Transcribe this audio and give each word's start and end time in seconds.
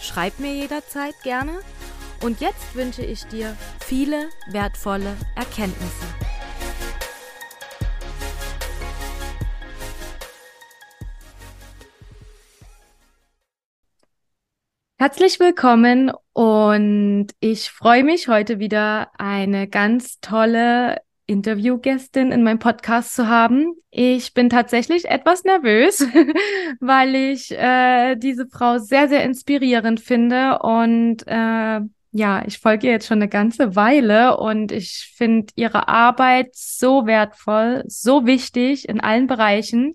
Schreib 0.00 0.38
mir 0.38 0.54
jederzeit 0.54 1.14
gerne. 1.22 1.60
Und 2.22 2.40
jetzt 2.40 2.74
wünsche 2.74 3.02
ich 3.04 3.24
dir 3.26 3.56
viele 3.80 4.28
wertvolle 4.50 5.16
Erkenntnisse. 5.36 6.06
Herzlich 14.98 15.40
willkommen 15.40 16.12
und 16.34 17.28
ich 17.40 17.70
freue 17.70 18.04
mich 18.04 18.28
heute 18.28 18.58
wieder 18.58 19.10
eine 19.18 19.66
ganz 19.66 20.20
tolle 20.20 20.98
Interviewgästin 21.30 22.32
in 22.32 22.42
meinem 22.42 22.58
Podcast 22.58 23.14
zu 23.14 23.28
haben. 23.28 23.74
Ich 23.90 24.34
bin 24.34 24.50
tatsächlich 24.50 25.08
etwas 25.08 25.44
nervös, 25.44 26.00
weil 26.80 27.14
ich 27.14 27.52
äh, 27.52 28.16
diese 28.16 28.48
Frau 28.48 28.78
sehr, 28.78 29.08
sehr 29.08 29.22
inspirierend 29.22 30.00
finde 30.00 30.58
und 30.58 31.18
äh, 31.26 31.80
ja, 32.12 32.42
ich 32.44 32.58
folge 32.58 32.88
ihr 32.88 32.94
jetzt 32.94 33.06
schon 33.06 33.18
eine 33.18 33.28
ganze 33.28 33.76
Weile 33.76 34.36
und 34.38 34.72
ich 34.72 35.12
finde 35.16 35.52
ihre 35.54 35.86
Arbeit 35.86 36.48
so 36.54 37.06
wertvoll, 37.06 37.84
so 37.86 38.26
wichtig 38.26 38.88
in 38.88 39.00
allen 39.00 39.28
Bereichen. 39.28 39.94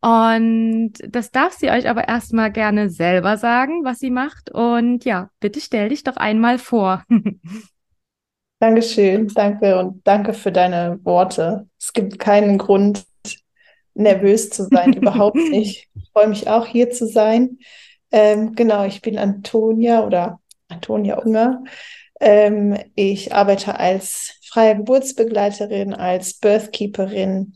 Und 0.00 0.94
das 1.06 1.32
darf 1.32 1.52
sie 1.52 1.70
euch 1.70 1.90
aber 1.90 2.08
erstmal 2.08 2.50
gerne 2.50 2.88
selber 2.88 3.36
sagen, 3.36 3.84
was 3.84 3.98
sie 3.98 4.10
macht. 4.10 4.50
Und 4.50 5.04
ja, 5.04 5.28
bitte 5.40 5.60
stell 5.60 5.90
dich 5.90 6.04
doch 6.04 6.16
einmal 6.16 6.58
vor. 6.58 7.04
Dankeschön, 8.58 9.28
danke 9.28 9.78
und 9.78 10.06
danke 10.06 10.32
für 10.32 10.50
deine 10.50 10.98
Worte. 11.04 11.68
Es 11.78 11.92
gibt 11.92 12.18
keinen 12.18 12.56
Grund, 12.56 13.04
nervös 13.94 14.50
zu 14.50 14.64
sein, 14.64 14.92
überhaupt 14.94 15.36
nicht. 15.36 15.88
Ich 15.94 16.10
freue 16.12 16.28
mich 16.28 16.48
auch, 16.48 16.66
hier 16.66 16.90
zu 16.90 17.06
sein. 17.06 17.58
Ähm, 18.10 18.54
genau, 18.54 18.84
ich 18.84 19.02
bin 19.02 19.18
Antonia 19.18 20.04
oder 20.04 20.40
Antonia 20.68 21.18
Unger. 21.18 21.62
Ähm, 22.20 22.78
ich 22.94 23.34
arbeite 23.34 23.78
als 23.78 24.38
freie 24.48 24.76
Geburtsbegleiterin, 24.76 25.92
als 25.92 26.34
Birthkeeperin, 26.34 27.52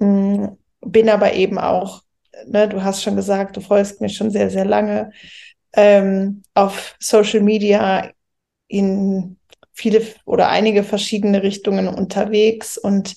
mm, 0.00 0.46
bin 0.82 1.08
aber 1.08 1.32
eben 1.32 1.58
auch, 1.58 2.02
ne, 2.46 2.68
du 2.68 2.82
hast 2.82 3.02
schon 3.02 3.16
gesagt, 3.16 3.56
du 3.56 3.62
folgst 3.62 4.02
mir 4.02 4.10
schon 4.10 4.30
sehr, 4.30 4.50
sehr 4.50 4.66
lange 4.66 5.12
ähm, 5.72 6.42
auf 6.54 6.94
Social 7.00 7.40
Media 7.40 8.10
in 8.68 9.38
viele 9.76 10.02
oder 10.24 10.48
einige 10.48 10.82
verschiedene 10.82 11.42
Richtungen 11.42 11.86
unterwegs 11.86 12.78
und 12.78 13.14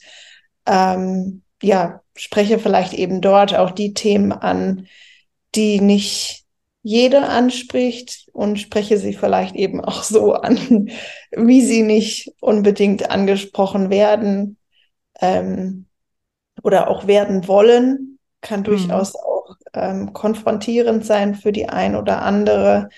ähm, 0.67 1.41
ja, 1.63 2.01
spreche 2.15 2.59
vielleicht 2.59 2.93
eben 2.93 3.21
dort 3.21 3.55
auch 3.55 3.71
die 3.71 3.93
Themen 3.93 4.33
an, 4.33 4.87
die 5.55 5.79
nicht 5.81 6.43
jeder 6.81 7.29
anspricht 7.29 8.27
und 8.33 8.59
spreche 8.59 8.97
sie 8.97 9.13
vielleicht 9.13 9.55
eben 9.55 9.83
auch 9.83 10.03
so 10.03 10.33
an, 10.33 10.89
wie 11.31 11.61
sie 11.61 11.81
nicht 11.81 12.31
unbedingt 12.41 13.09
angesprochen 13.09 13.89
werden 13.89 14.57
ähm, 15.19 15.85
oder 16.61 16.89
auch 16.89 17.07
werden 17.07 17.47
wollen, 17.47 18.19
kann 18.41 18.61
mhm. 18.61 18.65
durchaus 18.65 19.15
auch 19.15 19.55
ähm, 19.73 20.11
konfrontierend 20.13 21.05
sein 21.05 21.35
für 21.35 21.51
die 21.51 21.69
ein 21.69 21.95
oder 21.95 22.21
andere. 22.21 22.89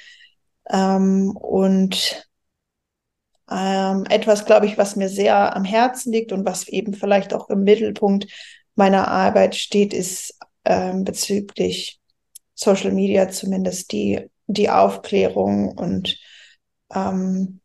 Ähm, 0.69 1.35
und 1.35 2.30
ähm, 3.51 4.06
etwas, 4.09 4.45
glaube 4.45 4.66
ich, 4.66 4.78
was 4.78 4.95
mir 4.95 5.09
sehr 5.09 5.56
am 5.56 5.66
Herzen 5.66 6.13
liegt 6.13 6.31
und 6.31 6.45
was 6.45 6.67
eben 6.67 6.94
vielleicht 6.94 7.34
auch 7.34 7.50
im 7.50 7.63
Mittelpunkt 7.63 8.28
meiner 8.75 9.09
Arbeit 9.09 9.56
steht, 9.56 9.94
ist 9.94 10.39
ähm, 10.63 11.03
bezüglich 11.03 12.00
Social 12.56 12.91
Media 12.91 13.29
zumindest 13.29 13.91
die, 13.91 14.29
die 14.47 14.69
Aufklärung 14.69 15.78
und 15.78 16.17
ähm, 16.94 17.59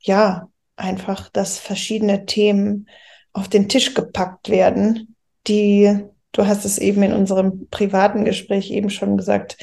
ja, 0.00 0.48
einfach, 0.76 1.28
dass 1.28 1.58
verschiedene 1.58 2.26
Themen 2.26 2.88
auf 3.32 3.48
den 3.48 3.68
Tisch 3.68 3.94
gepackt 3.94 4.48
werden, 4.48 5.16
die, 5.46 5.98
du 6.32 6.46
hast 6.46 6.64
es 6.64 6.78
eben 6.78 7.02
in 7.02 7.12
unserem 7.12 7.68
privaten 7.68 8.24
Gespräch 8.24 8.70
eben 8.70 8.90
schon 8.90 9.16
gesagt, 9.16 9.58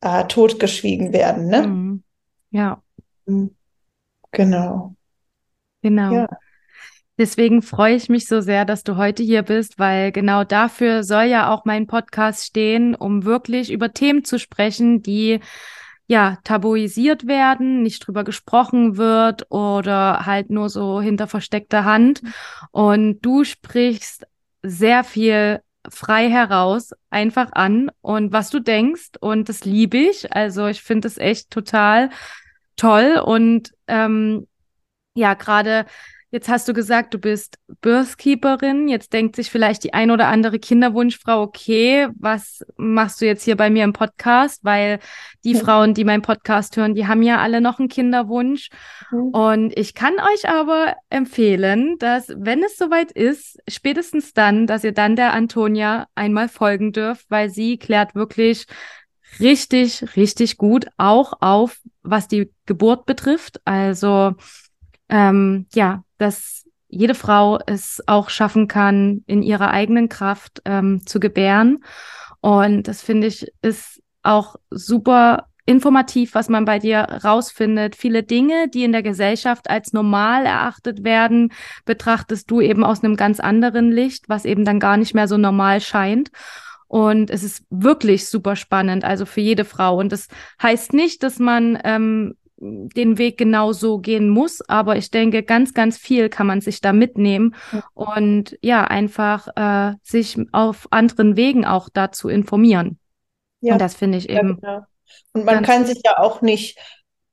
äh, 0.00 0.24
totgeschwiegen 0.24 1.12
werden. 1.12 1.46
Ne? 1.46 1.66
Mhm. 1.66 2.02
Ja. 2.50 2.82
Mhm. 3.26 3.54
Genau. 4.36 4.94
Genau. 5.82 6.12
Ja. 6.12 6.28
Deswegen 7.16 7.62
freue 7.62 7.94
ich 7.94 8.08
mich 8.08 8.26
so 8.26 8.40
sehr, 8.40 8.64
dass 8.64 8.82
du 8.82 8.96
heute 8.96 9.22
hier 9.22 9.42
bist, 9.42 9.78
weil 9.78 10.10
genau 10.10 10.42
dafür 10.42 11.04
soll 11.04 11.24
ja 11.24 11.52
auch 11.52 11.64
mein 11.64 11.86
Podcast 11.86 12.44
stehen, 12.44 12.96
um 12.96 13.24
wirklich 13.24 13.70
über 13.70 13.92
Themen 13.92 14.24
zu 14.24 14.38
sprechen, 14.38 15.00
die 15.00 15.38
ja 16.06 16.38
tabuisiert 16.42 17.26
werden, 17.26 17.82
nicht 17.82 18.06
drüber 18.06 18.24
gesprochen 18.24 18.96
wird 18.96 19.50
oder 19.50 20.26
halt 20.26 20.50
nur 20.50 20.68
so 20.68 21.00
hinter 21.00 21.28
versteckter 21.28 21.84
Hand. 21.84 22.22
Und 22.72 23.20
du 23.20 23.44
sprichst 23.44 24.26
sehr 24.62 25.04
viel 25.04 25.60
frei 25.88 26.30
heraus, 26.30 26.92
einfach 27.10 27.52
an 27.52 27.90
und 28.00 28.32
was 28.32 28.50
du 28.50 28.58
denkst 28.58 29.12
und 29.20 29.48
das 29.48 29.64
liebe 29.64 29.98
ich. 29.98 30.32
Also 30.32 30.66
ich 30.66 30.82
finde 30.82 31.08
es 31.08 31.18
echt 31.18 31.50
total 31.50 32.10
toll 32.76 33.22
und 33.24 33.73
ähm, 33.88 34.46
ja, 35.14 35.34
gerade 35.34 35.86
jetzt 36.34 36.48
hast 36.48 36.66
du 36.66 36.74
gesagt, 36.74 37.14
du 37.14 37.18
bist 37.18 37.58
Birthkeeperin. 37.80 38.88
Jetzt 38.88 39.12
denkt 39.12 39.36
sich 39.36 39.50
vielleicht 39.50 39.84
die 39.84 39.94
ein 39.94 40.10
oder 40.10 40.26
andere 40.26 40.58
Kinderwunschfrau, 40.58 41.40
okay, 41.40 42.08
was 42.18 42.64
machst 42.76 43.20
du 43.20 43.26
jetzt 43.26 43.44
hier 43.44 43.56
bei 43.56 43.70
mir 43.70 43.84
im 43.84 43.92
Podcast? 43.92 44.64
Weil 44.64 44.98
die 45.44 45.52
ja. 45.52 45.60
Frauen, 45.60 45.94
die 45.94 46.02
meinen 46.02 46.22
Podcast 46.22 46.76
hören, 46.76 46.96
die 46.96 47.06
haben 47.06 47.22
ja 47.22 47.38
alle 47.38 47.60
noch 47.60 47.78
einen 47.78 47.88
Kinderwunsch. 47.88 48.70
Mhm. 49.12 49.28
Und 49.28 49.78
ich 49.78 49.94
kann 49.94 50.14
euch 50.14 50.48
aber 50.48 50.96
empfehlen, 51.08 51.98
dass, 52.00 52.28
wenn 52.36 52.64
es 52.64 52.76
soweit 52.76 53.12
ist, 53.12 53.58
spätestens 53.68 54.32
dann, 54.32 54.66
dass 54.66 54.82
ihr 54.82 54.92
dann 54.92 55.14
der 55.14 55.34
Antonia 55.34 56.08
einmal 56.16 56.48
folgen 56.48 56.90
dürft, 56.90 57.30
weil 57.30 57.48
sie 57.48 57.78
klärt 57.78 58.16
wirklich 58.16 58.66
richtig, 59.40 60.16
richtig 60.16 60.56
gut, 60.56 60.86
auch 60.96 61.34
auf, 61.40 61.80
was 62.02 62.28
die 62.28 62.50
Geburt 62.66 63.06
betrifft. 63.06 63.60
Also 63.64 64.34
ähm, 65.08 65.66
ja, 65.74 66.04
dass 66.18 66.64
jede 66.88 67.14
Frau 67.14 67.58
es 67.66 68.02
auch 68.06 68.30
schaffen 68.30 68.68
kann, 68.68 69.22
in 69.26 69.42
ihrer 69.42 69.70
eigenen 69.70 70.08
Kraft 70.08 70.62
ähm, 70.64 71.06
zu 71.06 71.18
gebären. 71.20 71.84
Und 72.40 72.88
das 72.88 73.02
finde 73.02 73.26
ich 73.26 73.50
ist 73.62 74.02
auch 74.22 74.56
super 74.70 75.46
informativ, 75.66 76.34
was 76.34 76.48
man 76.48 76.64
bei 76.64 76.78
dir 76.78 77.00
rausfindet. 77.24 77.96
Viele 77.96 78.22
Dinge, 78.22 78.68
die 78.68 78.84
in 78.84 78.92
der 78.92 79.02
Gesellschaft 79.02 79.70
als 79.70 79.92
normal 79.92 80.44
erachtet 80.44 81.04
werden, 81.04 81.52
betrachtest 81.84 82.50
du 82.50 82.60
eben 82.60 82.84
aus 82.84 83.02
einem 83.02 83.16
ganz 83.16 83.40
anderen 83.40 83.90
Licht, 83.90 84.28
was 84.28 84.44
eben 84.44 84.64
dann 84.64 84.78
gar 84.78 84.96
nicht 84.96 85.14
mehr 85.14 85.26
so 85.26 85.38
normal 85.38 85.80
scheint. 85.80 86.30
Und 86.94 87.28
es 87.28 87.42
ist 87.42 87.64
wirklich 87.70 88.28
super 88.28 88.54
spannend, 88.54 89.02
also 89.02 89.26
für 89.26 89.40
jede 89.40 89.64
Frau. 89.64 89.98
Und 89.98 90.12
das 90.12 90.28
heißt 90.62 90.92
nicht, 90.92 91.24
dass 91.24 91.40
man 91.40 91.76
ähm, 91.82 92.36
den 92.56 93.18
Weg 93.18 93.36
genau 93.36 93.72
so 93.72 93.98
gehen 93.98 94.28
muss, 94.28 94.60
aber 94.68 94.94
ich 94.96 95.10
denke, 95.10 95.42
ganz, 95.42 95.74
ganz 95.74 95.98
viel 95.98 96.28
kann 96.28 96.46
man 96.46 96.60
sich 96.60 96.80
da 96.80 96.92
mitnehmen 96.92 97.56
ja. 97.72 97.82
und 97.94 98.56
ja, 98.62 98.84
einfach 98.84 99.48
äh, 99.56 99.96
sich 100.04 100.38
auf 100.52 100.86
anderen 100.92 101.34
Wegen 101.34 101.64
auch 101.64 101.88
dazu 101.92 102.28
informieren. 102.28 103.00
Ja. 103.60 103.72
Und 103.72 103.80
das 103.80 103.96
finde 103.96 104.18
ich 104.18 104.28
eben. 104.28 104.60
Ja, 104.62 104.74
genau. 104.76 104.86
Und 105.32 105.44
man 105.46 105.64
kann 105.64 105.86
sich 105.86 106.00
ja 106.04 106.18
auch 106.18 106.42
nicht 106.42 106.78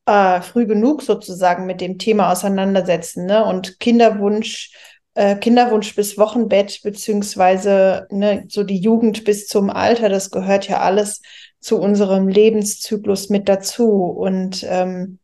äh, 0.08 0.42
früh 0.42 0.66
genug 0.66 1.04
sozusagen 1.04 1.68
mit 1.68 1.82
dem 1.82 2.00
Thema 2.00 2.32
auseinandersetzen. 2.32 3.28
Ne? 3.28 3.46
Und 3.46 3.80
Kinderwunsch 3.80 4.72
äh, 5.14 5.36
Kinderwunsch 5.36 5.96
bis 5.96 6.18
Wochenbett, 6.18 6.82
beziehungsweise 6.84 8.08
ne, 8.12 8.46
so 8.48 8.64
die 8.64 8.80
Jugend 8.80 9.24
bis 9.24 9.48
zum 9.48 9.70
Alter, 9.70 10.10
das 10.10 10.32
gehört 10.32 10.68
ja 10.68 10.80
alles 10.80 11.22
zu 11.60 11.80
unserem 11.80 12.28
Lebenszyklus 12.28 13.30
mit 13.30 13.50
dazu. 13.50 14.06
Und 14.06 14.66
ähm, 14.70 15.20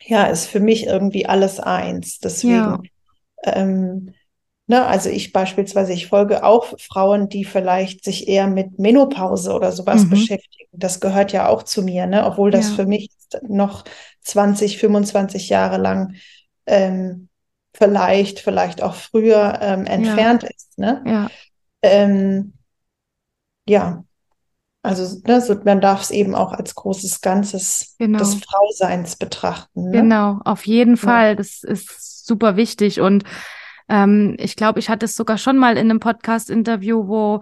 ja, 0.00 0.24
ist 0.24 0.46
für 0.46 0.60
mich 0.60 0.86
irgendwie 0.86 1.26
alles 1.26 1.60
eins. 1.60 2.18
Deswegen 2.18 2.54
ja. 2.54 2.80
ähm, 3.44 4.14
Ne, 4.66 4.86
also 4.86 5.10
ich 5.10 5.32
beispielsweise, 5.32 5.92
ich 5.92 6.06
folge 6.06 6.42
auch 6.42 6.72
Frauen, 6.78 7.28
die 7.28 7.44
vielleicht 7.44 8.02
sich 8.02 8.28
eher 8.28 8.46
mit 8.46 8.78
Menopause 8.78 9.52
oder 9.52 9.72
sowas 9.72 10.04
mhm. 10.04 10.10
beschäftigen. 10.10 10.70
Das 10.72 11.00
gehört 11.00 11.32
ja 11.32 11.48
auch 11.48 11.64
zu 11.64 11.82
mir, 11.82 12.06
ne? 12.06 12.24
obwohl 12.24 12.50
das 12.50 12.70
ja. 12.70 12.76
für 12.76 12.86
mich 12.86 13.10
noch 13.42 13.84
20, 14.22 14.78
25 14.78 15.50
Jahre 15.50 15.76
lang 15.76 16.14
ähm, 16.64 17.28
vielleicht, 17.74 18.40
vielleicht 18.40 18.82
auch 18.82 18.94
früher 18.94 19.58
ähm, 19.60 19.84
entfernt 19.86 20.44
ja. 20.44 20.48
ist. 20.48 20.78
Ne? 20.78 21.02
Ja. 21.06 21.28
Ähm, 21.82 22.54
ja, 23.68 24.04
also 24.84 25.20
ne, 25.26 25.40
so, 25.40 25.56
man 25.64 25.80
darf 25.80 26.02
es 26.02 26.10
eben 26.10 26.34
auch 26.34 26.52
als 26.52 26.74
großes 26.74 27.22
Ganzes 27.22 27.96
genau. 27.98 28.18
des 28.18 28.34
Frauseins 28.34 29.16
betrachten. 29.16 29.90
Ne? 29.90 30.02
Genau, 30.02 30.40
auf 30.44 30.66
jeden 30.66 30.98
Fall. 30.98 31.36
Das 31.36 31.62
ist 31.62 32.26
super 32.26 32.56
wichtig 32.56 33.00
und 33.00 33.24
ähm, 33.88 34.36
ich 34.38 34.56
glaube, 34.56 34.78
ich 34.78 34.90
hatte 34.90 35.06
es 35.06 35.16
sogar 35.16 35.38
schon 35.38 35.56
mal 35.56 35.78
in 35.78 35.90
einem 35.90 36.00
Podcast-Interview, 36.00 37.08
wo 37.08 37.40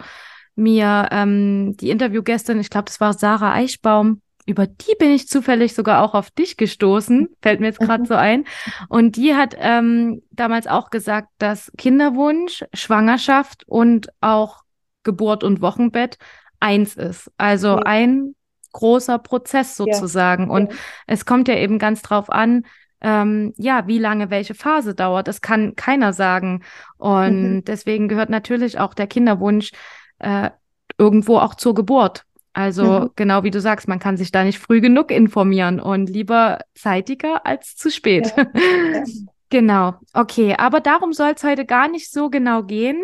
mir 0.55 1.08
ähm, 1.11 1.76
die 1.78 1.90
Interviewgästin, 1.90 2.61
ich 2.61 2.70
glaube, 2.70 2.87
das 2.87 3.00
war 3.00 3.12
Sarah 3.12 3.55
Eichbaum, 3.55 4.20
über 4.47 4.67
die 4.67 4.94
bin 4.99 5.11
ich 5.11 5.29
zufällig 5.29 5.75
sogar 5.75 6.03
auch 6.03 6.15
auf 6.15 6.31
dich 6.31 6.56
gestoßen, 6.56 7.29
fällt 7.43 7.61
mir 7.61 7.67
jetzt 7.67 7.79
gerade 7.79 8.03
mhm. 8.03 8.06
so 8.06 8.15
ein. 8.15 8.44
Und 8.89 9.17
die 9.17 9.35
hat 9.35 9.55
ähm, 9.59 10.23
damals 10.31 10.67
auch 10.67 10.91
gesagt, 10.91 11.29
dass 11.39 11.71
Kinderwunsch, 11.79 12.65
Schwangerschaft 12.75 13.65
und 13.67 14.09
auch 14.21 14.62
Geburt 15.05 15.44
und 15.44 15.61
Wochenbett 15.61 16.19
eins 16.61 16.94
ist. 16.94 17.31
Also 17.37 17.69
ja. 17.69 17.83
ein 17.83 18.35
großer 18.73 19.19
Prozess 19.19 19.77
sozusagen. 19.77 20.45
Ja. 20.49 20.50
Und 20.50 20.73
ja. 20.73 20.79
es 21.06 21.27
kommt 21.27 21.49
ja 21.49 21.56
eben 21.56 21.79
ganz 21.79 22.03
drauf 22.03 22.31
an, 22.31 22.65
ähm, 23.00 23.53
ja, 23.56 23.87
wie 23.87 23.99
lange 23.99 24.31
welche 24.31 24.55
Phase 24.55 24.95
dauert. 24.95 25.29
Das 25.29 25.41
kann 25.41 25.75
keiner 25.75 26.12
sagen. 26.12 26.62
Und 26.99 27.55
mhm. 27.55 27.65
deswegen 27.65 28.09
gehört 28.09 28.31
natürlich 28.31 28.79
auch 28.79 28.95
der 28.95 29.06
Kinderwunsch 29.09 29.73
äh, 30.19 30.50
irgendwo 30.99 31.38
auch 31.38 31.55
zur 31.55 31.75
Geburt. 31.75 32.25
Also 32.52 32.84
mhm. 32.84 33.10
genau 33.16 33.44
wie 33.44 33.50
du 33.50 33.60
sagst, 33.60 33.88
man 33.88 33.99
kann 33.99 34.16
sich 34.16 34.31
da 34.31 34.44
nicht 34.44 34.58
früh 34.58 34.81
genug 34.81 35.10
informieren 35.10 35.81
und 35.81 36.10
lieber 36.10 36.58
zeitiger 36.75 37.46
als 37.46 37.76
zu 37.76 37.90
spät. 37.90 38.32
Ja. 38.37 38.46
Ja. 38.54 39.04
genau. 39.50 39.94
Okay, 40.12 40.54
aber 40.56 40.81
darum 40.81 41.12
soll 41.12 41.32
es 41.34 41.44
heute 41.44 41.64
gar 41.64 41.88
nicht 41.88 42.10
so 42.10 42.28
genau 42.28 42.62
gehen, 42.62 43.02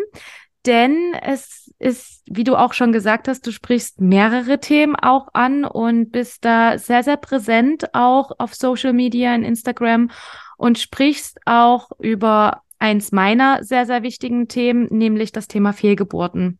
denn 0.65 1.13
es 1.21 1.71
ist, 1.79 2.21
wie 2.25 2.43
du 2.43 2.55
auch 2.55 2.73
schon 2.73 2.91
gesagt 2.91 3.27
hast, 3.27 3.47
du 3.47 3.51
sprichst 3.51 4.01
mehrere 4.01 4.59
Themen 4.59 4.95
auch 4.95 5.29
an 5.33 5.63
und 5.63 6.11
bist 6.11 6.43
da 6.43 6.77
sehr, 6.77 7.03
sehr 7.03 7.17
präsent 7.17 7.93
auch 7.93 8.31
auf 8.37 8.53
Social 8.53 8.93
Media, 8.93 9.33
in 9.33 9.43
Instagram 9.43 10.11
und 10.57 10.77
sprichst 10.77 11.39
auch 11.45 11.89
über 11.99 12.63
eins 12.77 13.11
meiner 13.11 13.63
sehr, 13.63 13.85
sehr 13.85 14.03
wichtigen 14.03 14.47
Themen, 14.47 14.87
nämlich 14.91 15.31
das 15.31 15.47
Thema 15.47 15.73
Fehlgeburten. 15.73 16.59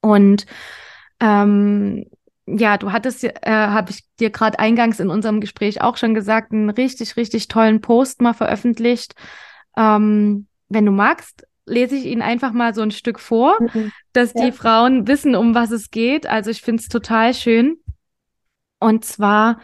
Und 0.00 0.46
ähm, 1.20 2.06
ja, 2.46 2.78
du 2.78 2.92
hattest, 2.92 3.24
äh, 3.24 3.32
habe 3.44 3.90
ich 3.90 4.04
dir 4.18 4.30
gerade 4.30 4.58
eingangs 4.58 5.00
in 5.00 5.10
unserem 5.10 5.40
Gespräch 5.40 5.82
auch 5.82 5.96
schon 5.96 6.14
gesagt, 6.14 6.52
einen 6.52 6.70
richtig, 6.70 7.16
richtig 7.16 7.48
tollen 7.48 7.80
Post 7.80 8.20
mal 8.20 8.34
veröffentlicht. 8.34 9.14
Ähm, 9.76 10.46
wenn 10.68 10.86
du 10.86 10.92
magst, 10.92 11.46
lese 11.66 11.96
ich 11.96 12.06
Ihnen 12.06 12.22
einfach 12.22 12.52
mal 12.52 12.74
so 12.74 12.82
ein 12.82 12.90
Stück 12.90 13.20
vor, 13.20 13.56
mhm. 13.60 13.92
dass 14.12 14.34
ja. 14.34 14.46
die 14.46 14.52
Frauen 14.52 15.06
wissen, 15.06 15.36
um 15.36 15.54
was 15.54 15.70
es 15.70 15.90
geht. 15.90 16.26
Also 16.26 16.50
ich 16.50 16.62
finde 16.62 16.80
es 16.80 16.88
total 16.88 17.34
schön. 17.34 17.76
Und 18.80 19.04
zwar 19.04 19.60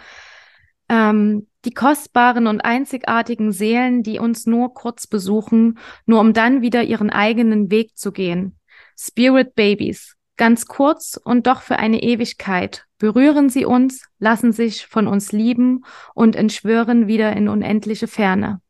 ähm, 0.88 1.48
die 1.64 1.72
kostbaren 1.72 2.46
und 2.46 2.60
einzigartigen 2.60 3.50
Seelen, 3.50 4.02
die 4.02 4.18
uns 4.18 4.46
nur 4.46 4.72
kurz 4.74 5.06
besuchen, 5.06 5.78
nur 6.04 6.20
um 6.20 6.32
dann 6.32 6.62
wieder 6.62 6.84
ihren 6.84 7.10
eigenen 7.10 7.70
Weg 7.70 7.96
zu 7.96 8.12
gehen. 8.12 8.58
Spirit 8.96 9.54
Babies. 9.54 10.15
Ganz 10.36 10.66
kurz 10.66 11.18
und 11.22 11.46
doch 11.46 11.62
für 11.62 11.78
eine 11.78 12.02
Ewigkeit 12.02 12.84
berühren 12.98 13.48
sie 13.48 13.64
uns, 13.64 14.06
lassen 14.18 14.52
sich 14.52 14.86
von 14.86 15.06
uns 15.06 15.32
lieben 15.32 15.84
und 16.14 16.36
entschwören 16.36 17.06
wieder 17.06 17.32
in 17.34 17.48
unendliche 17.48 18.06
Ferne. 18.06 18.60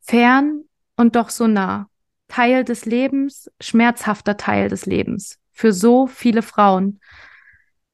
Fern 0.00 0.64
und 0.96 1.16
doch 1.16 1.30
so 1.30 1.46
nah. 1.46 1.88
Teil 2.28 2.64
des 2.64 2.84
Lebens, 2.84 3.50
schmerzhafter 3.60 4.36
Teil 4.36 4.68
des 4.68 4.86
Lebens. 4.86 5.38
Für 5.52 5.72
so 5.72 6.06
viele 6.06 6.42
Frauen. 6.42 7.00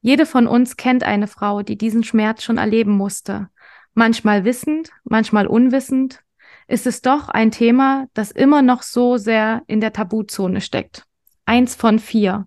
Jede 0.03 0.27
von 0.27 0.47
uns 0.47 0.77
kennt 0.77 1.03
eine 1.03 1.27
Frau, 1.27 1.63
die 1.63 1.79
diesen 1.79 2.05
Schmerz 2.05 2.43
schon 2.43 2.59
erleben 2.59 2.93
musste. 2.93 3.49
Manchmal 3.95 4.45
wissend, 4.45 4.91
manchmal 5.05 5.47
unwissend, 5.47 6.23
ist 6.69 6.87
es 6.87 7.01
doch 7.01 7.29
ein 7.29 7.51
Thema, 7.51 8.07
das 8.13 8.31
immer 8.31 8.61
noch 8.61 8.83
so 8.83 9.17
sehr 9.17 9.63
in 9.67 9.81
der 9.81 9.93
Tabuzone 9.93 10.61
steckt. 10.61 11.05
Eins 11.47 11.75
von 11.75 11.99
vier. 11.99 12.47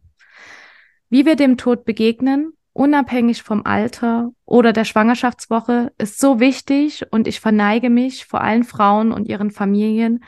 Wie 1.09 1.25
wir 1.25 1.35
dem 1.35 1.57
Tod 1.57 1.85
begegnen, 1.85 2.53
unabhängig 2.73 3.41
vom 3.41 3.65
Alter 3.65 4.31
oder 4.45 4.73
der 4.73 4.85
Schwangerschaftswoche, 4.85 5.91
ist 5.97 6.19
so 6.19 6.39
wichtig 6.39 7.03
und 7.11 7.27
ich 7.27 7.39
verneige 7.39 7.89
mich 7.89 8.25
vor 8.25 8.41
allen 8.41 8.63
Frauen 8.63 9.11
und 9.11 9.27
ihren 9.27 9.49
Familien, 9.49 10.23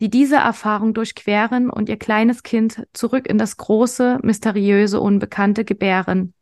die 0.00 0.10
diese 0.10 0.36
Erfahrung 0.36 0.92
durchqueren 0.92 1.70
und 1.70 1.88
ihr 1.88 1.96
kleines 1.96 2.42
Kind 2.42 2.84
zurück 2.92 3.28
in 3.28 3.38
das 3.38 3.56
große, 3.56 4.18
mysteriöse, 4.22 5.00
unbekannte 5.00 5.64
gebären, 5.64 6.34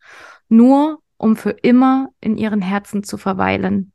nur 0.49 1.01
um 1.19 1.37
für 1.37 1.51
immer 1.51 2.09
in 2.21 2.39
ihren 2.39 2.63
Herzen 2.63 3.05
zu 3.05 3.19
verweilen. 3.19 3.93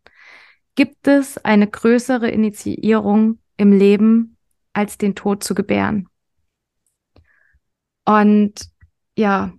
Gibt 0.75 1.07
es 1.07 1.37
eine 1.39 1.67
größere 1.67 2.29
Initiierung 2.29 3.39
im 3.57 3.73
Leben, 3.73 4.37
als 4.73 4.99
den 4.99 5.15
Tod 5.15 5.43
zu 5.43 5.55
gebären? 5.55 6.07
Und 8.05 8.69
ja, 9.17 9.51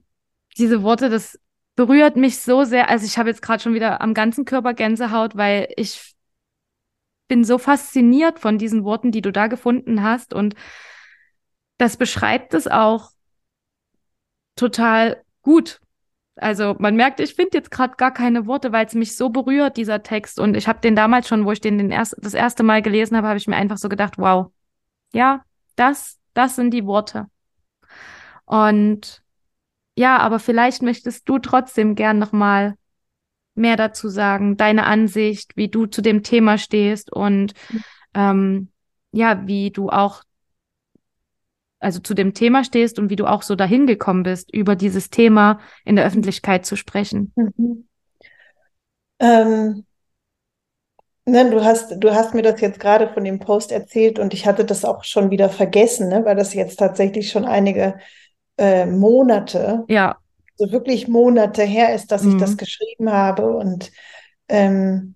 diese 0.59 0.83
Worte, 0.83 1.09
das 1.09 1.39
berührt 1.77 2.17
mich 2.17 2.41
so 2.41 2.65
sehr. 2.65 2.89
Also 2.89 3.07
ich 3.07 3.19
habe 3.19 3.29
jetzt 3.29 3.43
gerade 3.43 3.63
schon 3.63 3.75
wieder 3.75 4.01
am 4.01 4.15
ganzen 4.15 4.45
Körper 4.45 4.75
Gänsehaut, 4.75 5.37
weil 5.37 5.69
ich 5.77 6.17
bin 7.29 7.45
so 7.45 7.59
fasziniert 7.59 8.39
von 8.39 8.59
diesen 8.59 8.85
Worten, 8.85 9.13
die 9.13 9.21
du 9.21 9.31
da 9.31 9.47
gefunden 9.47 10.03
hast. 10.03 10.35
Und 10.35 10.55
das 11.77 11.97
beschreibt 11.97 12.55
es 12.55 12.67
auch 12.67 13.11
total 14.57 15.23
gut. 15.43 15.81
Also 16.35 16.77
man 16.79 16.97
merkt, 16.97 17.21
ich 17.21 17.35
finde 17.35 17.59
jetzt 17.59 17.71
gerade 17.71 17.97
gar 17.97 18.13
keine 18.13 18.47
Worte, 18.47 18.73
weil 18.73 18.87
es 18.87 18.95
mich 18.95 19.17
so 19.17 19.29
berührt, 19.29 19.77
dieser 19.77 20.03
Text. 20.03 20.41
Und 20.41 20.57
ich 20.57 20.67
habe 20.69 20.81
den 20.81 20.97
damals 20.97 21.29
schon, 21.29 21.45
wo 21.45 21.53
ich 21.53 21.61
den, 21.61 21.79
den 21.79 21.91
erst, 21.91 22.17
das 22.19 22.35
erste 22.35 22.63
Mal 22.63 22.83
gelesen 22.83 23.17
habe, 23.17 23.29
habe 23.29 23.39
ich 23.39 23.47
mir 23.47 23.57
einfach 23.57 23.79
so 23.79 23.89
gedacht, 23.89 24.15
wow, 24.19 24.51
ja, 25.13 25.45
das, 25.77 26.19
das 26.35 26.57
sind 26.57 26.73
die 26.73 26.87
Worte. 26.87 27.27
Und 28.47 29.23
ja, 29.99 30.19
aber 30.19 30.39
vielleicht 30.39 30.81
möchtest 30.81 31.29
du 31.29 31.41
trotzdem 31.41 31.97
gern 31.97 32.21
nochmal 32.21 32.75
mehr 33.57 33.77
dazu 33.77 34.09
sagen, 34.09 34.57
deine 34.57 34.87
Ansicht, 34.87 35.57
wie 35.57 35.67
du 35.67 35.87
zu 35.87 36.03
dem 36.03 36.23
Thema 36.23 36.57
stehst 36.57 37.13
und 37.13 37.53
ähm, 38.15 38.69
ja, 39.11 39.45
wie 39.49 39.73
du 39.73 39.89
auch 39.89 40.23
also 41.81 41.99
zu 41.99 42.15
dem 42.15 42.33
Thema 42.33 42.63
stehst 42.63 43.01
und 43.01 43.11
wie 43.11 43.17
du 43.17 43.27
auch 43.27 43.43
so 43.43 43.57
dahin 43.57 43.89
gekommen 43.89 44.23
bist, 44.23 44.55
über 44.55 44.77
dieses 44.77 45.11
Thema 45.11 45.59
in 45.85 45.97
der 45.97 46.07
Öffentlichkeit 46.07 46.65
zu 46.65 46.77
sprechen. 46.77 47.33
Mhm. 47.35 47.89
Ähm, 49.19 49.85
ne, 51.25 51.51
du 51.51 51.65
hast, 51.65 51.97
du 51.99 52.15
hast 52.15 52.35
mir 52.35 52.43
das 52.43 52.61
jetzt 52.61 52.79
gerade 52.79 53.09
von 53.09 53.25
dem 53.25 53.41
Post 53.41 53.73
erzählt 53.73 54.21
und 54.21 54.33
ich 54.33 54.47
hatte 54.47 54.65
das 54.65 54.85
auch 54.85 55.03
schon 55.03 55.33
wieder 55.33 55.49
vergessen, 55.49 56.09
ne, 56.09 56.25
weil 56.25 56.37
das 56.37 56.55
jetzt 56.55 56.79
tatsächlich 56.79 57.33
schon 57.33 57.45
einige 57.45 57.99
äh, 58.59 58.87
Monate, 58.87 59.85
ja. 59.89 60.19
so 60.57 60.71
wirklich 60.73 61.09
Monate 61.09 61.63
her 61.63 61.95
ist, 61.95 62.13
dass 62.13 62.23
mhm. 62.23 62.33
ich 62.33 62.41
das 62.41 62.53
mhm. 62.53 62.57
geschrieben 62.59 63.13
habe. 63.13 63.57
Und 63.57 63.91
ähm, 64.49 65.15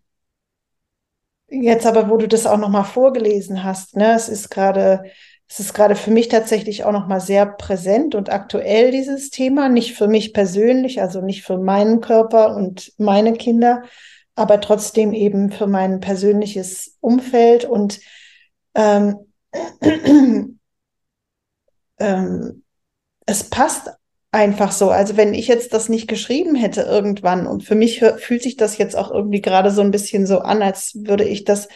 jetzt 1.49 1.87
aber, 1.87 2.09
wo 2.09 2.17
du 2.17 2.29
das 2.29 2.47
auch 2.47 2.59
nochmal 2.59 2.85
vorgelesen 2.85 3.65
hast, 3.65 3.97
ne, 3.97 4.15
es 4.15 4.29
ist 4.29 4.49
gerade, 4.49 5.05
es 5.49 5.61
ist 5.61 5.75
gerade 5.75 5.97
für 5.97 6.11
mich 6.11 6.29
tatsächlich 6.29 6.85
auch 6.85 6.93
nochmal 6.93 7.21
sehr 7.21 7.45
präsent 7.47 8.15
und 8.15 8.31
aktuell, 8.31 8.91
dieses 8.91 9.31
Thema. 9.31 9.69
Nicht 9.69 9.95
für 9.95 10.09
mich 10.09 10.33
persönlich, 10.33 11.03
also 11.03 11.21
nicht 11.21 11.43
für 11.43 11.59
meinen 11.59 12.01
Körper 12.01 12.55
und 12.57 12.93
meine 12.97 13.35
Kinder, 13.35 13.83
aber 14.35 14.61
trotzdem 14.61 15.13
eben 15.13 15.51
für 15.51 15.67
mein 15.67 16.01
persönliches 16.01 16.97
Umfeld 17.01 17.65
und 17.65 18.01
ähm, 18.75 19.17
ähm, 21.99 22.62
es 23.27 23.45
passt 23.45 23.91
einfach 24.31 24.73
so. 24.73 24.91
Also 24.91 25.17
wenn 25.17 25.35
ich 25.35 25.47
jetzt 25.47 25.75
das 25.75 25.89
nicht 25.89 26.09
geschrieben 26.09 26.55
hätte 26.55 26.83
irgendwann 26.83 27.47
und 27.47 27.65
für 27.65 27.75
mich 27.75 28.03
fühlt 28.19 28.43
sich 28.43 28.57
das 28.57 28.79
jetzt 28.79 28.97
auch 28.97 29.11
irgendwie 29.11 29.43
gerade 29.43 29.71
so 29.71 29.83
ein 29.83 29.91
bisschen 29.91 30.27
so 30.27 30.41
an, 30.41 30.63
als 30.63 30.95
würde 30.95 31.25
ich 31.25 31.45
das 31.45 31.69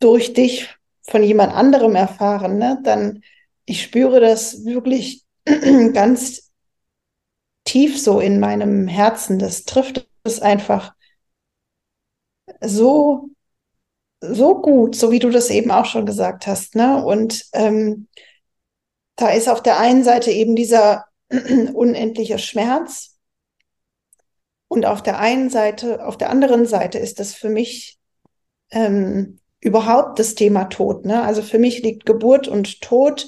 durch 0.00 0.32
dich 0.32 0.74
von 1.02 1.22
jemand 1.22 1.54
anderem 1.54 1.94
erfahren, 1.94 2.58
ne? 2.58 2.78
dann 2.82 3.22
ich 3.64 3.82
spüre 3.82 4.20
das 4.20 4.64
wirklich 4.64 5.24
ganz 5.92 6.50
tief 7.64 8.00
so 8.02 8.20
in 8.20 8.40
meinem 8.40 8.88
Herzen. 8.88 9.38
Das 9.38 9.64
trifft 9.64 10.08
es 10.24 10.40
einfach 10.40 10.94
so, 12.60 13.30
so 14.20 14.60
gut, 14.60 14.96
so 14.96 15.10
wie 15.12 15.20
du 15.20 15.30
das 15.30 15.50
eben 15.50 15.70
auch 15.70 15.84
schon 15.84 16.06
gesagt 16.06 16.46
hast. 16.46 16.74
Ne? 16.74 17.02
Und 17.04 17.44
ähm, 17.52 18.08
da 19.20 19.28
ist 19.28 19.48
auf 19.48 19.62
der 19.62 19.78
einen 19.78 20.02
Seite 20.02 20.30
eben 20.30 20.56
dieser 20.56 21.04
unendliche 21.74 22.38
Schmerz 22.38 23.18
und 24.68 24.86
auf 24.86 25.02
der 25.02 25.18
einen 25.18 25.50
Seite, 25.50 26.06
auf 26.06 26.16
der 26.16 26.30
anderen 26.30 26.66
Seite 26.66 26.98
ist 26.98 27.20
das 27.20 27.34
für 27.34 27.48
mich 27.48 27.98
ähm, 28.70 29.38
überhaupt 29.60 30.18
das 30.18 30.34
Thema 30.34 30.64
Tod. 30.64 31.04
Ne? 31.04 31.22
Also 31.22 31.42
für 31.42 31.58
mich 31.58 31.82
liegt 31.82 32.06
Geburt 32.06 32.48
und 32.48 32.80
Tod, 32.80 33.26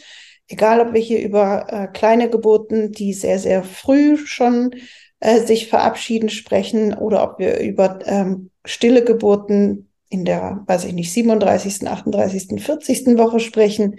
egal 0.49 0.81
ob 0.81 0.95
wir 0.95 1.01
hier 1.01 1.21
über 1.21 1.67
äh, 1.69 1.89
kleine 1.89 2.31
Geburten, 2.31 2.93
die 2.93 3.13
sehr, 3.13 3.39
sehr 3.39 3.63
früh 3.63 4.17
schon 4.17 4.75
äh, 5.21 5.41
sich 5.41 5.69
verabschieden 5.69 6.31
sprechen 6.31 6.95
oder 6.95 7.23
ob 7.23 7.39
wir 7.39 7.59
über 7.61 7.99
ähm, 8.07 8.51
stille 8.65 9.05
Geburten 9.05 9.91
in 10.09 10.25
der, 10.25 10.63
weiß 10.67 10.85
ich 10.85 10.93
nicht, 10.93 11.13
37., 11.13 11.89
38., 11.89 12.63
40. 12.63 13.19
Woche 13.19 13.41
sprechen 13.41 13.97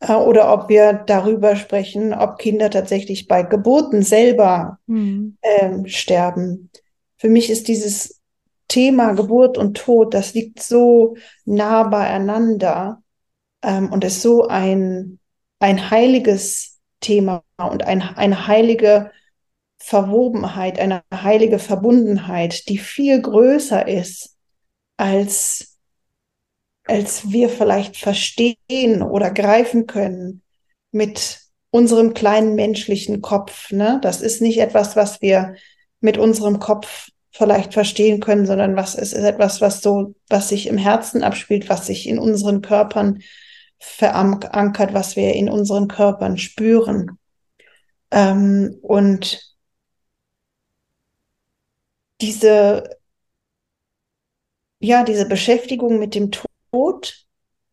oder 0.00 0.52
ob 0.52 0.68
wir 0.68 0.92
darüber 0.92 1.56
sprechen, 1.56 2.14
ob 2.14 2.38
Kinder 2.38 2.70
tatsächlich 2.70 3.26
bei 3.26 3.42
Geburten 3.42 4.02
selber 4.02 4.78
mhm. 4.86 5.36
ähm, 5.42 5.86
sterben. 5.86 6.70
Für 7.16 7.28
mich 7.28 7.50
ist 7.50 7.66
dieses 7.66 8.20
Thema 8.68 9.12
Geburt 9.14 9.58
und 9.58 9.76
Tod, 9.76 10.14
das 10.14 10.34
liegt 10.34 10.62
so 10.62 11.16
nah 11.44 11.84
beieinander 11.84 13.02
ähm, 13.62 13.90
und 13.90 14.04
ist 14.04 14.22
so 14.22 14.46
ein, 14.46 15.18
ein 15.58 15.90
heiliges 15.90 16.78
Thema 17.00 17.42
und 17.56 17.84
ein, 17.84 18.02
eine 18.02 18.46
heilige 18.46 19.10
Verwobenheit, 19.78 20.78
eine 20.78 21.02
heilige 21.12 21.58
Verbundenheit, 21.58 22.68
die 22.68 22.78
viel 22.78 23.20
größer 23.20 23.88
ist 23.88 24.36
als, 24.96 25.67
als 26.88 27.30
wir 27.30 27.48
vielleicht 27.48 27.96
verstehen 27.96 29.02
oder 29.02 29.30
greifen 29.30 29.86
können 29.86 30.42
mit 30.90 31.40
unserem 31.70 32.14
kleinen 32.14 32.54
menschlichen 32.54 33.20
Kopf. 33.20 33.70
Ne? 33.70 33.98
Das 34.02 34.20
ist 34.20 34.40
nicht 34.40 34.58
etwas, 34.58 34.96
was 34.96 35.20
wir 35.20 35.54
mit 36.00 36.18
unserem 36.18 36.58
Kopf 36.58 37.10
vielleicht 37.30 37.74
verstehen 37.74 38.20
können, 38.20 38.46
sondern 38.46 38.74
was 38.74 38.94
es 38.94 39.12
ist 39.12 39.24
etwas, 39.24 39.60
was 39.60 39.82
so, 39.82 40.14
was 40.28 40.48
sich 40.48 40.66
im 40.66 40.78
Herzen 40.78 41.22
abspielt, 41.22 41.68
was 41.68 41.86
sich 41.86 42.08
in 42.08 42.18
unseren 42.18 42.62
Körpern 42.62 43.20
verankert, 43.78 44.94
was 44.94 45.14
wir 45.14 45.34
in 45.34 45.48
unseren 45.48 45.88
Körpern 45.88 46.38
spüren. 46.38 47.18
Ähm, 48.10 48.78
und 48.82 49.40
diese, 52.20 52.90
ja, 54.80 55.04
diese 55.04 55.26
Beschäftigung 55.26 55.98
mit 55.98 56.14
dem 56.14 56.30
Tod 56.30 56.47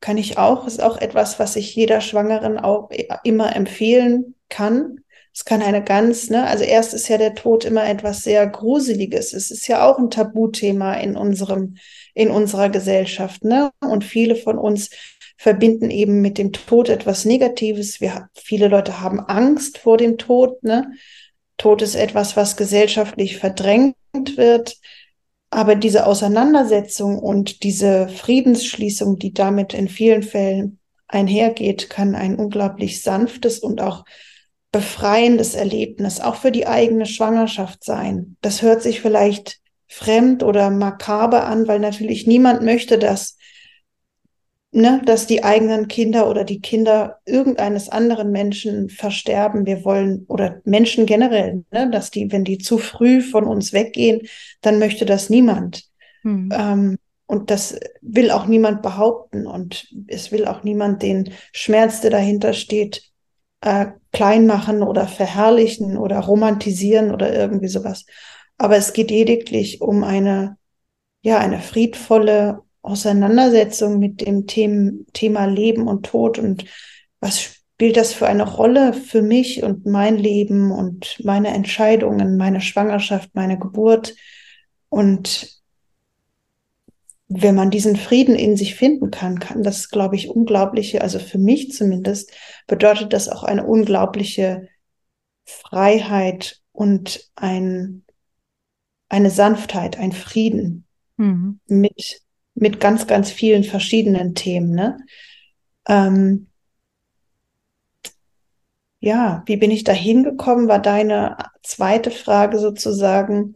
kann 0.01 0.17
ich 0.17 0.37
auch, 0.37 0.67
ist 0.67 0.81
auch 0.83 0.97
etwas, 0.97 1.39
was 1.39 1.55
ich 1.55 1.75
jeder 1.75 2.01
Schwangeren 2.01 2.59
auch 2.59 2.89
immer 3.23 3.55
empfehlen 3.55 4.35
kann. 4.49 4.99
Es 5.33 5.45
kann 5.45 5.61
eine 5.61 5.83
ganz, 5.83 6.29
ne, 6.29 6.45
also 6.45 6.63
erst 6.63 6.93
ist 6.93 7.07
ja 7.09 7.17
der 7.17 7.35
Tod 7.35 7.65
immer 7.65 7.85
etwas 7.89 8.23
sehr 8.23 8.47
Gruseliges. 8.47 9.33
Es 9.33 9.51
ist 9.51 9.67
ja 9.67 9.85
auch 9.85 9.97
ein 9.97 10.09
Tabuthema 10.09 10.93
in 10.93 11.17
unserem, 11.17 11.77
in 12.13 12.29
unserer 12.29 12.69
Gesellschaft, 12.69 13.43
ne? 13.43 13.71
Und 13.81 14.05
viele 14.05 14.35
von 14.35 14.57
uns 14.57 14.91
verbinden 15.37 15.89
eben 15.89 16.21
mit 16.21 16.37
dem 16.37 16.53
Tod 16.53 16.87
etwas 16.87 17.25
Negatives. 17.25 17.99
Wir, 17.99 18.29
viele 18.33 18.69
Leute 18.69 19.01
haben 19.01 19.19
Angst 19.19 19.77
vor 19.77 19.97
dem 19.97 20.17
Tod, 20.17 20.63
ne? 20.63 20.93
Tod 21.57 21.81
ist 21.81 21.95
etwas, 21.95 22.37
was 22.37 22.57
gesellschaftlich 22.57 23.37
verdrängt 23.37 23.95
wird. 24.37 24.77
Aber 25.49 25.75
diese 25.75 26.05
Auseinandersetzung 26.05 27.19
und 27.19 27.63
diese 27.63 28.07
Friedensschließung, 28.07 29.19
die 29.19 29.33
damit 29.33 29.73
in 29.73 29.87
vielen 29.87 30.23
Fällen 30.23 30.79
einhergeht, 31.07 31.89
kann 31.89 32.15
ein 32.15 32.35
unglaublich 32.35 33.01
sanftes 33.01 33.59
und 33.59 33.81
auch 33.81 34.05
befreiendes 34.71 35.55
Erlebnis, 35.55 36.19
auch 36.19 36.35
für 36.35 36.51
die 36.51 36.67
eigene 36.67 37.05
Schwangerschaft 37.05 37.83
sein. 37.83 38.35
Das 38.41 38.61
hört 38.61 38.81
sich 38.81 38.99
vielleicht 38.99 39.59
fremd 39.87 40.43
oder 40.43 40.69
makaber 40.69 41.45
an, 41.45 41.67
weil 41.67 41.79
natürlich 41.79 42.27
niemand 42.27 42.61
möchte, 42.61 42.97
dass, 42.97 43.37
ne, 44.75 45.01
dass 45.05 45.25
die 45.25 45.43
eigenen 45.43 45.87
Kinder 45.87 46.29
oder 46.29 46.43
die 46.43 46.59
Kinder 46.59 47.19
irgendeines 47.25 47.87
anderen 47.87 48.31
Menschen 48.31 48.89
versterben. 48.89 49.65
Wir 49.65 49.85
wollen, 49.85 50.25
oder 50.27 50.61
Menschen 50.65 51.05
generell, 51.05 51.63
ne, 51.71 51.89
dass 51.89 52.11
die, 52.11 52.31
wenn 52.31 52.43
die 52.43 52.57
zu 52.57 52.77
früh 52.77 53.21
von 53.21 53.45
uns 53.45 53.71
weggehen, 53.71 54.27
dann 54.61 54.77
möchte 54.77 55.05
das 55.05 55.29
niemand. 55.29 55.85
Hm. 56.23 56.49
Ähm, 56.51 56.97
und 57.25 57.49
das 57.51 57.79
will 58.01 58.29
auch 58.31 58.47
niemand 58.47 58.81
behaupten 58.81 59.47
und 59.47 59.87
es 60.07 60.31
will 60.31 60.45
auch 60.45 60.63
niemand 60.63 61.01
den 61.01 61.31
Schmerz, 61.53 62.01
der 62.01 62.11
dahinter 62.11 62.53
steht, 62.53 63.03
äh, 63.61 63.87
klein 64.11 64.45
machen 64.45 64.83
oder 64.83 65.07
verherrlichen 65.07 65.97
oder 65.97 66.19
romantisieren 66.19 67.11
oder 67.11 67.33
irgendwie 67.33 67.69
sowas. 67.69 68.05
Aber 68.57 68.75
es 68.75 68.93
geht 68.93 69.09
lediglich 69.09 69.81
um 69.81 70.03
eine, 70.03 70.57
ja, 71.21 71.39
eine 71.39 71.59
friedvolle 71.59 72.64
Auseinandersetzung 72.85 73.99
mit 73.99 74.21
dem 74.21 74.47
Themen, 74.47 75.05
Thema 75.13 75.45
Leben 75.45 75.87
und 75.87 76.05
Tod 76.05 76.39
und 76.39 76.65
was 77.19 77.41
spielt 77.41 77.97
das 77.97 78.13
für 78.13 78.27
eine 78.27 78.43
Rolle 78.43 78.93
für 78.93 79.21
mich 79.21 79.63
und 79.63 79.85
mein 79.85 80.17
Leben 80.17 80.71
und 80.71 81.17
meine 81.23 81.49
Entscheidungen, 81.49 82.37
meine 82.37 82.61
Schwangerschaft, 82.61 83.31
meine 83.33 83.57
Geburt 83.57 84.15
und 84.89 85.55
wenn 87.27 87.55
man 87.55 87.71
diesen 87.71 87.95
Frieden 87.95 88.35
in 88.35 88.55
sich 88.55 88.75
finden 88.75 89.09
kann, 89.09 89.39
kann 89.39 89.63
das, 89.63 89.89
glaube 89.89 90.15
ich, 90.15 90.29
unglaubliche, 90.29 91.01
also 91.01 91.17
für 91.19 91.39
mich 91.39 91.71
zumindest, 91.71 92.31
bedeutet 92.67 93.13
das 93.13 93.29
auch 93.29 93.43
eine 93.43 93.65
unglaubliche 93.65 94.67
Freiheit 95.43 96.61
und 96.71 97.31
ein, 97.35 98.03
eine 99.09 99.31
Sanftheit, 99.31 99.97
ein 99.97 100.11
Frieden 100.11 100.85
mhm. 101.17 101.59
mit, 101.65 102.21
mit 102.55 102.79
ganz, 102.79 103.05
ganz 103.05 103.29
vielen 103.31 103.63
verschiedenen 103.63 104.33
Themen. 104.33 104.71
Ne? 104.71 104.97
Ähm, 105.87 106.47
ja, 108.99 109.43
wie 109.45 109.57
bin 109.57 109.71
ich 109.71 109.83
da 109.83 109.91
hingekommen, 109.91 110.67
war 110.67 110.79
deine 110.79 111.37
zweite 111.61 112.09
Frage 112.09 112.57
sozusagen. 112.57 113.53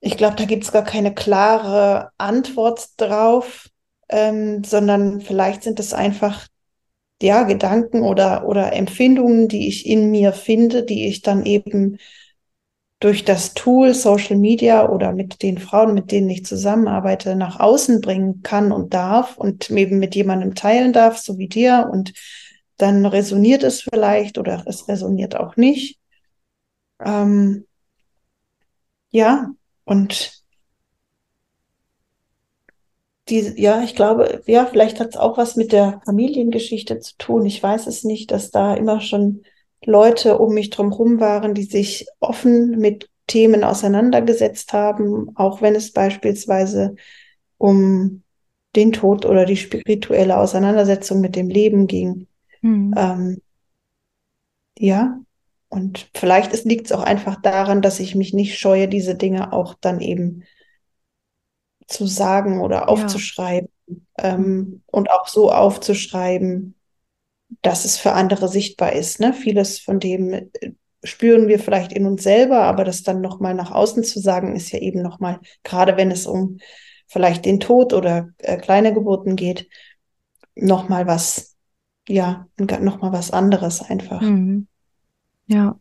Ich 0.00 0.18
glaube, 0.18 0.36
da 0.36 0.44
gibt 0.44 0.64
es 0.64 0.72
gar 0.72 0.84
keine 0.84 1.14
klare 1.14 2.10
Antwort 2.18 2.88
drauf, 2.98 3.70
ähm, 4.10 4.62
sondern 4.64 5.22
vielleicht 5.22 5.62
sind 5.62 5.80
es 5.80 5.94
einfach 5.94 6.46
ja 7.22 7.44
Gedanken 7.44 8.02
oder 8.02 8.46
oder 8.46 8.74
Empfindungen, 8.74 9.48
die 9.48 9.68
ich 9.68 9.86
in 9.86 10.10
mir 10.10 10.32
finde, 10.32 10.84
die 10.84 11.06
ich 11.06 11.22
dann 11.22 11.46
eben 11.46 11.98
durch 13.04 13.22
das 13.22 13.52
Tool 13.52 13.92
Social 13.92 14.38
Media 14.38 14.88
oder 14.88 15.12
mit 15.12 15.42
den 15.42 15.58
Frauen, 15.58 15.92
mit 15.92 16.10
denen 16.10 16.30
ich 16.30 16.46
zusammenarbeite, 16.46 17.36
nach 17.36 17.60
außen 17.60 18.00
bringen 18.00 18.40
kann 18.42 18.72
und 18.72 18.94
darf 18.94 19.36
und 19.36 19.68
eben 19.68 19.98
mit 19.98 20.14
jemandem 20.14 20.54
teilen 20.54 20.94
darf, 20.94 21.18
so 21.18 21.36
wie 21.36 21.48
dir. 21.48 21.90
Und 21.92 22.14
dann 22.78 23.04
resoniert 23.04 23.62
es 23.62 23.82
vielleicht 23.82 24.38
oder 24.38 24.62
es 24.64 24.88
resoniert 24.88 25.36
auch 25.36 25.56
nicht. 25.56 25.98
Ähm, 27.04 27.66
ja, 29.10 29.50
und 29.84 30.42
die, 33.28 33.52
ja, 33.60 33.82
ich 33.82 33.94
glaube, 33.94 34.42
ja, 34.46 34.64
vielleicht 34.64 34.98
hat 34.98 35.10
es 35.10 35.16
auch 35.18 35.36
was 35.36 35.56
mit 35.56 35.72
der 35.72 36.00
Familiengeschichte 36.06 37.00
zu 37.00 37.18
tun. 37.18 37.44
Ich 37.44 37.62
weiß 37.62 37.86
es 37.86 38.02
nicht, 38.02 38.30
dass 38.30 38.50
da 38.50 38.72
immer 38.72 39.02
schon 39.02 39.42
Leute 39.86 40.38
um 40.38 40.54
mich 40.54 40.70
drumherum 40.70 41.20
waren, 41.20 41.54
die 41.54 41.64
sich 41.64 42.06
offen 42.20 42.78
mit 42.78 43.08
Themen 43.26 43.64
auseinandergesetzt 43.64 44.72
haben, 44.72 45.30
auch 45.36 45.62
wenn 45.62 45.74
es 45.74 45.92
beispielsweise 45.92 46.96
um 47.58 48.22
den 48.76 48.92
Tod 48.92 49.24
oder 49.24 49.44
die 49.44 49.56
spirituelle 49.56 50.36
Auseinandersetzung 50.36 51.20
mit 51.20 51.36
dem 51.36 51.48
Leben 51.48 51.86
ging. 51.86 52.26
Mhm. 52.60 52.94
Ähm, 52.96 53.42
ja, 54.78 55.20
und 55.68 56.08
vielleicht 56.14 56.64
liegt 56.64 56.86
es 56.86 56.92
auch 56.92 57.02
einfach 57.02 57.40
daran, 57.40 57.82
dass 57.82 58.00
ich 58.00 58.14
mich 58.14 58.32
nicht 58.32 58.58
scheue, 58.58 58.88
diese 58.88 59.14
Dinge 59.14 59.52
auch 59.52 59.74
dann 59.80 60.00
eben 60.00 60.44
zu 61.86 62.06
sagen 62.06 62.60
oder 62.60 62.88
aufzuschreiben 62.88 63.68
ja. 63.86 63.96
ähm, 64.18 64.82
und 64.86 65.10
auch 65.10 65.28
so 65.28 65.52
aufzuschreiben, 65.52 66.73
dass 67.62 67.84
es 67.84 67.96
für 67.96 68.12
andere 68.12 68.48
sichtbar 68.48 68.92
ist. 68.92 69.20
Ne? 69.20 69.32
Vieles 69.32 69.78
von 69.78 70.00
dem 70.00 70.32
äh, 70.32 70.46
spüren 71.02 71.48
wir 71.48 71.58
vielleicht 71.58 71.92
in 71.92 72.06
uns 72.06 72.22
selber, 72.22 72.62
aber 72.62 72.84
das 72.84 73.02
dann 73.02 73.20
nochmal 73.20 73.54
nach 73.54 73.70
außen 73.70 74.04
zu 74.04 74.20
sagen, 74.20 74.56
ist 74.56 74.72
ja 74.72 74.78
eben 74.78 75.02
nochmal, 75.02 75.40
gerade 75.62 75.96
wenn 75.96 76.10
es 76.10 76.26
um 76.26 76.58
vielleicht 77.06 77.44
den 77.44 77.60
Tod 77.60 77.92
oder 77.92 78.30
äh, 78.38 78.56
kleine 78.56 78.94
Geburten 78.94 79.36
geht, 79.36 79.68
nochmal 80.54 81.06
was, 81.06 81.56
ja, 82.08 82.46
nochmal 82.58 83.12
was 83.12 83.30
anderes 83.30 83.82
einfach. 83.82 84.20
Mhm. 84.22 84.66
Ja. 85.46 85.78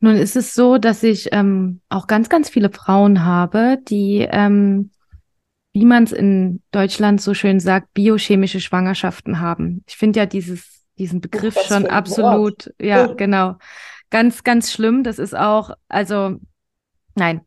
Nun 0.00 0.16
ist 0.16 0.36
es 0.36 0.54
so, 0.54 0.76
dass 0.76 1.02
ich 1.02 1.30
ähm, 1.32 1.80
auch 1.88 2.06
ganz, 2.06 2.28
ganz 2.28 2.50
viele 2.50 2.70
Frauen 2.70 3.24
habe, 3.24 3.78
die 3.88 4.28
ähm, 4.30 4.90
wie 5.76 5.84
man 5.84 6.04
es 6.04 6.12
in 6.12 6.62
Deutschland 6.70 7.20
so 7.20 7.34
schön 7.34 7.60
sagt, 7.60 7.92
biochemische 7.92 8.60
Schwangerschaften 8.60 9.40
haben. 9.40 9.84
Ich 9.86 9.98
finde 9.98 10.20
ja 10.20 10.24
dieses, 10.24 10.86
diesen 10.96 11.20
Begriff 11.20 11.54
schon 11.68 11.84
absolut, 11.84 12.68
Wort. 12.68 12.74
ja, 12.80 13.08
genau, 13.08 13.56
ganz, 14.08 14.42
ganz 14.42 14.72
schlimm. 14.72 15.02
Das 15.02 15.18
ist 15.18 15.36
auch, 15.36 15.72
also, 15.86 16.36
nein. 17.14 17.42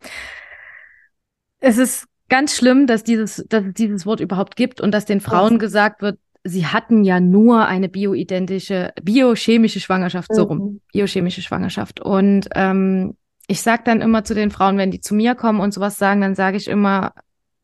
Es 1.60 1.80
ist 1.80 2.06
ganz 2.30 2.56
schlimm, 2.56 2.86
dass 2.86 3.04
dieses, 3.04 3.44
dass 3.50 3.66
es 3.66 3.74
dieses 3.74 4.06
Wort 4.06 4.20
überhaupt 4.20 4.56
gibt 4.56 4.80
und 4.80 4.92
dass 4.92 5.06
den 5.06 5.22
Frauen 5.22 5.56
oh. 5.56 5.58
gesagt 5.58 6.04
wird, 6.04 6.20
sie 6.44 6.68
hatten 6.68 7.04
ja 7.04 7.20
nur 7.20 7.66
eine 7.66 7.90
bioidentische, 7.90 8.94
biochemische 9.02 9.80
Schwangerschaft, 9.80 10.30
mhm. 10.30 10.36
so 10.36 10.44
rum, 10.44 10.58
mhm. 10.60 10.82
biochemische 10.94 11.42
Schwangerschaft. 11.42 12.00
Und 12.00 12.48
ähm, 12.54 13.18
ich 13.48 13.64
sage 13.64 13.82
dann 13.86 14.02
immer 14.02 14.24
zu 14.24 14.36
den 14.36 14.52
Frauen, 14.52 14.78
wenn 14.78 14.92
die 14.92 15.02
zu 15.02 15.16
mir 15.16 15.34
kommen 15.34 15.62
und 15.62 15.74
sowas 15.74 15.98
sagen, 15.98 16.22
dann 16.22 16.36
sage 16.36 16.58
ich 16.58 16.68
immer, 16.68 17.14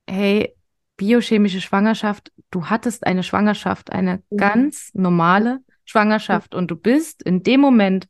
hey, 0.09 0.54
biochemische 0.97 1.61
Schwangerschaft, 1.61 2.31
du 2.51 2.65
hattest 2.67 3.05
eine 3.05 3.23
Schwangerschaft, 3.23 3.91
eine 3.91 4.23
mhm. 4.29 4.37
ganz 4.37 4.91
normale 4.93 5.59
Schwangerschaft 5.85 6.53
mhm. 6.53 6.59
und 6.59 6.71
du 6.71 6.75
bist 6.75 7.21
in 7.23 7.43
dem 7.43 7.61
Moment, 7.61 8.07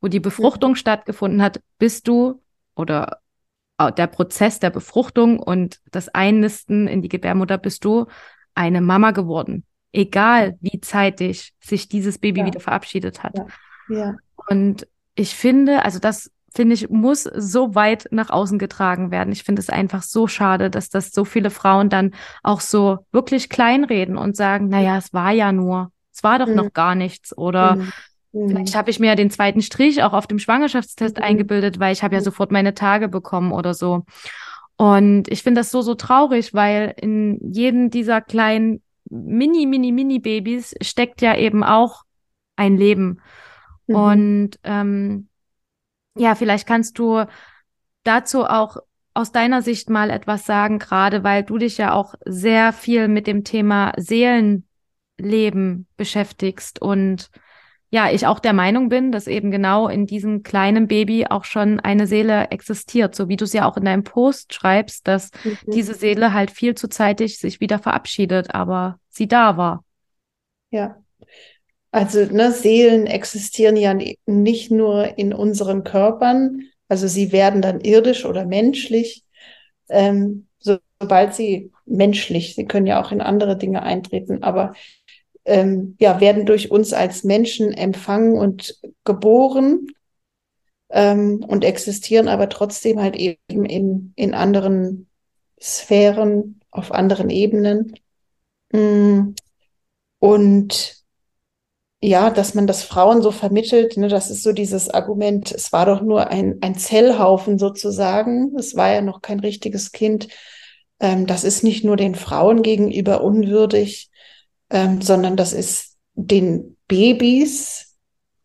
wo 0.00 0.08
die 0.08 0.20
Befruchtung 0.20 0.72
mhm. 0.72 0.76
stattgefunden 0.76 1.42
hat, 1.42 1.60
bist 1.78 2.08
du 2.08 2.42
oder 2.74 3.18
der 3.96 4.06
Prozess 4.06 4.60
der 4.60 4.70
Befruchtung 4.70 5.40
und 5.40 5.80
das 5.90 6.08
Einnisten 6.08 6.86
in 6.86 7.02
die 7.02 7.08
Gebärmutter 7.08 7.58
bist 7.58 7.84
du 7.84 8.06
eine 8.54 8.80
Mama 8.80 9.10
geworden 9.10 9.64
egal 9.92 10.56
wie 10.60 10.80
zeitig 10.80 11.52
sich 11.60 11.88
dieses 11.88 12.18
Baby 12.18 12.40
ja. 12.40 12.46
wieder 12.46 12.60
verabschiedet 12.60 13.22
hat. 13.22 13.36
Ja. 13.36 13.46
ja. 13.88 14.16
Und 14.48 14.88
ich 15.14 15.34
finde, 15.34 15.84
also 15.84 15.98
das 15.98 16.30
finde 16.52 16.74
ich, 16.74 16.88
muss 16.88 17.22
so 17.22 17.74
weit 17.74 18.06
nach 18.10 18.30
außen 18.30 18.58
getragen 18.58 19.10
werden. 19.10 19.32
Ich 19.32 19.44
finde 19.44 19.60
es 19.60 19.70
einfach 19.70 20.02
so 20.02 20.26
schade, 20.26 20.70
dass 20.70 20.88
das 20.88 21.12
so 21.12 21.24
viele 21.24 21.50
Frauen 21.50 21.88
dann 21.88 22.12
auch 22.42 22.60
so 22.60 22.98
wirklich 23.12 23.48
kleinreden 23.48 24.16
und 24.16 24.36
sagen, 24.36 24.68
naja, 24.68 24.96
es 24.98 25.12
war 25.12 25.32
ja 25.32 25.52
nur, 25.52 25.90
es 26.12 26.22
war 26.22 26.38
doch 26.38 26.46
mhm. 26.46 26.54
noch 26.54 26.72
gar 26.72 26.94
nichts 26.94 27.36
oder 27.36 27.76
mhm. 27.76 27.92
mhm. 28.32 28.48
Vielleicht 28.48 28.76
habe 28.76 28.90
ich 28.90 29.00
mir 29.00 29.08
ja 29.08 29.14
den 29.14 29.30
zweiten 29.30 29.62
Strich 29.62 30.02
auch 30.02 30.12
auf 30.12 30.26
dem 30.26 30.38
Schwangerschaftstest 30.38 31.18
mhm. 31.18 31.22
eingebildet, 31.22 31.80
weil 31.80 31.92
ich 31.92 32.02
habe 32.02 32.14
ja 32.14 32.20
mhm. 32.20 32.24
sofort 32.24 32.52
meine 32.52 32.74
Tage 32.74 33.08
bekommen 33.08 33.52
oder 33.52 33.74
so. 33.74 34.04
Und 34.76 35.28
ich 35.28 35.42
finde 35.42 35.60
das 35.60 35.70
so, 35.70 35.82
so 35.82 35.94
traurig, 35.94 36.54
weil 36.54 36.94
in 37.00 37.38
jedem 37.52 37.90
dieser 37.90 38.20
kleinen 38.20 38.82
mini, 39.08 39.66
mini, 39.66 39.92
mini 39.92 40.18
Babys 40.18 40.74
steckt 40.80 41.20
ja 41.20 41.36
eben 41.36 41.62
auch 41.62 42.02
ein 42.56 42.76
Leben. 42.76 43.20
Mhm. 43.86 43.94
Und 43.94 44.50
ähm, 44.64 45.28
ja, 46.16 46.34
vielleicht 46.34 46.66
kannst 46.66 46.98
du 46.98 47.24
dazu 48.04 48.44
auch 48.44 48.78
aus 49.14 49.32
deiner 49.32 49.62
Sicht 49.62 49.90
mal 49.90 50.10
etwas 50.10 50.46
sagen, 50.46 50.78
gerade 50.78 51.22
weil 51.22 51.42
du 51.42 51.58
dich 51.58 51.78
ja 51.78 51.92
auch 51.92 52.14
sehr 52.24 52.72
viel 52.72 53.08
mit 53.08 53.26
dem 53.26 53.44
Thema 53.44 53.92
Seelenleben 53.96 55.86
beschäftigst 55.96 56.80
und 56.80 57.30
ja, 57.90 58.10
ich 58.10 58.26
auch 58.26 58.38
der 58.38 58.54
Meinung 58.54 58.88
bin, 58.88 59.12
dass 59.12 59.26
eben 59.26 59.50
genau 59.50 59.86
in 59.86 60.06
diesem 60.06 60.42
kleinen 60.42 60.88
Baby 60.88 61.26
auch 61.26 61.44
schon 61.44 61.78
eine 61.78 62.06
Seele 62.06 62.50
existiert, 62.50 63.14
so 63.14 63.28
wie 63.28 63.36
du 63.36 63.44
es 63.44 63.52
ja 63.52 63.68
auch 63.68 63.76
in 63.76 63.84
deinem 63.84 64.02
Post 64.02 64.54
schreibst, 64.54 65.06
dass 65.06 65.30
mhm. 65.44 65.58
diese 65.66 65.92
Seele 65.92 66.32
halt 66.32 66.50
viel 66.50 66.74
zu 66.74 66.88
zeitig 66.88 67.38
sich 67.38 67.60
wieder 67.60 67.78
verabschiedet, 67.78 68.54
aber 68.54 68.98
sie 69.10 69.28
da 69.28 69.58
war. 69.58 69.84
Ja. 70.70 70.96
Also 71.92 72.24
ne, 72.24 72.52
Seelen 72.52 73.06
existieren 73.06 73.76
ja 73.76 73.94
nicht 74.26 74.70
nur 74.70 75.18
in 75.18 75.32
unseren 75.32 75.84
Körpern, 75.84 76.62
also 76.88 77.06
sie 77.06 77.32
werden 77.32 77.62
dann 77.62 77.80
irdisch 77.80 78.24
oder 78.24 78.46
menschlich, 78.46 79.24
ähm, 79.88 80.46
sobald 80.58 81.34
sie 81.34 81.70
menschlich, 81.84 82.54
sie 82.54 82.64
können 82.64 82.86
ja 82.86 83.02
auch 83.02 83.12
in 83.12 83.20
andere 83.20 83.56
Dinge 83.56 83.82
eintreten, 83.82 84.42
aber 84.42 84.72
ähm, 85.44 85.96
ja, 86.00 86.20
werden 86.20 86.46
durch 86.46 86.70
uns 86.70 86.92
als 86.92 87.24
Menschen 87.24 87.72
empfangen 87.72 88.38
und 88.38 88.78
geboren 89.04 89.86
ähm, 90.88 91.44
und 91.46 91.64
existieren 91.64 92.28
aber 92.28 92.48
trotzdem 92.48 93.00
halt 93.00 93.16
eben 93.16 93.64
in, 93.66 94.12
in 94.16 94.34
anderen 94.34 95.08
Sphären, 95.60 96.60
auf 96.70 96.90
anderen 96.92 97.28
Ebenen. 97.28 97.94
Mm. 98.72 99.34
Und 100.18 101.01
ja, 102.04 102.30
dass 102.30 102.54
man 102.54 102.66
das 102.66 102.82
Frauen 102.82 103.22
so 103.22 103.30
vermittelt, 103.30 103.96
ne, 103.96 104.08
das 104.08 104.28
ist 104.28 104.42
so 104.42 104.52
dieses 104.52 104.90
Argument, 104.90 105.52
es 105.52 105.72
war 105.72 105.86
doch 105.86 106.02
nur 106.02 106.26
ein, 106.28 106.58
ein 106.60 106.74
Zellhaufen 106.74 107.60
sozusagen, 107.60 108.56
es 108.58 108.74
war 108.74 108.92
ja 108.92 109.02
noch 109.02 109.22
kein 109.22 109.38
richtiges 109.38 109.92
Kind. 109.92 110.26
Ähm, 110.98 111.28
das 111.28 111.44
ist 111.44 111.62
nicht 111.62 111.84
nur 111.84 111.96
den 111.96 112.16
Frauen 112.16 112.62
gegenüber 112.62 113.22
unwürdig, 113.22 114.10
ähm, 114.68 115.00
sondern 115.00 115.36
das 115.36 115.52
ist 115.52 115.96
den 116.14 116.76
Babys 116.88 117.96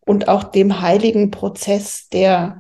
und 0.06 0.28
auch 0.28 0.44
dem 0.44 0.80
heiligen 0.80 1.32
Prozess 1.32 2.10
der 2.10 2.60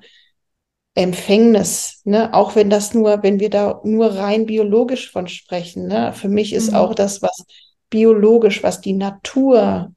Empfängnis, 0.95 2.01
ne? 2.05 2.33
auch 2.33 2.55
wenn 2.55 2.71
das 2.71 2.95
nur, 2.95 3.21
wenn 3.21 3.39
wir 3.39 3.51
da 3.51 3.81
nur 3.83 4.15
rein 4.15 4.47
biologisch 4.47 5.11
von 5.11 5.27
sprechen, 5.27 5.85
ne? 5.85 6.11
für 6.13 6.27
mich 6.27 6.53
ist 6.53 6.71
mhm. 6.71 6.77
auch 6.77 6.95
das, 6.95 7.21
was 7.21 7.45
biologisch, 7.91 8.63
was 8.63 8.81
die 8.81 8.93
Natur 8.93 9.91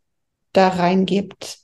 da 0.52 0.68
reingibt, 0.68 1.58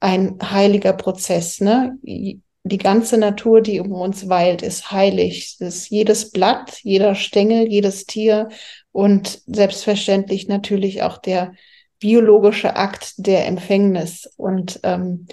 ein 0.00 0.38
heiliger 0.42 0.92
Prozess. 0.92 1.60
Ne? 1.60 1.98
Die 2.02 2.78
ganze 2.78 3.18
Natur, 3.18 3.60
die 3.60 3.80
um 3.80 3.92
uns 3.92 4.28
weilt, 4.28 4.62
ist 4.62 4.90
heilig. 4.90 5.56
Das 5.58 5.76
ist 5.76 5.90
jedes 5.90 6.30
Blatt, 6.30 6.80
jeder 6.82 7.14
Stängel, 7.14 7.68
jedes 7.68 8.06
Tier 8.06 8.48
und 8.92 9.40
selbstverständlich 9.46 10.48
natürlich 10.48 11.02
auch 11.02 11.18
der 11.18 11.52
biologische 11.98 12.76
Akt 12.76 13.14
der 13.16 13.46
Empfängnis. 13.46 14.30
Und 14.36 14.80
ähm, 14.82 15.26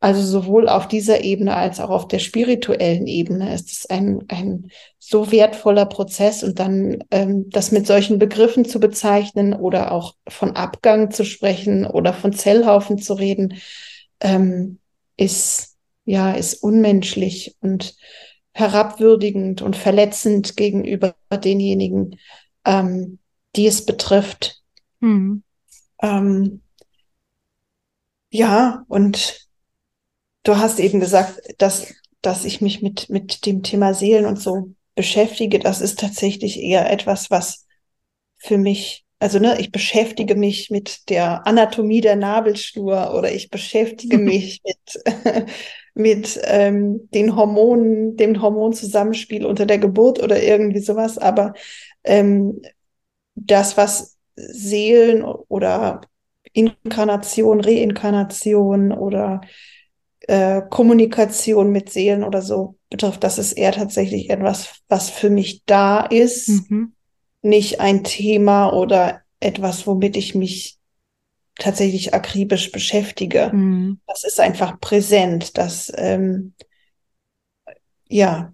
also 0.00 0.22
sowohl 0.22 0.68
auf 0.68 0.88
dieser 0.88 1.22
Ebene 1.22 1.54
als 1.54 1.80
auch 1.80 1.90
auf 1.90 2.08
der 2.08 2.18
spirituellen 2.18 3.06
Ebene 3.06 3.54
ist 3.54 3.70
es 3.70 3.86
ein, 3.86 4.24
ein 4.28 4.70
so 4.98 5.32
wertvoller 5.32 5.86
Prozess 5.86 6.42
und 6.42 6.58
dann 6.58 6.98
ähm, 7.10 7.48
das 7.50 7.72
mit 7.72 7.86
solchen 7.86 8.18
Begriffen 8.18 8.64
zu 8.64 8.80
bezeichnen 8.80 9.54
oder 9.54 9.92
auch 9.92 10.14
von 10.28 10.54
Abgang 10.56 11.10
zu 11.10 11.24
sprechen 11.24 11.86
oder 11.86 12.12
von 12.12 12.32
Zellhaufen 12.32 12.98
zu 12.98 13.14
reden, 13.14 13.54
ähm, 14.20 14.78
ist 15.16 15.76
ja 16.04 16.32
ist 16.32 16.62
unmenschlich 16.62 17.56
und 17.60 17.96
herabwürdigend 18.52 19.62
und 19.62 19.76
verletzend 19.76 20.56
gegenüber 20.56 21.14
denjenigen, 21.32 22.18
ähm, 22.64 23.18
die 23.54 23.66
es 23.66 23.84
betrifft. 23.84 24.62
Mhm. 25.00 25.42
Ähm, 26.02 26.62
ja, 28.30 28.84
und 28.88 29.45
du 30.46 30.56
hast 30.58 30.78
eben 30.78 31.00
gesagt, 31.00 31.42
dass, 31.58 31.92
dass 32.22 32.44
ich 32.44 32.60
mich 32.60 32.80
mit, 32.80 33.10
mit 33.10 33.44
dem 33.46 33.62
Thema 33.62 33.94
Seelen 33.94 34.26
und 34.26 34.40
so 34.40 34.70
beschäftige. 34.94 35.58
Das 35.58 35.80
ist 35.80 35.98
tatsächlich 35.98 36.60
eher 36.60 36.90
etwas, 36.90 37.30
was 37.30 37.66
für 38.38 38.56
mich, 38.56 39.04
also 39.18 39.38
ne, 39.38 39.58
ich 39.58 39.72
beschäftige 39.72 40.36
mich 40.36 40.70
mit 40.70 41.10
der 41.10 41.46
Anatomie 41.46 42.00
der 42.00 42.16
Nabelschnur 42.16 43.14
oder 43.14 43.32
ich 43.32 43.50
beschäftige 43.50 44.18
mich 44.18 44.62
mit 44.64 45.04
mit 45.94 46.38
ähm, 46.44 47.08
den 47.14 47.36
Hormonen, 47.36 48.18
dem 48.18 48.42
Hormonzusammenspiel 48.42 49.46
unter 49.46 49.64
der 49.64 49.78
Geburt 49.78 50.22
oder 50.22 50.42
irgendwie 50.42 50.80
sowas. 50.80 51.16
Aber 51.16 51.54
ähm, 52.04 52.60
das, 53.34 53.78
was 53.78 54.18
Seelen 54.34 55.24
oder 55.24 56.02
Inkarnation, 56.52 57.62
Reinkarnation 57.62 58.92
oder 58.92 59.40
äh, 60.28 60.62
Kommunikation 60.70 61.70
mit 61.70 61.90
Seelen 61.90 62.24
oder 62.24 62.42
so 62.42 62.76
betrifft, 62.90 63.24
das 63.24 63.38
ist 63.38 63.52
eher 63.52 63.72
tatsächlich 63.72 64.30
etwas, 64.30 64.80
was 64.88 65.10
für 65.10 65.30
mich 65.30 65.64
da 65.66 66.00
ist, 66.00 66.48
mhm. 66.70 66.94
nicht 67.42 67.80
ein 67.80 68.04
Thema 68.04 68.72
oder 68.72 69.20
etwas, 69.40 69.86
womit 69.86 70.16
ich 70.16 70.34
mich 70.34 70.78
tatsächlich 71.58 72.14
akribisch 72.14 72.72
beschäftige. 72.72 73.50
Mhm. 73.52 74.00
Das 74.06 74.24
ist 74.24 74.40
einfach 74.40 74.78
präsent. 74.80 75.56
Das, 75.58 75.92
ähm, 75.96 76.54
ja, 78.08 78.52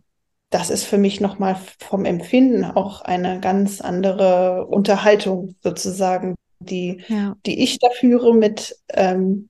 das 0.51 0.71
ist 0.71 0.85
für 0.85 0.99
mich 0.99 1.21
nochmal 1.21 1.57
vom 1.79 2.05
Empfinden 2.05 2.65
auch 2.65 3.01
eine 3.01 3.41
ganz 3.41 3.81
andere 3.81 4.67
Unterhaltung 4.67 5.57
sozusagen, 5.63 6.35
die, 6.61 7.03
ja. 7.09 7.37
die 7.47 7.63
ich 7.63 7.79
da 7.79 7.89
führe 7.91 8.35
mit, 8.35 8.77
ähm, 8.91 9.49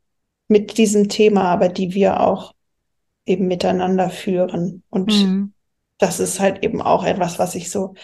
mit 0.53 0.79
diesem 0.79 1.09
Thema, 1.09 1.45
aber 1.45 1.69
die 1.69 1.95
wir 1.95 2.21
auch 2.21 2.55
eben 3.27 3.49
miteinander 3.49 4.11
führen. 4.11 4.83
Und 4.91 5.11
mhm. 5.11 5.53
das 5.99 6.21
ist 6.21 6.39
halt 6.39 6.63
eben 6.63 6.81
auch 6.81 7.05
etwas, 7.05 7.39
was 7.39 7.55
ich 7.55 7.71
so 7.71 7.95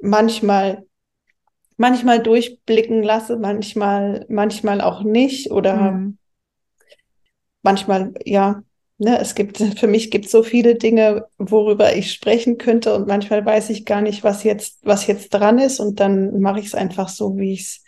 manchmal 0.00 0.84
manchmal 1.76 2.22
durchblicken 2.22 3.02
lasse, 3.02 3.36
manchmal, 3.36 4.26
manchmal 4.28 4.80
auch 4.80 5.02
nicht 5.02 5.50
oder 5.50 5.92
mhm. 5.92 6.18
manchmal, 7.62 8.14
ja, 8.24 8.62
ne, 8.98 9.18
es 9.18 9.34
gibt, 9.34 9.58
für 9.78 9.86
mich 9.86 10.10
gibt 10.10 10.26
es 10.26 10.30
so 10.30 10.42
viele 10.42 10.76
Dinge, 10.76 11.26
worüber 11.38 11.94
ich 11.96 12.12
sprechen 12.12 12.58
könnte 12.58 12.94
und 12.94 13.08
manchmal 13.08 13.44
weiß 13.44 13.70
ich 13.70 13.84
gar 13.84 14.00
nicht, 14.00 14.24
was 14.24 14.44
jetzt, 14.44 14.78
was 14.82 15.06
jetzt 15.06 15.30
dran 15.30 15.58
ist 15.58 15.80
und 15.80 16.00
dann 16.00 16.40
mache 16.40 16.60
ich 16.60 16.66
es 16.66 16.74
einfach 16.74 17.08
so, 17.08 17.36
wie 17.36 17.52
ich 17.52 17.62
es, 17.62 17.84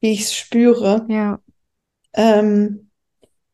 wie 0.00 0.12
ich 0.12 0.22
es 0.22 0.34
spüre. 0.34 1.06
Ja. 1.08 1.40
Ähm, 2.12 2.89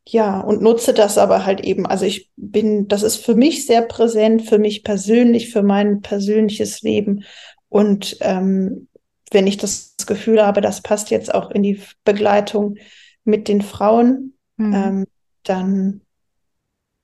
ja, 0.09 0.41
und 0.41 0.63
nutze 0.63 0.95
das 0.95 1.19
aber 1.19 1.45
halt 1.45 1.61
eben. 1.61 1.85
Also 1.85 2.05
ich 2.05 2.31
bin, 2.37 2.87
das 2.87 3.03
ist 3.03 3.17
für 3.17 3.35
mich 3.35 3.67
sehr 3.67 3.83
präsent, 3.83 4.49
für 4.49 4.59
mich 4.59 4.85
persönlich, 4.85 5.51
für 5.51 5.63
mein 5.63 6.01
persönliches 6.01 6.83
Leben. 6.83 7.25
Und 7.69 8.17
ähm, 8.21 8.89
wenn 9.33 9.49
ich 9.49 9.57
das 9.57 9.97
Gefühl 10.07 10.47
habe, 10.47 10.61
das 10.61 10.81
passt 10.81 11.11
jetzt 11.11 11.35
auch 11.35 11.51
in 11.51 11.65
die 11.65 11.83
Begleitung 12.05 12.77
mit 13.25 13.49
den 13.49 13.63
Frauen, 13.63 14.35
mhm. 14.57 14.75
ähm, 14.75 15.07
dann 15.43 16.03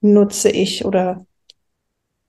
nutze 0.01 0.51
ich 0.51 0.85
oder 0.85 1.27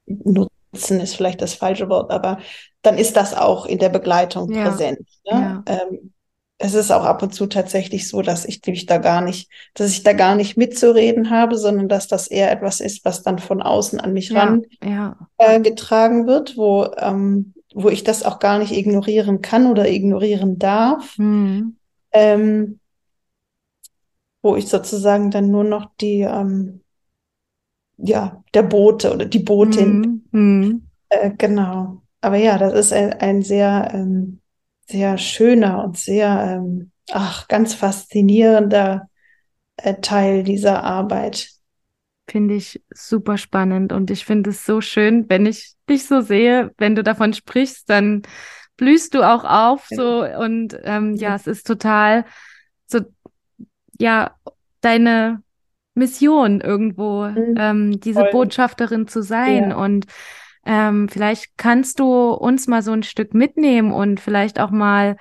nutzen 0.08 1.00
ist 1.00 1.16
vielleicht 1.16 1.42
das 1.42 1.54
falsche 1.54 1.88
Wort, 1.90 2.12
aber 2.12 2.40
dann 2.82 2.98
ist 2.98 3.16
das 3.16 3.36
auch 3.36 3.68
in 3.68 3.78
der 3.78 3.90
Begleitung 3.90 4.52
ja. 4.52 4.70
präsent. 4.70 5.00
Ne? 5.26 5.32
Ja. 5.32 5.64
Ähm, 5.68 6.13
es 6.58 6.74
ist 6.74 6.92
auch 6.92 7.04
ab 7.04 7.22
und 7.24 7.34
zu 7.34 7.48
tatsächlich 7.48 8.08
so, 8.08 8.22
dass 8.22 8.46
ich 8.46 8.62
mich 8.66 8.86
da 8.86 8.98
gar 8.98 9.22
nicht, 9.22 9.50
dass 9.74 9.90
ich 9.92 10.04
da 10.04 10.14
gar 10.14 10.36
nicht 10.36 10.56
mitzureden 10.56 11.30
habe, 11.30 11.58
sondern 11.58 11.90
dass 11.90 12.08
das 12.08 12.28
eher 12.28 12.52
etwas 12.52 12.80
ist, 12.80 13.04
was 13.06 13.24
dann 13.24 13.40
von 13.40 13.62
außen 13.62 14.00
an 14.00 14.14
mich 14.14 14.30
ja, 14.30 14.40
ran 14.40 14.62
ja. 14.84 15.18
Äh, 15.38 15.60
getragen 15.60 16.28
wird, 16.28 16.56
wo, 16.56 16.88
ähm, 16.98 17.54
wo 17.74 17.90
ich 17.90 18.04
das 18.04 18.24
auch 18.24 18.40
gar 18.40 18.60
nicht 18.60 18.72
ignorieren 18.72 19.42
kann 19.42 19.68
oder 19.68 19.90
ignorieren 19.90 20.60
darf. 20.60 21.18
Mhm. 21.18 21.78
Ähm, 22.12 22.80
wo 24.42 24.56
ich 24.56 24.68
sozusagen 24.68 25.32
dann 25.32 25.50
nur 25.50 25.64
noch 25.64 25.90
die, 26.00 26.22
ähm, 26.22 26.82
ja, 27.98 28.44
der 28.54 28.64
Bote 28.64 29.14
oder 29.14 29.26
die 29.26 29.40
Botin. 29.40 30.24
Mhm. 30.32 30.88
Äh, 31.10 31.32
genau. 31.38 32.02
Aber 32.22 32.38
ja, 32.38 32.58
das 32.58 32.74
ist 32.74 32.94
ein, 32.94 33.14
ein 33.14 33.42
sehr, 33.42 33.90
ähm, 33.94 34.40
sehr 34.88 35.18
schöner 35.18 35.84
und 35.84 35.98
sehr, 35.98 36.58
ähm, 36.58 36.92
ach, 37.12 37.48
ganz 37.48 37.74
faszinierender 37.74 39.10
äh, 39.78 39.96
Teil 39.96 40.44
dieser 40.44 40.84
Arbeit. 40.84 41.50
Finde 42.28 42.56
ich 42.56 42.82
super 42.94 43.38
spannend 43.38 43.92
und 43.92 44.10
ich 44.10 44.26
finde 44.26 44.52
es 44.52 44.66
so 44.66 44.82
schön, 44.82 45.26
wenn 45.30 45.46
ich 45.46 45.74
dich 45.90 46.06
so 46.06 46.22
sehe, 46.22 46.72
wenn 46.78 46.96
du 46.96 47.04
davon 47.04 47.34
sprichst, 47.34 47.90
dann 47.90 48.22
blühst 48.78 49.14
du 49.14 49.24
auch 49.24 49.44
auf 49.44 49.88
so 49.90 50.26
und 50.26 50.78
ähm, 50.84 51.16
ja, 51.16 51.36
es 51.36 51.48
ist 51.48 51.68
total 51.68 52.26
so, 52.88 53.02
ja, 54.00 54.36
deine 54.82 55.44
Mission 55.96 56.62
irgendwo, 56.62 57.28
mhm. 57.28 57.56
ähm, 57.58 58.00
diese 58.00 58.22
Voll. 58.22 58.32
Botschafterin 58.32 59.08
zu 59.08 59.22
sein 59.22 59.72
ja. 59.72 59.76
und 59.76 60.06
ähm, 60.66 61.10
vielleicht 61.10 61.58
kannst 61.58 62.00
du 62.00 62.32
uns 62.32 62.68
mal 62.68 62.82
so 62.82 62.92
ein 62.92 63.04
Stück 63.04 63.34
mitnehmen 63.34 63.92
und 63.92 64.20
vielleicht 64.20 64.60
auch 64.60 64.72
mal 64.72 65.18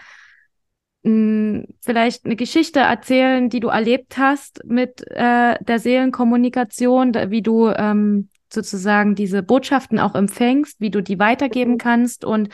mh, 1.02 1.10
hm, 1.10 1.66
vielleicht 1.80 2.24
eine 2.24 2.36
Geschichte 2.36 2.80
erzählen, 2.80 3.48
die 3.48 3.60
du 3.60 3.68
erlebt 3.68 4.18
hast 4.18 4.62
mit 4.64 5.04
äh, 5.10 5.56
der 5.62 5.78
Seelenkommunikation, 5.78 7.14
wie 7.28 7.42
du 7.42 7.68
ähm, 7.68 8.28
sozusagen 8.52 9.14
diese 9.14 9.42
Botschaften 9.42 9.98
auch 9.98 10.14
empfängst, 10.14 10.80
wie 10.80 10.90
du 10.90 11.02
die 11.02 11.18
weitergeben 11.18 11.72
mhm. 11.72 11.78
kannst. 11.78 12.24
Und 12.24 12.50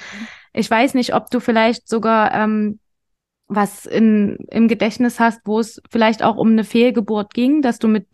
ich 0.53 0.71
weiß 0.71 0.95
nicht, 0.95 1.15
ob 1.15 1.31
du 1.31 1.41
vielleicht 1.41 1.89
sogar 1.89 2.33
ähm, 2.33 2.79
was 3.49 3.87
in, 3.87 4.37
im 4.51 4.69
Gedächtnis 4.69 5.19
hast, 5.21 5.41
wo 5.45 5.59
es 5.59 5.83
vielleicht 5.91 6.23
auch 6.23 6.37
um 6.37 6.51
eine 6.51 6.65
Fehlgeburt 6.65 7.35
ging, 7.35 7.63
dass 7.63 7.79
du 7.79 7.89
mit 7.89 8.07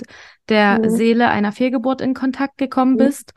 der 0.49 0.79
mhm. 0.79 0.91
Seele 0.91 1.29
einer 1.29 1.53
Fehlgeburt 1.53 2.01
in 2.01 2.15
Kontakt 2.15 2.57
gekommen 2.59 2.95
mhm. 2.95 2.99
bist 2.99 3.35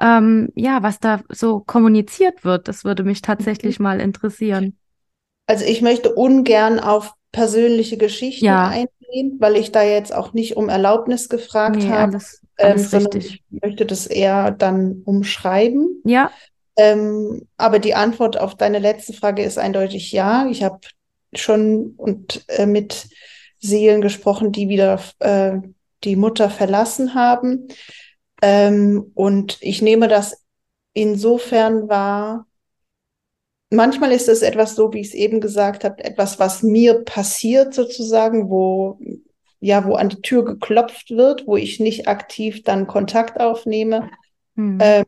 ähm, 0.00 0.50
ja, 0.54 0.82
was 0.82 1.00
da 1.00 1.22
so 1.28 1.60
kommuniziert 1.60 2.44
wird. 2.44 2.68
Das 2.68 2.84
würde 2.84 3.04
mich 3.04 3.22
tatsächlich 3.22 3.78
mal 3.78 4.00
interessieren. 4.00 4.76
Also 5.46 5.64
ich 5.64 5.82
möchte 5.82 6.14
ungern 6.14 6.80
auf 6.80 7.12
persönliche 7.32 7.96
Geschichten 7.96 8.44
ja. 8.44 8.68
eingehen, 8.68 9.36
weil 9.40 9.56
ich 9.56 9.72
da 9.72 9.82
jetzt 9.82 10.14
auch 10.14 10.32
nicht 10.32 10.56
um 10.56 10.68
Erlaubnis 10.68 11.28
gefragt 11.28 11.76
nee, 11.76 11.88
habe, 11.88 12.12
alles, 12.12 12.42
alles 12.56 12.92
ähm, 12.92 13.00
richtig. 13.00 13.42
ich 13.50 13.62
möchte 13.62 13.86
das 13.86 14.06
eher 14.06 14.50
dann 14.52 15.02
umschreiben. 15.04 16.00
Ja. 16.04 16.30
Ähm, 16.76 17.46
aber 17.56 17.78
die 17.78 17.94
Antwort 17.94 18.38
auf 18.38 18.56
deine 18.56 18.78
letzte 18.78 19.12
Frage 19.12 19.42
ist 19.44 19.58
eindeutig 19.58 20.12
ja. 20.12 20.46
Ich 20.48 20.62
habe 20.62 20.80
schon 21.34 21.94
und 21.96 22.44
äh, 22.48 22.66
mit 22.66 23.06
Seelen 23.58 24.00
gesprochen, 24.00 24.52
die 24.52 24.68
wieder 24.68 25.00
äh, 25.20 25.58
die 26.04 26.16
Mutter 26.16 26.50
verlassen 26.50 27.14
haben. 27.14 27.68
Ähm, 28.46 29.10
und 29.14 29.56
ich 29.62 29.80
nehme 29.80 30.06
das 30.06 30.44
insofern 30.92 31.88
wahr, 31.88 32.46
manchmal 33.70 34.12
ist 34.12 34.28
es 34.28 34.42
etwas 34.42 34.76
so, 34.76 34.92
wie 34.92 35.00
ich 35.00 35.08
es 35.08 35.14
eben 35.14 35.40
gesagt 35.40 35.82
habe, 35.82 36.04
etwas, 36.04 36.38
was 36.38 36.62
mir 36.62 37.04
passiert 37.04 37.72
sozusagen, 37.72 38.50
wo 38.50 38.98
ja, 39.60 39.86
wo 39.86 39.94
an 39.94 40.10
die 40.10 40.20
Tür 40.20 40.44
geklopft 40.44 41.10
wird, 41.10 41.46
wo 41.46 41.56
ich 41.56 41.80
nicht 41.80 42.06
aktiv 42.06 42.64
dann 42.64 42.86
Kontakt 42.86 43.40
aufnehme, 43.40 44.10
mhm. 44.56 44.78
ähm, 44.78 45.04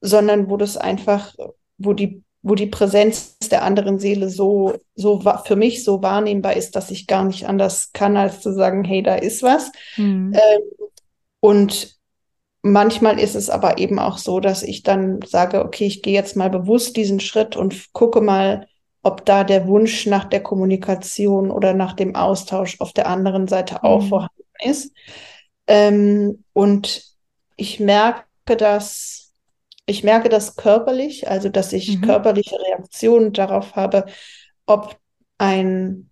sondern 0.00 0.50
wo 0.50 0.56
das 0.56 0.76
einfach, 0.76 1.32
wo 1.78 1.92
die, 1.92 2.24
wo 2.42 2.56
die 2.56 2.66
Präsenz 2.66 3.38
der 3.52 3.62
anderen 3.62 4.00
Seele 4.00 4.28
so, 4.28 4.74
so 4.96 5.22
für 5.44 5.54
mich 5.54 5.84
so 5.84 6.02
wahrnehmbar 6.02 6.56
ist, 6.56 6.74
dass 6.74 6.90
ich 6.90 7.06
gar 7.06 7.22
nicht 7.22 7.46
anders 7.46 7.92
kann, 7.92 8.16
als 8.16 8.40
zu 8.40 8.52
sagen, 8.52 8.82
hey, 8.82 9.04
da 9.04 9.14
ist 9.14 9.44
was. 9.44 9.70
Mhm. 9.96 10.32
Ähm, 10.34 10.88
und 11.38 11.94
Manchmal 12.66 13.20
ist 13.20 13.34
es 13.34 13.50
aber 13.50 13.76
eben 13.76 13.98
auch 13.98 14.16
so, 14.16 14.40
dass 14.40 14.62
ich 14.62 14.82
dann 14.82 15.20
sage, 15.20 15.62
okay, 15.62 15.84
ich 15.84 16.00
gehe 16.00 16.14
jetzt 16.14 16.34
mal 16.34 16.48
bewusst 16.48 16.96
diesen 16.96 17.20
Schritt 17.20 17.56
und 17.56 17.92
gucke 17.92 18.22
mal, 18.22 18.66
ob 19.02 19.26
da 19.26 19.44
der 19.44 19.66
Wunsch 19.66 20.06
nach 20.06 20.24
der 20.24 20.42
Kommunikation 20.42 21.50
oder 21.50 21.74
nach 21.74 21.92
dem 21.92 22.16
Austausch 22.16 22.80
auf 22.80 22.94
der 22.94 23.06
anderen 23.06 23.48
Seite 23.48 23.84
auch 23.84 24.04
mhm. 24.04 24.08
vorhanden 24.08 24.44
ist. 24.64 24.92
Ähm, 25.66 26.42
und 26.54 27.04
ich 27.56 27.80
merke 27.80 28.56
das, 28.56 29.34
ich 29.84 30.02
merke 30.02 30.30
das 30.30 30.56
körperlich, 30.56 31.28
also 31.28 31.50
dass 31.50 31.70
ich 31.74 31.98
mhm. 31.98 32.00
körperliche 32.00 32.56
Reaktionen 32.58 33.34
darauf 33.34 33.76
habe, 33.76 34.06
ob 34.64 34.96
ein 35.36 36.08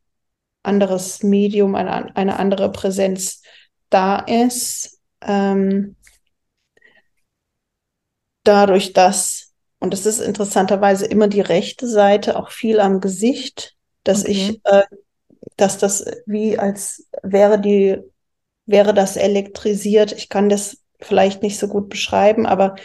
anderes 0.63 1.23
Medium, 1.23 1.77
eine, 1.77 2.15
eine 2.15 2.39
andere 2.39 2.71
Präsenz 2.71 3.41
da 3.89 4.19
ist. 4.19 5.01
Ähm, 5.23 5.97
dadurch, 8.45 8.93
dass, 8.93 9.53
und 9.79 9.93
das 9.93 10.07
ist 10.07 10.21
interessanterweise 10.21 11.07
immer 11.07 11.29
die 11.29 11.41
rechte 11.41 11.89
Seite, 11.89 12.37
auch 12.37 12.51
viel 12.51 12.81
am 12.81 13.01
Gesicht, 13.01 13.77
dass 14.05 14.23
okay. 14.23 14.33
ich, 14.33 14.61
äh, 14.65 14.83
dass 15.57 15.79
das 15.79 16.05
wie 16.27 16.59
als 16.59 17.09
wäre 17.23 17.61
die, 17.61 17.99
wäre 18.67 18.95
das 18.95 19.17
elektrisiert. 19.17 20.13
Ich 20.13 20.29
kann 20.29 20.49
das 20.49 20.79
vielleicht 21.01 21.43
nicht 21.43 21.59
so 21.59 21.69
gut 21.69 21.89
beschreiben, 21.89 22.47
aber 22.47 22.77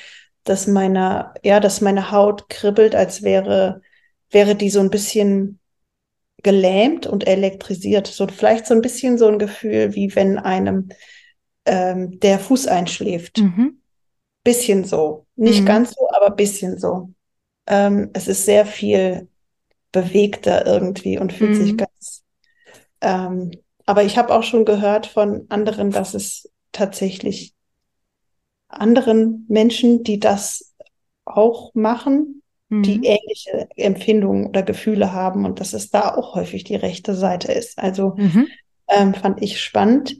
dass 0.43 0.67
meine, 0.67 1.33
ja, 1.43 1.59
dass 1.59 1.81
meine 1.81 2.11
Haut 2.11 2.49
kribbelt, 2.49 2.95
als 2.95 3.21
wäre, 3.21 3.81
wäre 4.29 4.55
die 4.55 4.69
so 4.69 4.79
ein 4.79 4.89
bisschen 4.89 5.59
gelähmt 6.43 7.07
und 7.07 7.27
elektrisiert. 7.27 8.07
So 8.07 8.27
vielleicht 8.27 8.65
so 8.65 8.73
ein 8.73 8.81
bisschen 8.81 9.17
so 9.17 9.27
ein 9.27 9.39
Gefühl, 9.39 9.93
wie 9.95 10.15
wenn 10.15 10.37
einem 10.37 10.89
ähm, 11.65 12.19
der 12.19 12.39
Fuß 12.39 12.67
einschläft. 12.67 13.39
Mhm. 13.39 13.81
Bisschen 14.47 14.85
so. 14.85 15.25
Nicht 15.35 15.63
mhm. 15.63 15.65
ganz 15.65 15.93
so, 15.93 16.07
aber 16.09 16.33
bisschen 16.33 16.79
so. 16.79 17.09
Ähm, 17.67 18.11
es 18.13 18.29
ist 18.29 18.45
sehr 18.45 18.65
viel 18.65 19.27
bewegter 19.91 20.65
irgendwie 20.65 21.19
und 21.19 21.33
fühlt 21.33 21.51
mhm. 21.51 21.65
sich 21.65 21.75
ganz. 21.75 22.23
Ähm, 23.01 23.51
aber 23.85 24.05
ich 24.05 24.17
habe 24.17 24.33
auch 24.33 24.43
schon 24.43 24.63
gehört 24.63 25.05
von 25.05 25.47
anderen, 25.49 25.91
dass 25.91 26.13
es 26.13 26.49
tatsächlich 26.71 27.55
anderen 28.69 29.45
Menschen, 29.49 30.05
die 30.05 30.17
das 30.17 30.73
auch 31.25 31.73
machen, 31.73 32.41
mhm. 32.69 32.83
die 32.83 33.05
ähnliche 33.05 33.67
Empfindungen 33.75 34.47
oder 34.47 34.63
Gefühle 34.63 35.11
haben 35.11 35.43
und 35.43 35.59
dass 35.59 35.73
es 35.73 35.89
da 35.89 36.15
auch 36.15 36.35
häufig 36.35 36.63
die 36.63 36.77
rechte 36.77 37.15
Seite 37.15 37.51
ist. 37.51 37.77
Also 37.79 38.13
mhm. 38.15 38.47
ähm, 38.87 39.13
fand 39.13 39.41
ich 39.41 39.59
spannend. 39.59 40.17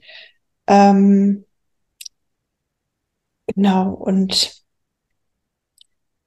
Ähm, 0.68 1.46
Genau, 3.48 3.94
und 3.94 4.64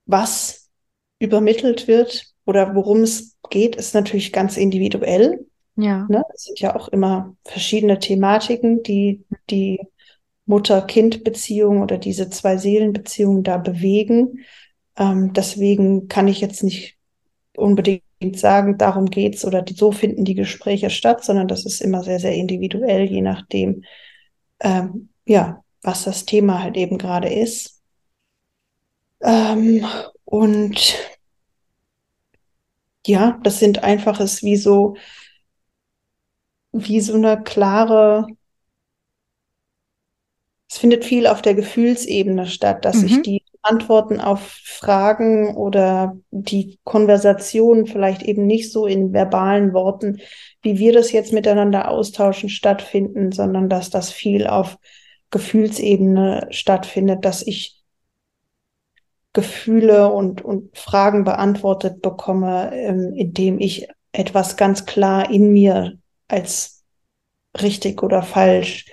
was 0.07 0.69
übermittelt 1.19 1.87
wird 1.87 2.27
oder 2.45 2.75
worum 2.75 3.03
es 3.03 3.37
geht, 3.51 3.77
ist 3.77 3.95
natürlich 3.95 4.33
ganz 4.33 4.57
individuell. 4.57 5.47
Ja. 5.77 6.07
Ne? 6.09 6.25
Es 6.35 6.45
sind 6.45 6.61
ja 6.61 6.75
auch 6.75 6.89
immer 6.89 7.37
verschiedene 7.45 7.99
Thematiken, 7.99 8.83
die 8.83 9.25
die 9.51 9.81
Mutter-Kind-Beziehung 10.47 11.81
oder 11.81 11.99
diese 11.99 12.29
zwei 12.29 12.57
Seelenbeziehungen 12.57 13.45
da 13.45 13.57
bewegen. 13.57 14.45
Ähm, 14.97 15.33
deswegen 15.33 16.09
kann 16.09 16.27
ich 16.27 16.41
jetzt 16.41 16.65
nicht 16.65 16.97
unbedingt 17.57 18.03
sagen, 18.35 18.77
darum 18.77 19.07
geht's 19.07 19.45
oder 19.45 19.63
die, 19.63 19.75
so 19.75 19.93
finden 19.93 20.25
die 20.25 20.35
Gespräche 20.35 20.91
statt, 20.91 21.25
sondern 21.25 21.49
das 21.49 21.65
ist 21.65 21.81
immer 21.81 22.03
sehr, 22.03 22.19
sehr 22.19 22.35
individuell, 22.35 23.05
je 23.05 23.23
nachdem, 23.23 23.85
ähm, 24.61 25.11
ja, 25.27 25.63
was 25.83 26.05
das 26.05 26.25
Thema 26.25 26.63
halt 26.63 26.77
eben 26.77 26.99
gerade 26.99 27.33
ist. 27.33 27.81
Ähm, 29.23 29.85
und 30.25 30.95
ja, 33.07 33.39
das 33.43 33.59
sind 33.59 33.83
einfach 33.83 34.21
es 34.21 34.43
wie 34.43 34.57
so, 34.57 34.97
wie 36.73 37.01
so 37.01 37.15
eine 37.15 37.43
klare, 37.43 38.27
es 40.71 40.79
findet 40.79 41.05
viel 41.05 41.27
auf 41.27 41.43
der 41.43 41.55
Gefühlsebene 41.55 42.47
statt, 42.47 42.85
dass 42.85 42.97
mhm. 42.97 43.07
ich 43.07 43.23
die 43.23 43.43
Antworten 43.63 44.21
auf 44.21 44.41
Fragen 44.65 45.55
oder 45.57 46.17
die 46.31 46.79
Konversation 46.85 47.87
vielleicht 47.87 48.23
eben 48.23 48.47
nicht 48.47 48.73
so 48.73 48.87
in 48.87 49.13
verbalen 49.13 49.75
Worten, 49.75 50.21
wie 50.63 50.79
wir 50.79 50.93
das 50.93 51.13
jetzt 51.13 51.33
miteinander 51.33 51.89
austauschen, 51.91 52.49
stattfinden, 52.49 53.33
sondern 53.33 53.69
dass 53.69 53.91
das 53.91 54.11
viel 54.11 54.47
auf 54.47 54.79
Gefühlsebene 55.31 56.49
stattfindet, 56.51 57.25
dass 57.25 57.43
ich 57.43 57.81
Gefühle 59.33 60.13
und, 60.13 60.43
und 60.43 60.77
Fragen 60.77 61.25
beantwortet 61.25 62.03
bekomme, 62.03 62.73
ähm, 62.75 63.13
indem 63.15 63.61
ich 63.61 63.89
etwas 64.13 64.57
ganz 64.57 64.87
klar 64.87 65.31
in 65.31 65.53
mir 65.53 65.99
als 66.27 66.83
richtig 67.61 68.03
oder 68.03 68.23
falsch 68.23 68.87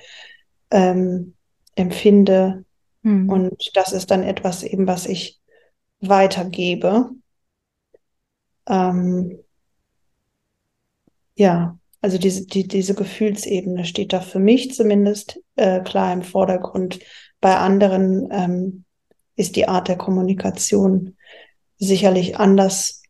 ähm, 0.70 1.34
empfinde. 1.76 2.66
Mhm. 3.02 3.30
Und 3.30 3.72
das 3.76 3.94
ist 3.94 4.12
dann 4.12 4.24
etwas 4.24 4.64
eben, 4.64 4.88
was 4.88 5.08
ich 5.08 5.40
weitergebe. 6.00 7.10
Ähm, 8.68 9.40
ja, 11.36 11.78
also 12.02 12.18
diese, 12.18 12.46
die, 12.46 12.68
diese 12.68 12.94
Gefühlsebene 12.94 13.86
steht 13.86 14.14
da 14.14 14.22
für 14.22 14.40
mich 14.40 14.74
zumindest 14.74 15.40
äh, 15.56 15.82
klar 15.82 16.14
im 16.14 16.22
Vordergrund. 16.22 17.00
Bei 17.42 17.58
anderen 17.58 18.30
ähm, 18.32 18.84
ist 19.36 19.56
die 19.56 19.68
Art 19.68 19.88
der 19.88 19.98
Kommunikation 19.98 21.16
sicherlich 21.78 22.38
anders. 22.38 23.04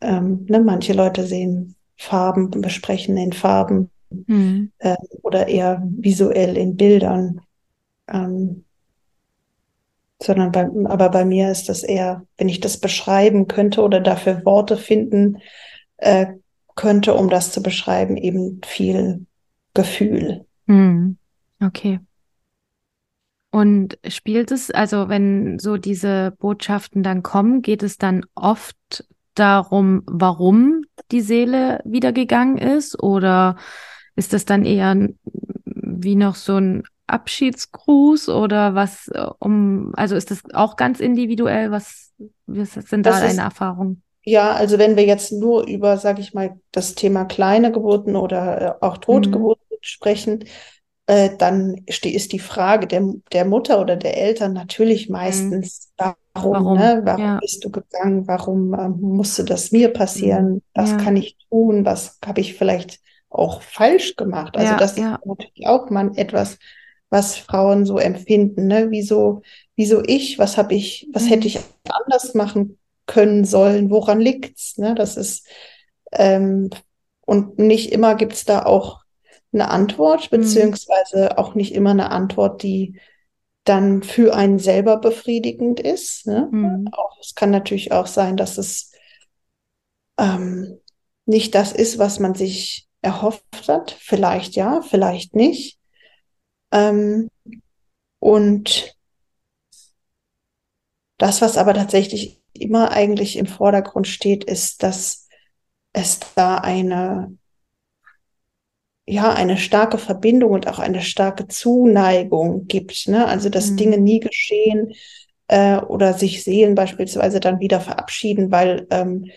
Ähm, 0.00 0.46
ne? 0.48 0.60
Manche 0.60 0.92
Leute 0.92 1.26
sehen 1.26 1.76
Farben, 1.96 2.50
besprechen 2.50 3.16
in 3.16 3.32
Farben 3.32 3.90
mhm. 4.10 4.72
äh, 4.78 4.96
oder 5.22 5.48
eher 5.48 5.82
visuell 5.84 6.56
in 6.56 6.76
Bildern. 6.76 7.40
Ähm, 8.08 8.64
sondern 10.22 10.52
bei, 10.52 10.68
aber 10.84 11.08
bei 11.10 11.24
mir 11.24 11.50
ist 11.50 11.68
das 11.68 11.82
eher, 11.82 12.24
wenn 12.36 12.48
ich 12.48 12.60
das 12.60 12.78
beschreiben 12.78 13.48
könnte 13.48 13.82
oder 13.82 14.00
dafür 14.00 14.44
Worte 14.44 14.76
finden 14.76 15.38
äh, 15.96 16.26
könnte, 16.74 17.14
um 17.14 17.28
das 17.28 17.52
zu 17.52 17.62
beschreiben, 17.62 18.16
eben 18.16 18.60
viel 18.64 19.26
Gefühl. 19.74 20.46
Mhm. 20.66 21.16
Okay. 21.60 22.00
Und 23.50 23.98
spielt 24.08 24.50
es, 24.50 24.70
also 24.70 25.08
wenn 25.08 25.58
so 25.58 25.76
diese 25.76 26.34
Botschaften 26.38 27.02
dann 27.02 27.22
kommen, 27.22 27.60
geht 27.60 27.82
es 27.82 27.98
dann 27.98 28.24
oft 28.34 29.04
darum, 29.34 30.02
warum 30.06 30.84
die 31.10 31.20
Seele 31.20 31.80
wieder 31.84 32.12
gegangen 32.12 32.56
ist? 32.58 33.02
Oder 33.02 33.56
ist 34.16 34.32
das 34.32 34.44
dann 34.44 34.64
eher 34.64 35.08
wie 35.64 36.16
noch 36.16 36.34
so 36.34 36.56
ein 36.56 36.84
Abschiedsgruß 37.06 38.30
oder 38.30 38.74
was 38.74 39.10
um, 39.38 39.92
also 39.96 40.16
ist 40.16 40.30
das 40.30 40.42
auch 40.54 40.76
ganz 40.76 41.00
individuell? 41.00 41.70
Was, 41.70 42.12
was 42.46 42.72
sind 42.72 43.04
da 43.04 43.20
deine 43.20 43.42
Erfahrungen? 43.42 44.02
Ja, 44.24 44.52
also 44.52 44.78
wenn 44.78 44.96
wir 44.96 45.04
jetzt 45.04 45.32
nur 45.32 45.66
über, 45.66 45.96
sage 45.98 46.20
ich 46.20 46.32
mal, 46.32 46.60
das 46.70 46.94
Thema 46.94 47.24
kleine 47.24 47.72
Geburten 47.72 48.14
oder 48.14 48.60
äh, 48.80 48.84
auch 48.84 48.98
Totgeburten 48.98 49.64
mhm. 49.70 49.76
sprechen, 49.80 50.44
äh, 51.06 51.30
dann 51.36 51.82
ist 51.86 52.32
die 52.32 52.38
Frage 52.38 52.86
der, 52.86 53.02
der 53.32 53.44
Mutter 53.44 53.80
oder 53.80 53.96
der 53.96 54.16
Eltern 54.16 54.52
natürlich 54.52 55.08
mhm. 55.08 55.12
meistens, 55.12 55.92
mhm. 55.98 56.14
warum, 56.34 56.52
warum, 56.52 56.78
ne? 56.78 57.02
warum 57.04 57.24
ja. 57.24 57.38
bist 57.40 57.64
du 57.64 57.70
gegangen, 57.70 58.28
warum 58.28 58.74
ähm, 58.74 58.96
musste 59.00 59.44
das 59.44 59.72
mir 59.72 59.92
passieren, 59.92 60.54
mhm. 60.54 60.62
was 60.74 60.90
ja. 60.92 60.96
kann 60.98 61.16
ich 61.16 61.36
tun, 61.48 61.84
was 61.84 62.18
habe 62.24 62.40
ich 62.40 62.54
vielleicht 62.54 63.00
auch 63.28 63.62
falsch 63.62 64.14
gemacht. 64.14 64.56
Also 64.56 64.72
ja, 64.72 64.78
das 64.78 64.92
ist 64.92 65.04
natürlich 65.24 65.66
auch 65.66 65.90
mal 65.90 66.12
etwas, 66.14 66.58
was 67.10 67.36
Frauen 67.36 67.86
so 67.86 67.98
empfinden. 67.98 68.68
Ne? 68.68 68.90
Wieso, 68.90 69.42
wieso 69.74 70.02
ich, 70.04 70.38
was 70.38 70.56
habe 70.56 70.74
ich, 70.74 71.08
was 71.12 71.24
mhm. 71.24 71.28
hätte 71.28 71.46
ich 71.48 71.58
anders 71.88 72.34
machen 72.34 72.78
können 73.06 73.44
sollen, 73.44 73.90
woran 73.90 74.20
liegt's? 74.20 74.78
Ne? 74.78 74.94
Das 74.94 75.16
ist 75.16 75.46
ähm, 76.12 76.70
und 77.24 77.58
nicht 77.58 77.92
immer 77.92 78.14
gibt's 78.14 78.44
da 78.44 78.64
auch 78.64 79.02
eine 79.52 79.70
Antwort, 79.70 80.30
mhm. 80.30 80.38
beziehungsweise 80.38 81.38
auch 81.38 81.54
nicht 81.54 81.74
immer 81.74 81.90
eine 81.90 82.10
Antwort, 82.10 82.62
die 82.62 83.00
dann 83.64 84.02
für 84.02 84.34
einen 84.34 84.58
selber 84.58 84.96
befriedigend 84.96 85.78
ist. 85.78 86.26
Ne? 86.26 86.48
Mhm. 86.50 86.88
Auch, 86.92 87.18
es 87.20 87.34
kann 87.34 87.50
natürlich 87.50 87.92
auch 87.92 88.06
sein, 88.06 88.36
dass 88.36 88.58
es 88.58 88.92
ähm, 90.18 90.80
nicht 91.26 91.54
das 91.54 91.72
ist, 91.72 91.98
was 91.98 92.18
man 92.18 92.34
sich 92.34 92.88
erhofft 93.02 93.68
hat. 93.68 93.92
Vielleicht 93.92 94.56
ja, 94.56 94.82
vielleicht 94.82 95.36
nicht. 95.36 95.78
Ähm, 96.72 97.28
und 98.18 98.96
das, 101.18 101.40
was 101.40 101.56
aber 101.56 101.74
tatsächlich 101.74 102.41
immer 102.62 102.92
eigentlich 102.92 103.36
im 103.36 103.46
Vordergrund 103.46 104.08
steht, 104.08 104.44
ist, 104.44 104.82
dass 104.82 105.28
es 105.92 106.20
da 106.34 106.58
eine 106.58 107.36
ja, 109.04 109.32
eine 109.32 109.56
starke 109.56 109.98
Verbindung 109.98 110.52
und 110.52 110.68
auch 110.68 110.78
eine 110.78 111.02
starke 111.02 111.48
Zuneigung 111.48 112.66
gibt. 112.66 113.08
Ne? 113.08 113.26
Also, 113.26 113.48
dass 113.48 113.70
mhm. 113.70 113.76
Dinge 113.76 113.98
nie 113.98 114.20
geschehen 114.20 114.92
äh, 115.48 115.78
oder 115.78 116.14
sich 116.14 116.44
Seelen 116.44 116.74
beispielsweise 116.74 117.40
dann 117.40 117.60
wieder 117.60 117.80
verabschieden, 117.80 118.50
weil, 118.52 118.86
ähm, 118.90 119.30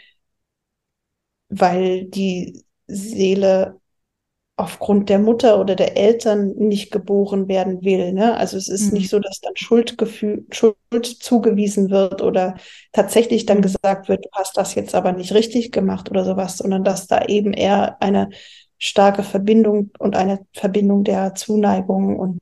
weil 1.50 2.06
die 2.06 2.64
Seele 2.88 3.80
aufgrund 4.58 5.10
der 5.10 5.20
Mutter 5.20 5.60
oder 5.60 5.76
der 5.76 5.98
Eltern 5.98 6.54
nicht 6.56 6.92
geboren 6.92 7.50
werden 7.50 7.84
will. 7.84 8.14
Ne? 8.14 8.38
Also 8.38 8.56
es 8.56 8.70
ist 8.70 8.88
mhm. 8.88 9.00
nicht 9.00 9.10
so, 9.10 9.20
dass 9.20 9.42
dann 9.42 9.56
Schuldgefühl, 9.56 10.46
Schuld 10.52 11.06
zugewiesen 11.06 11.90
wird 11.90 12.22
oder 12.22 12.56
tatsächlich 12.94 13.46
dann 13.46 13.58
mhm. 13.58 13.64
gesagt 13.64 14.08
wird, 14.08 14.24
du 14.24 14.30
hast 14.32 14.56
das 14.58 14.76
jetzt 14.76 14.96
aber 14.96 15.12
nicht 15.12 15.34
richtig 15.34 15.72
gemacht 15.74 16.10
oder 16.10 16.24
sowas, 16.24 16.58
sondern 16.58 16.86
dass 16.86 17.08
da 17.08 17.26
eben 17.26 17.52
eher 17.52 18.02
eine 18.02 18.30
starke 18.78 19.24
Verbindung 19.24 19.92
und 20.00 20.16
eine 20.16 20.46
Verbindung 20.54 21.04
der 21.04 21.36
Zuneigung 21.36 22.18
und 22.18 22.40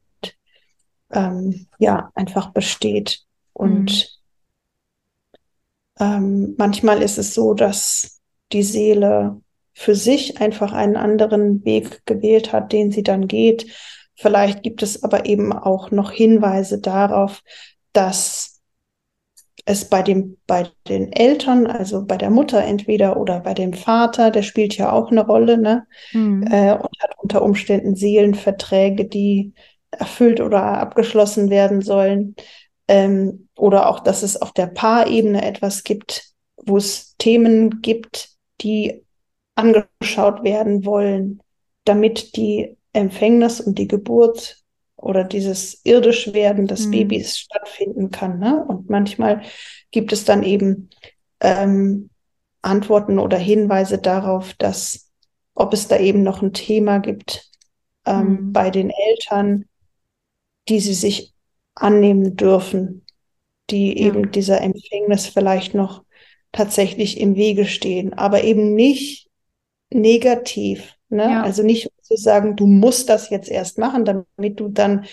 ähm, 1.12 1.68
ja, 1.80 2.12
einfach 2.14 2.52
besteht. 2.52 3.24
Und 3.54 4.16
mhm. 5.98 6.06
ähm, 6.06 6.56
manchmal 6.60 7.02
ist 7.02 7.18
es 7.18 7.34
so, 7.34 7.56
dass 7.56 8.22
die 8.52 8.64
Seele 8.64 9.42
für 9.74 9.96
sich 9.96 10.40
einfach 10.40 10.72
einen 10.74 10.96
anderen 10.96 11.66
Weg 11.66 12.06
gewählt 12.06 12.54
hat, 12.54 12.72
den 12.72 12.92
sie 12.92 13.04
dann 13.04 13.28
geht. 13.28 13.68
Vielleicht 14.16 14.64
gibt 14.64 14.84
es 14.84 15.04
aber 15.04 15.26
eben 15.26 15.52
auch 15.52 15.92
noch 15.92 16.12
Hinweise 16.12 16.80
darauf, 16.80 17.42
dass 17.92 18.62
es 19.66 19.86
bei 19.86 20.02
dem, 20.02 20.38
bei 20.46 20.70
den 20.88 21.12
Eltern, 21.14 21.68
also 21.68 22.06
bei 22.06 22.18
der 22.18 22.30
Mutter 22.30 22.64
entweder 22.64 23.18
oder 23.18 23.40
bei 23.40 23.54
dem 23.54 23.74
Vater, 23.74 24.30
der 24.30 24.44
spielt 24.44 24.76
ja 24.78 24.92
auch 24.92 25.10
eine 25.10 25.26
Rolle, 25.26 25.58
ne? 25.58 25.88
Mhm. 26.12 26.44
Äh, 26.44 26.74
und 26.74 27.00
hat 27.02 27.18
unter 27.18 27.42
Umständen 27.42 27.96
Seelenverträge, 27.96 29.06
die 29.06 29.54
erfüllt 29.92 30.42
oder 30.42 30.62
abgeschlossen 30.62 31.50
werden 31.50 31.82
sollen. 31.82 32.36
Ähm, 32.88 33.48
oder 33.56 33.90
auch, 33.90 34.02
dass 34.02 34.24
es 34.24 34.42
auf 34.42 34.52
der 34.52 34.68
Paarebene 34.68 35.46
etwas 35.46 35.84
gibt, 35.84 36.34
wo 36.58 36.78
es 36.78 37.16
Themen 37.18 37.82
gibt, 37.82 38.32
die 38.62 39.04
angeschaut 39.56 40.44
werden 40.44 40.86
wollen, 40.86 41.42
damit 41.86 42.36
die 42.36 42.78
Empfängnis 42.94 43.60
und 43.60 43.78
die 43.78 43.88
Geburt 43.88 44.64
oder 44.96 45.24
dieses 45.24 45.82
irdisch 45.84 46.34
werden 46.34 46.68
des 46.68 46.88
mhm. 46.88 46.92
Babys 46.92 47.38
stattfinden 47.38 48.10
kann. 48.10 48.40
Ne? 48.40 48.64
Und 48.66 48.90
manchmal 48.90 49.42
gibt 49.92 50.14
es 50.14 50.26
dann 50.26 50.44
eben 50.44 50.90
ähm, 51.42 52.10
Antworten 52.62 53.20
oder 53.20 53.38
Hinweise 53.38 53.98
darauf, 53.98 54.54
dass 54.54 55.12
ob 55.56 55.74
es 55.74 55.88
da 55.88 55.98
eben 56.00 56.24
noch 56.24 56.42
ein 56.42 56.54
Thema 56.54 57.00
gibt 57.00 57.50
ähm, 58.06 58.28
mhm. 58.28 58.54
bei 58.54 58.70
den 58.70 58.90
Eltern, 58.90 59.66
die 60.70 60.80
sie 60.80 60.94
sich 60.94 61.34
annehmen 61.76 62.36
dürfen, 62.38 63.06
die 63.70 64.00
ja. 64.00 64.08
eben 64.08 64.32
dieser 64.32 64.62
Empfängnis 64.62 65.28
vielleicht 65.28 65.74
noch 65.74 66.04
tatsächlich 66.52 67.20
im 67.20 67.36
Wege 67.36 67.66
stehen, 67.66 68.14
aber 68.14 68.44
eben 68.44 68.74
nicht 68.76 69.23
negativ. 69.94 70.96
Ne? 71.10 71.24
Ja. 71.24 71.44
Also 71.44 71.64
nicht 71.64 71.90
zu 72.02 72.16
sagen, 72.16 72.56
du 72.56 72.66
musst 72.66 73.10
das 73.10 73.30
jetzt 73.30 73.50
erst 73.50 73.78
machen, 73.78 74.06
damit 74.06 74.60
du 74.60 74.70
dann 74.70 75.06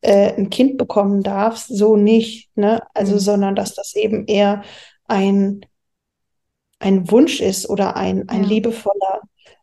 äh, 0.00 0.34
ein 0.34 0.50
Kind 0.50 0.78
bekommen 0.78 1.22
darfst, 1.22 1.68
so 1.68 1.96
nicht. 1.96 2.50
Ne? 2.56 2.82
Also, 2.94 3.14
mhm. 3.14 3.20
sondern 3.20 3.54
dass 3.54 3.74
das 3.74 3.94
eben 3.94 4.26
eher 4.26 4.62
ein, 5.06 5.64
ein 6.78 7.10
Wunsch 7.10 7.40
ist 7.40 7.68
oder 7.68 7.96
ein, 7.96 8.28
ein 8.28 8.42
ja. 8.42 8.48
liebevoller 8.48 9.20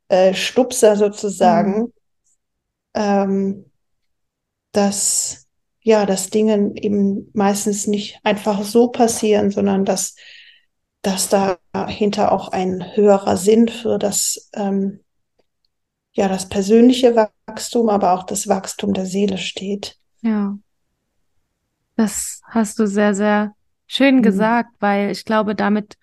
äh, 0.07 0.33
Stupser 0.33 0.95
sozusagen, 0.95 1.81
mhm. 1.81 1.93
ähm, 2.95 3.65
dass 4.71 5.43
ja, 5.83 6.05
dass 6.05 6.29
Dinge 6.29 6.71
eben 6.75 7.29
meistens 7.33 7.87
nicht 7.87 8.19
einfach 8.23 8.63
so 8.63 8.87
passieren, 8.87 9.51
sondern 9.51 9.83
dass, 9.83 10.15
dass 11.03 11.29
dahinter 11.29 12.31
auch 12.31 12.47
ein 12.47 12.95
höherer 12.95 13.37
Sinn 13.37 13.67
für 13.67 13.99
das, 13.99 14.49
ähm, 14.53 15.01
ja, 16.13 16.27
das 16.27 16.49
persönliche 16.49 17.15
Wachstum, 17.15 17.89
aber 17.89 18.13
auch 18.13 18.23
das 18.23 18.47
Wachstum 18.47 18.93
der 18.93 19.05
Seele 19.05 19.37
steht. 19.37 19.97
Ja. 20.21 20.57
Das 21.97 22.41
hast 22.45 22.79
du 22.79 22.87
sehr, 22.87 23.13
sehr 23.13 23.53
schön 23.85 24.17
mhm. 24.17 24.21
gesagt, 24.23 24.71
weil 24.79 25.11
ich 25.11 25.25
glaube, 25.25 25.55
damit 25.55 25.97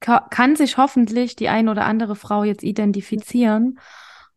kann 0.00 0.56
sich 0.56 0.78
hoffentlich 0.78 1.36
die 1.36 1.48
ein 1.48 1.68
oder 1.68 1.84
andere 1.84 2.16
Frau 2.16 2.44
jetzt 2.44 2.62
identifizieren 2.62 3.78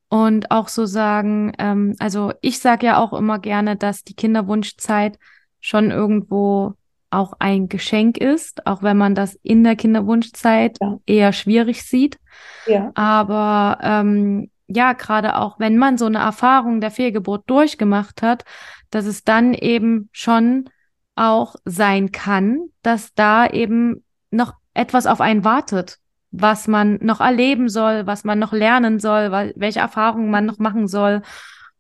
und 0.09 0.51
auch 0.51 0.67
so 0.67 0.85
sagen, 0.85 1.53
ähm, 1.57 1.95
also 1.99 2.33
ich 2.41 2.59
sage 2.59 2.87
ja 2.87 2.97
auch 2.97 3.13
immer 3.13 3.39
gerne, 3.39 3.77
dass 3.77 4.03
die 4.03 4.15
Kinderwunschzeit 4.15 5.17
schon 5.61 5.91
irgendwo 5.91 6.73
auch 7.11 7.33
ein 7.39 7.69
Geschenk 7.69 8.17
ist, 8.17 8.65
auch 8.65 8.83
wenn 8.83 8.97
man 8.97 9.15
das 9.15 9.35
in 9.43 9.63
der 9.63 9.75
Kinderwunschzeit 9.75 10.77
ja. 10.81 10.97
eher 11.05 11.33
schwierig 11.33 11.83
sieht. 11.83 12.17
Ja. 12.65 12.91
Aber 12.95 13.79
ähm, 13.81 14.49
ja, 14.67 14.93
gerade 14.93 15.37
auch 15.37 15.59
wenn 15.59 15.77
man 15.77 15.97
so 15.97 16.05
eine 16.05 16.19
Erfahrung 16.19 16.81
der 16.81 16.91
Fehlgeburt 16.91 17.43
durchgemacht 17.47 18.21
hat, 18.21 18.45
dass 18.89 19.05
es 19.05 19.23
dann 19.23 19.53
eben 19.53 20.09
schon 20.11 20.69
auch 21.15 21.55
sein 21.65 22.11
kann, 22.11 22.69
dass 22.81 23.13
da 23.13 23.47
eben 23.47 24.03
noch 24.31 24.53
etwas 24.73 25.05
auf 25.05 25.21
einen 25.21 25.43
wartet 25.43 25.99
was 26.31 26.67
man 26.67 26.97
noch 27.01 27.19
erleben 27.19 27.69
soll, 27.69 28.07
was 28.07 28.23
man 28.23 28.39
noch 28.39 28.53
lernen 28.53 28.99
soll, 28.99 29.31
welche 29.55 29.79
Erfahrungen 29.79 30.31
man 30.31 30.45
noch 30.45 30.59
machen 30.59 30.87
soll. 30.87 31.21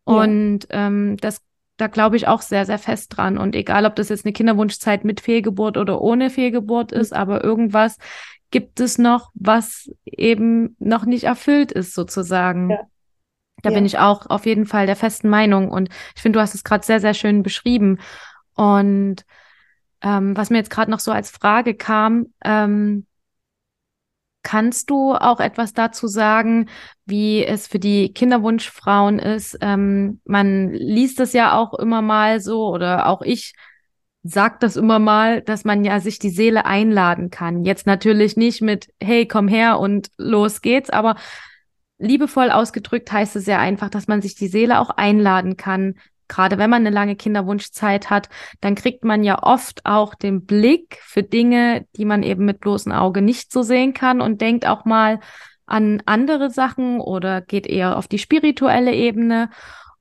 Und 0.03 0.67
ja. 0.69 0.87
ähm, 0.87 1.17
das, 1.17 1.41
da 1.81 1.87
glaube 1.87 2.15
ich 2.15 2.27
auch 2.27 2.41
sehr, 2.41 2.67
sehr 2.67 2.77
fest 2.77 3.17
dran. 3.17 3.39
Und 3.39 3.55
egal, 3.55 3.87
ob 3.87 3.95
das 3.95 4.09
jetzt 4.09 4.23
eine 4.23 4.33
Kinderwunschzeit 4.33 5.03
mit 5.03 5.19
Fehlgeburt 5.19 5.77
oder 5.77 5.99
ohne 5.99 6.29
Fehlgeburt 6.29 6.91
ist, 6.91 7.11
mhm. 7.11 7.17
aber 7.17 7.43
irgendwas 7.43 7.97
gibt 8.51 8.79
es 8.79 8.99
noch, 8.99 9.31
was 9.33 9.89
eben 10.05 10.75
noch 10.77 11.05
nicht 11.05 11.23
erfüllt 11.23 11.71
ist, 11.71 11.95
sozusagen. 11.95 12.69
Ja. 12.69 12.79
Da 13.63 13.69
ja. 13.69 13.75
bin 13.75 13.85
ich 13.85 13.97
auch 13.97 14.27
auf 14.27 14.45
jeden 14.45 14.67
Fall 14.67 14.85
der 14.85 14.95
festen 14.95 15.29
Meinung. 15.29 15.71
Und 15.71 15.89
ich 16.15 16.21
finde, 16.21 16.37
du 16.37 16.41
hast 16.41 16.53
es 16.53 16.63
gerade 16.63 16.85
sehr, 16.85 16.99
sehr 16.99 17.15
schön 17.15 17.41
beschrieben. 17.41 17.97
Und 18.53 19.25
ähm, 20.03 20.37
was 20.37 20.51
mir 20.51 20.57
jetzt 20.57 20.69
gerade 20.69 20.91
noch 20.91 20.99
so 20.99 21.11
als 21.11 21.31
Frage 21.31 21.73
kam, 21.73 22.27
ähm, 22.43 23.07
Kannst 24.43 24.89
du 24.89 25.13
auch 25.13 25.39
etwas 25.39 25.73
dazu 25.73 26.07
sagen, 26.07 26.69
wie 27.05 27.45
es 27.45 27.67
für 27.67 27.79
die 27.79 28.11
Kinderwunschfrauen 28.13 29.19
ist? 29.19 29.57
Ähm, 29.61 30.19
man 30.25 30.71
liest 30.71 31.19
es 31.19 31.33
ja 31.33 31.57
auch 31.57 31.73
immer 31.75 32.01
mal 32.01 32.39
so 32.39 32.67
oder 32.67 33.07
auch 33.07 33.21
ich 33.21 33.53
sag 34.23 34.59
das 34.59 34.75
immer 34.75 34.99
mal, 34.99 35.41
dass 35.41 35.65
man 35.65 35.83
ja 35.83 35.99
sich 35.99 36.19
die 36.19 36.29
Seele 36.29 36.65
einladen 36.65 37.29
kann. 37.29 37.63
Jetzt 37.63 37.87
natürlich 37.87 38.37
nicht 38.37 38.61
mit, 38.61 38.93
hey, 39.01 39.27
komm 39.27 39.47
her 39.47 39.79
und 39.79 40.09
los 40.17 40.61
geht's, 40.61 40.89
aber 40.89 41.15
liebevoll 41.97 42.51
ausgedrückt 42.51 43.11
heißt 43.11 43.35
es 43.35 43.45
ja 43.45 43.59
einfach, 43.59 43.89
dass 43.89 44.07
man 44.07 44.21
sich 44.21 44.35
die 44.35 44.47
Seele 44.47 44.79
auch 44.79 44.89
einladen 44.91 45.57
kann, 45.57 45.95
gerade 46.31 46.57
wenn 46.57 46.69
man 46.69 46.85
eine 46.85 46.95
lange 46.95 47.15
Kinderwunschzeit 47.15 48.09
hat, 48.09 48.29
dann 48.61 48.75
kriegt 48.75 49.03
man 49.03 49.23
ja 49.23 49.43
oft 49.43 49.85
auch 49.85 50.15
den 50.15 50.45
Blick 50.45 50.97
für 51.01 51.23
Dinge, 51.23 51.85
die 51.97 52.05
man 52.05 52.23
eben 52.23 52.45
mit 52.45 52.61
bloßem 52.61 52.93
Auge 52.93 53.21
nicht 53.21 53.51
so 53.51 53.61
sehen 53.63 53.93
kann 53.93 54.21
und 54.21 54.39
denkt 54.39 54.65
auch 54.65 54.85
mal 54.85 55.19
an 55.65 56.01
andere 56.05 56.49
Sachen 56.49 57.01
oder 57.01 57.41
geht 57.41 57.67
eher 57.67 57.97
auf 57.97 58.07
die 58.07 58.17
spirituelle 58.17 58.93
Ebene. 58.93 59.49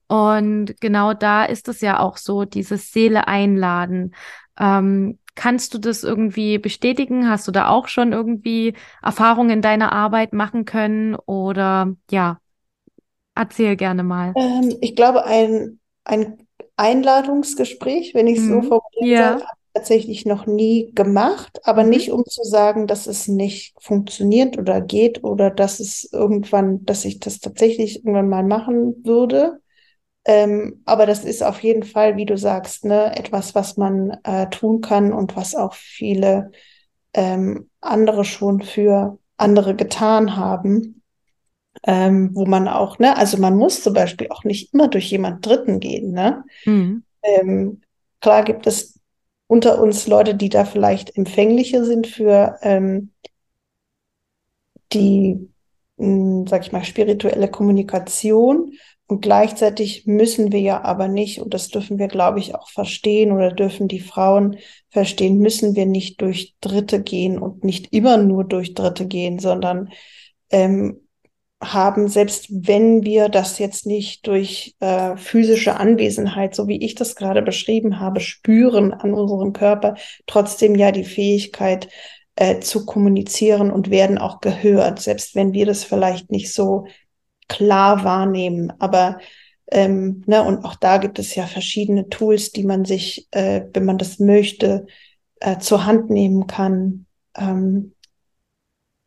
Und 0.06 0.80
genau 0.80 1.14
da 1.14 1.44
ist 1.44 1.68
es 1.68 1.80
ja 1.80 1.98
auch 1.98 2.16
so, 2.16 2.44
dieses 2.44 2.92
Seele 2.92 3.26
einladen. 3.26 4.14
Ähm, 4.58 5.18
kannst 5.34 5.74
du 5.74 5.78
das 5.78 6.04
irgendwie 6.04 6.58
bestätigen? 6.58 7.28
Hast 7.28 7.48
du 7.48 7.52
da 7.52 7.68
auch 7.68 7.88
schon 7.88 8.12
irgendwie 8.12 8.74
Erfahrungen 9.02 9.50
in 9.50 9.62
deiner 9.62 9.92
Arbeit 9.92 10.32
machen 10.32 10.64
können? 10.64 11.16
Oder 11.16 11.94
ja, 12.08 12.38
erzähl 13.34 13.74
gerne 13.74 14.04
mal. 14.04 14.32
Ähm, 14.36 14.76
ich 14.80 14.94
glaube, 14.94 15.24
ein 15.24 15.79
ein 16.04 16.46
Einladungsgespräch, 16.76 18.14
wenn 18.14 18.26
ich 18.26 18.38
es 18.38 18.44
mhm. 18.44 18.62
so 18.62 18.68
formulieren 18.68 19.40
ja. 19.40 19.46
tatsächlich 19.74 20.24
noch 20.24 20.46
nie 20.46 20.92
gemacht, 20.94 21.60
aber 21.64 21.84
mhm. 21.84 21.90
nicht 21.90 22.10
um 22.10 22.24
zu 22.24 22.42
sagen, 22.42 22.86
dass 22.86 23.06
es 23.06 23.28
nicht 23.28 23.74
funktioniert 23.80 24.58
oder 24.58 24.80
geht 24.80 25.22
oder 25.22 25.50
dass 25.50 25.80
es 25.80 26.08
irgendwann, 26.12 26.84
dass 26.84 27.04
ich 27.04 27.20
das 27.20 27.40
tatsächlich 27.40 27.98
irgendwann 27.98 28.28
mal 28.28 28.44
machen 28.44 29.04
würde. 29.04 29.60
Ähm, 30.24 30.82
aber 30.84 31.06
das 31.06 31.24
ist 31.24 31.42
auf 31.42 31.60
jeden 31.62 31.82
Fall, 31.82 32.16
wie 32.16 32.26
du 32.26 32.36
sagst, 32.36 32.84
ne, 32.84 33.16
etwas, 33.16 33.54
was 33.54 33.76
man 33.76 34.18
äh, 34.24 34.48
tun 34.50 34.80
kann 34.80 35.12
und 35.12 35.36
was 35.36 35.54
auch 35.54 35.74
viele 35.74 36.50
ähm, 37.14 37.70
andere 37.80 38.24
schon 38.24 38.60
für 38.62 39.18
andere 39.36 39.74
getan 39.74 40.36
haben 40.36 40.99
ähm, 41.85 42.30
wo 42.35 42.46
man 42.46 42.68
auch, 42.68 42.98
ne, 42.98 43.16
also 43.16 43.38
man 43.38 43.56
muss 43.56 43.83
zum 43.83 43.94
Beispiel 43.94 44.28
auch 44.30 44.44
nicht 44.44 44.74
immer 44.74 44.88
durch 44.88 45.11
jemand 45.11 45.44
Dritten 45.46 45.80
gehen, 45.80 46.12
ne? 46.12 46.44
Mhm. 46.64 47.04
Ähm, 47.22 47.80
klar 48.20 48.44
gibt 48.44 48.66
es 48.66 49.00
unter 49.46 49.80
uns 49.80 50.06
Leute, 50.06 50.35
die 50.35 50.48
da 50.48 50.64
vielleicht 50.64 51.16
empfänglicher 51.16 51.85
sind 51.85 52.06
für 52.06 52.59
ähm, 52.62 53.12
die, 54.92 55.48
mh, 55.96 56.06
hm, 56.06 56.46
sag 56.46 56.62
ich 56.62 56.72
mal, 56.72 56.85
spirituelle 56.85 57.50
Kommunikation. 57.50 58.72
Und 59.06 59.22
gleichzeitig 59.22 60.06
müssen 60.06 60.52
wir 60.52 60.61
ja 60.61 60.85
aber 60.85 61.09
nicht, 61.09 61.40
und 61.40 61.52
das 61.52 61.68
dürfen 61.68 61.98
wir, 61.98 62.06
glaube 62.06 62.38
ich, 62.38 62.54
auch 62.54 62.68
verstehen 62.68 63.33
oder 63.33 63.50
dürfen 63.50 63.88
die 63.88 63.98
Frauen 63.98 64.59
verstehen, 64.88 65.38
müssen 65.38 65.74
wir 65.74 65.85
nicht 65.85 66.20
durch 66.20 66.54
Dritte 66.61 67.02
gehen 67.02 67.37
und 67.40 67.64
nicht 67.64 67.92
immer 67.92 68.18
nur 68.18 68.44
durch 68.44 68.74
Dritte 68.74 69.06
gehen, 69.09 69.40
sondern 69.40 69.90
ähm, 70.50 71.00
haben, 71.62 72.09
selbst 72.09 72.46
wenn 72.51 73.05
wir 73.05 73.29
das 73.29 73.59
jetzt 73.59 73.85
nicht 73.87 74.27
durch 74.27 74.77
äh, 74.81 75.16
physische 75.16 75.77
Anwesenheit, 75.77 76.55
so 76.55 76.68
wie 76.68 76.83
ich 76.83 76.94
das 76.94 77.16
gerade 77.16 77.42
beschrieben 77.42 78.01
habe, 78.01 78.20
spüren 78.20 78.94
an 78.94 79.12
unserem 79.12 79.53
Körper, 79.53 79.94
trotzdem 80.27 80.75
ja 80.75 80.90
die 80.90 81.05
Fähigkeit 81.05 81.88
äh, 82.37 82.61
zu 82.61 82.87
kommunizieren 82.87 83.70
und 83.70 83.90
werden 83.90 84.16
auch 84.16 84.40
gehört, 84.40 85.01
selbst 85.01 85.35
wenn 85.35 85.53
wir 85.53 85.66
das 85.66 85.85
vielleicht 85.85 86.31
nicht 86.31 86.53
so 86.53 86.87
klar 87.49 88.05
wahrnehmen. 88.05 88.73
Aber 88.79 89.18
ähm, 89.70 90.23
ne, 90.27 90.42
und 90.42 90.64
auch 90.64 90.77
da 90.77 90.96
gibt 90.96 91.18
es 91.18 91.35
ja 91.35 91.46
verschiedene 91.46 92.09
Tools, 92.09 92.53
die 92.53 92.64
man 92.64 92.85
sich, 92.87 93.29
äh, 93.33 93.62
wenn 93.73 93.85
man 93.85 93.99
das 93.99 94.18
möchte, 94.18 94.87
äh, 95.40 95.59
zur 95.59 95.85
Hand 95.85 96.09
nehmen 96.09 96.46
kann. 96.46 97.07
Ähm, 97.37 97.92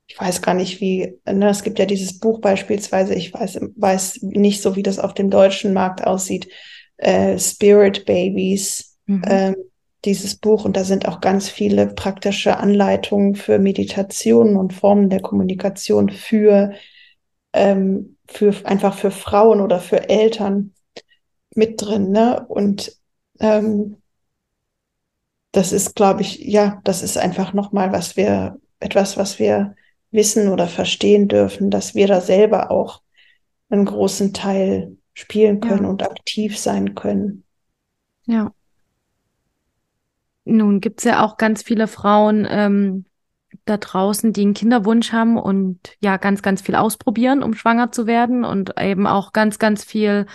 ich 0.07 0.19
weiß 0.19 0.41
gar 0.41 0.53
nicht, 0.53 0.81
wie, 0.81 1.17
ne, 1.25 1.49
es 1.49 1.63
gibt 1.63 1.79
ja 1.79 1.85
dieses 1.85 2.19
Buch 2.19 2.39
beispielsweise, 2.41 3.15
ich 3.15 3.33
weiß, 3.33 3.59
weiß 3.75 4.19
nicht 4.21 4.61
so, 4.61 4.75
wie 4.75 4.83
das 4.83 4.99
auf 4.99 5.13
dem 5.13 5.29
deutschen 5.29 5.73
Markt 5.73 6.05
aussieht, 6.05 6.49
äh, 6.97 7.39
Spirit 7.39 8.05
Babies, 8.05 8.97
mhm. 9.05 9.23
äh, 9.23 9.53
dieses 10.05 10.35
Buch. 10.35 10.65
Und 10.65 10.75
da 10.75 10.83
sind 10.83 11.07
auch 11.07 11.21
ganz 11.21 11.49
viele 11.49 11.87
praktische 11.87 12.57
Anleitungen 12.57 13.35
für 13.35 13.59
Meditationen 13.59 14.57
und 14.57 14.73
Formen 14.73 15.09
der 15.09 15.21
Kommunikation 15.21 16.09
für, 16.09 16.73
ähm, 17.53 18.17
für 18.27 18.53
einfach 18.65 18.97
für 18.97 19.11
Frauen 19.11 19.61
oder 19.61 19.79
für 19.79 20.09
Eltern 20.09 20.73
mit 21.55 21.81
drin. 21.81 22.11
Ne? 22.11 22.45
Und 22.47 22.97
ähm, 23.39 23.97
das 25.51 25.71
ist, 25.71 25.95
glaube 25.95 26.21
ich, 26.21 26.39
ja, 26.39 26.81
das 26.83 27.03
ist 27.03 27.17
einfach 27.17 27.53
nochmal, 27.53 27.91
was 27.91 28.17
wir, 28.17 28.59
etwas, 28.79 29.17
was 29.17 29.39
wir 29.39 29.75
wissen 30.13 30.47
oder 30.47 30.67
verstehen 30.67 31.27
dürfen, 31.27 31.69
dass 31.69 31.95
wir 31.95 32.07
da 32.07 32.21
selber 32.21 32.71
auch 32.71 33.01
einen 33.69 33.85
großen 33.85 34.33
Teil 34.33 34.97
spielen 35.13 35.59
können 35.59 35.83
ja. 35.83 35.89
und 35.89 36.03
aktiv 36.03 36.57
sein 36.57 36.95
können. 36.95 37.43
Ja. 38.25 38.53
Nun 40.45 40.79
gibt 40.81 40.99
es 40.99 41.05
ja 41.05 41.25
auch 41.25 41.37
ganz 41.37 41.63
viele 41.63 41.87
Frauen 41.87 42.47
ähm, 42.49 43.05
da 43.65 43.77
draußen, 43.77 44.33
die 44.33 44.41
einen 44.41 44.53
Kinderwunsch 44.53 45.11
haben 45.11 45.37
und 45.37 45.79
ja 45.99 46.17
ganz, 46.17 46.41
ganz 46.41 46.61
viel 46.61 46.75
ausprobieren, 46.75 47.43
um 47.43 47.53
schwanger 47.53 47.91
zu 47.91 48.07
werden 48.07 48.43
und 48.43 48.79
eben 48.79 49.07
auch 49.07 49.33
ganz, 49.33 49.59
ganz 49.59 49.83
viel 49.83 50.25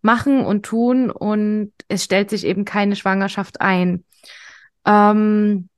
machen 0.00 0.44
und 0.44 0.64
tun 0.64 1.10
und 1.10 1.72
es 1.88 2.04
stellt 2.04 2.30
sich 2.30 2.44
eben 2.44 2.64
keine 2.64 2.96
Schwangerschaft 2.96 3.60
ein. 3.60 4.04
Ähm, 4.84 5.68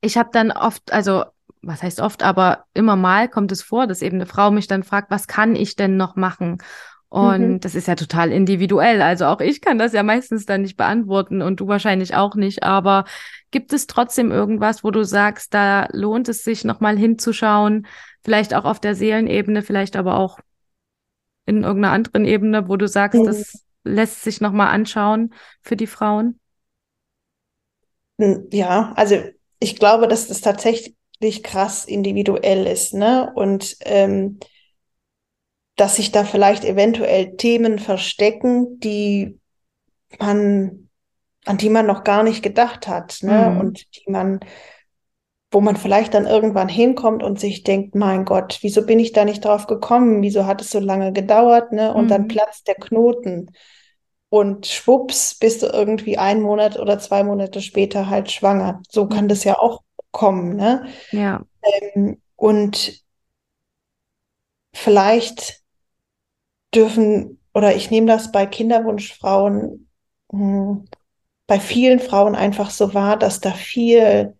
ich 0.00 0.16
habe 0.16 0.30
dann 0.32 0.50
oft, 0.50 0.92
also 0.92 1.24
was 1.66 1.82
heißt 1.82 2.00
oft, 2.00 2.22
aber 2.22 2.64
immer 2.74 2.96
mal 2.96 3.28
kommt 3.28 3.52
es 3.52 3.62
vor, 3.62 3.86
dass 3.86 4.02
eben 4.02 4.16
eine 4.16 4.26
Frau 4.26 4.50
mich 4.50 4.66
dann 4.66 4.82
fragt, 4.82 5.10
was 5.10 5.26
kann 5.26 5.56
ich 5.56 5.76
denn 5.76 5.96
noch 5.96 6.16
machen? 6.16 6.58
Und 7.08 7.48
mhm. 7.48 7.60
das 7.60 7.76
ist 7.76 7.86
ja 7.86 7.94
total 7.94 8.32
individuell. 8.32 9.00
Also 9.00 9.26
auch 9.26 9.40
ich 9.40 9.60
kann 9.60 9.78
das 9.78 9.92
ja 9.92 10.02
meistens 10.02 10.46
dann 10.46 10.62
nicht 10.62 10.76
beantworten 10.76 11.42
und 11.42 11.60
du 11.60 11.68
wahrscheinlich 11.68 12.16
auch 12.16 12.34
nicht. 12.34 12.64
Aber 12.64 13.04
gibt 13.52 13.72
es 13.72 13.86
trotzdem 13.86 14.32
irgendwas, 14.32 14.82
wo 14.82 14.90
du 14.90 15.04
sagst, 15.04 15.54
da 15.54 15.86
lohnt 15.92 16.28
es 16.28 16.42
sich 16.42 16.64
nochmal 16.64 16.98
hinzuschauen? 16.98 17.86
Vielleicht 18.24 18.52
auch 18.52 18.64
auf 18.64 18.80
der 18.80 18.96
Seelenebene, 18.96 19.62
vielleicht 19.62 19.94
aber 19.94 20.16
auch 20.16 20.40
in 21.46 21.62
irgendeiner 21.62 21.94
anderen 21.94 22.24
Ebene, 22.24 22.68
wo 22.68 22.76
du 22.76 22.88
sagst, 22.88 23.20
mhm. 23.20 23.26
das 23.26 23.64
lässt 23.84 24.22
sich 24.22 24.40
nochmal 24.40 24.74
anschauen 24.74 25.32
für 25.62 25.76
die 25.76 25.86
Frauen? 25.86 26.40
Hm, 28.18 28.48
ja, 28.50 28.92
also 28.96 29.22
ich 29.60 29.76
glaube, 29.76 30.08
dass 30.08 30.26
das 30.28 30.40
tatsächlich 30.40 30.96
krass 31.42 31.84
individuell 31.84 32.66
ist, 32.66 32.94
ne? 32.94 33.32
Und 33.34 33.76
ähm, 33.80 34.38
dass 35.76 35.96
sich 35.96 36.12
da 36.12 36.24
vielleicht 36.24 36.64
eventuell 36.64 37.36
Themen 37.36 37.78
verstecken, 37.78 38.78
die 38.80 39.40
man, 40.18 40.88
an 41.44 41.58
die 41.58 41.70
man 41.70 41.86
noch 41.86 42.04
gar 42.04 42.22
nicht 42.22 42.42
gedacht 42.42 42.86
hat, 42.88 43.18
ne? 43.22 43.50
Mhm. 43.50 43.60
Und 43.60 43.96
die 43.96 44.10
man, 44.10 44.40
wo 45.50 45.60
man 45.60 45.76
vielleicht 45.76 46.14
dann 46.14 46.26
irgendwann 46.26 46.68
hinkommt 46.68 47.22
und 47.22 47.40
sich 47.40 47.62
denkt, 47.62 47.94
mein 47.94 48.24
Gott, 48.24 48.58
wieso 48.62 48.84
bin 48.86 48.98
ich 48.98 49.12
da 49.12 49.24
nicht 49.24 49.44
drauf 49.44 49.66
gekommen? 49.66 50.22
Wieso 50.22 50.46
hat 50.46 50.60
es 50.60 50.70
so 50.70 50.78
lange 50.78 51.12
gedauert, 51.12 51.72
ne? 51.72 51.92
Und 51.94 52.04
mhm. 52.04 52.08
dann 52.08 52.28
platzt 52.28 52.68
der 52.68 52.76
Knoten. 52.76 53.50
Und 54.28 54.66
schwupps, 54.66 55.36
bist 55.36 55.62
du 55.62 55.66
irgendwie 55.66 56.18
einen 56.18 56.42
Monat 56.42 56.76
oder 56.78 56.98
zwei 56.98 57.22
Monate 57.22 57.62
später 57.62 58.10
halt 58.10 58.32
schwanger. 58.32 58.82
So 58.90 59.06
kann 59.06 59.28
das 59.28 59.44
ja 59.44 59.56
auch 59.58 59.82
kommen, 60.14 60.56
ne? 60.56 60.86
Ja. 61.10 61.44
Ähm, 61.62 62.22
und 62.36 63.04
vielleicht 64.72 65.62
dürfen, 66.74 67.40
oder 67.52 67.76
ich 67.76 67.90
nehme 67.90 68.06
das 68.06 68.32
bei 68.32 68.46
Kinderwunschfrauen, 68.46 69.90
mh, 70.32 70.38
hm, 70.38 70.88
bei 71.46 71.60
vielen 71.60 72.00
Frauen 72.00 72.34
einfach 72.34 72.70
so 72.70 72.94
wahr, 72.94 73.18
dass 73.18 73.40
da 73.40 73.52
viel, 73.52 74.34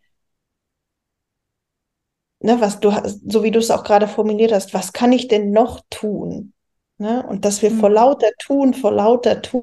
ne, 2.40 2.60
was 2.60 2.80
du, 2.80 2.90
so 3.26 3.42
wie 3.42 3.50
du 3.50 3.58
es 3.58 3.70
auch 3.70 3.84
gerade 3.84 4.08
formuliert 4.08 4.52
hast, 4.52 4.72
was 4.72 4.94
kann 4.94 5.12
ich 5.12 5.28
denn 5.28 5.50
noch 5.50 5.82
tun? 5.90 6.54
Ne? 6.96 7.26
Und 7.26 7.44
dass 7.44 7.60
wir 7.60 7.70
mhm. 7.70 7.80
vor 7.80 7.90
lauter 7.90 8.30
tun, 8.38 8.72
vor 8.72 8.92
lauter 8.92 9.42
tun, 9.42 9.62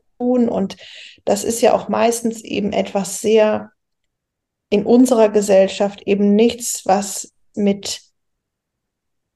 und 0.50 0.78
das 1.26 1.44
ist 1.44 1.62
ja 1.62 1.74
auch 1.74 1.90
meistens 1.90 2.44
eben 2.44 2.74
etwas 2.74 3.22
sehr 3.22 3.72
in 4.72 4.86
unserer 4.86 5.30
Gesellschaft 5.30 6.02
eben 6.08 6.34
nichts, 6.34 6.86
was 6.86 7.32
mit 7.54 8.02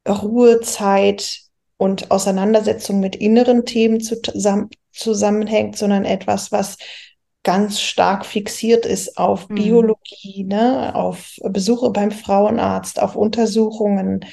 Ruhezeit 0.08 1.42
und 1.78 2.10
Auseinandersetzung 2.10 3.02
mit 3.02 3.18
inneren 3.18 3.66
Themen 3.66 4.00
zusammen, 4.00 4.70
zusammenhängt, 4.94 5.78
sondern 5.78 6.06
etwas, 6.06 6.54
was 6.54 6.78
ganz 7.44 7.82
stark 7.82 8.26
fixiert 8.26 8.86
ist 8.86 9.18
auf 9.18 9.50
mhm. 9.50 9.56
Biologie, 9.56 10.46
ne, 10.46 10.96
auf 10.96 11.36
Besuche 11.44 11.90
beim 11.92 12.12
Frauenarzt, 12.12 13.02
auf 13.02 13.18
Untersuchungen, 13.18 14.26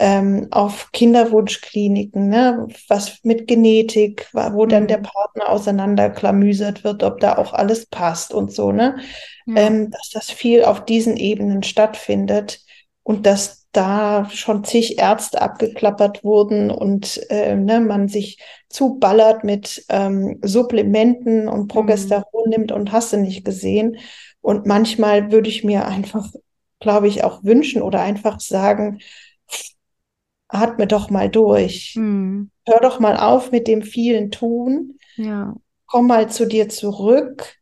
ähm, 0.00 0.48
auf 0.50 0.92
Kinderwunschkliniken, 0.92 2.30
ne, 2.30 2.66
was 2.88 3.18
mit 3.22 3.46
Genetik, 3.46 4.28
wo 4.32 4.64
dann 4.64 4.86
der 4.86 4.98
mhm. 4.98 5.02
Partner 5.02 5.50
auseinanderklamüsert 5.50 6.84
wird, 6.84 7.02
ob 7.02 7.20
da 7.20 7.36
auch 7.36 7.52
alles 7.52 7.84
passt 7.84 8.32
und 8.32 8.50
so, 8.50 8.72
ne, 8.72 8.96
ja. 9.44 9.56
ähm, 9.56 9.90
dass 9.90 10.08
das 10.10 10.30
viel 10.30 10.64
auf 10.64 10.86
diesen 10.86 11.18
Ebenen 11.18 11.62
stattfindet 11.62 12.60
und 13.02 13.26
dass 13.26 13.66
da 13.72 14.28
schon 14.30 14.64
zig 14.64 14.98
Ärzte 14.98 15.42
abgeklappert 15.42 16.24
wurden 16.24 16.70
und 16.70 17.20
äh, 17.30 17.54
ne, 17.54 17.80
man 17.80 18.08
sich 18.08 18.38
zuballert 18.70 19.44
mit 19.44 19.84
ähm, 19.90 20.38
Supplementen 20.42 21.46
und 21.46 21.64
mhm. 21.64 21.68
Progesteron 21.68 22.44
mhm. 22.46 22.50
nimmt 22.50 22.72
und 22.72 22.90
hast 22.90 23.12
du 23.12 23.18
nicht 23.18 23.44
gesehen. 23.44 23.98
Und 24.40 24.64
manchmal 24.64 25.30
würde 25.30 25.50
ich 25.50 25.62
mir 25.62 25.86
einfach, 25.86 26.26
glaube 26.80 27.06
ich, 27.06 27.22
auch 27.22 27.44
wünschen 27.44 27.82
oder 27.82 28.00
einfach 28.00 28.40
sagen, 28.40 29.00
atme 30.50 30.86
doch 30.86 31.10
mal 31.10 31.28
durch. 31.28 31.94
Mhm. 31.96 32.50
Hör 32.66 32.80
doch 32.80 33.00
mal 33.00 33.16
auf 33.16 33.50
mit 33.52 33.66
dem 33.66 33.82
vielen 33.82 34.30
Tun. 34.30 34.98
Ja. 35.16 35.54
Komm 35.86 36.06
mal 36.06 36.30
zu 36.30 36.46
dir 36.46 36.68
zurück. 36.68 37.56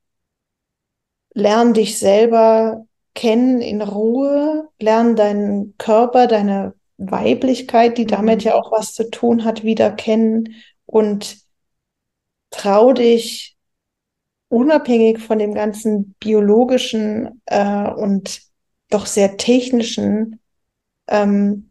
Lern 1.34 1.74
dich 1.74 1.98
selber 1.98 2.86
kennen 3.14 3.60
in 3.60 3.82
Ruhe, 3.82 4.68
lern 4.78 5.16
deinen 5.16 5.76
Körper, 5.76 6.26
deine 6.26 6.74
Weiblichkeit, 6.98 7.98
die 7.98 8.06
damit 8.06 8.40
mhm. 8.40 8.48
ja 8.48 8.54
auch 8.54 8.72
was 8.72 8.92
zu 8.92 9.10
tun 9.10 9.44
hat, 9.44 9.64
wieder 9.64 9.90
kennen 9.90 10.54
und 10.86 11.38
trau 12.50 12.92
dich 12.92 13.56
unabhängig 14.48 15.18
von 15.18 15.38
dem 15.38 15.54
ganzen 15.54 16.14
biologischen 16.18 17.42
äh, 17.46 17.90
und 17.90 18.40
doch 18.90 19.06
sehr 19.06 19.36
technischen 19.36 20.40
ähm, 21.08 21.70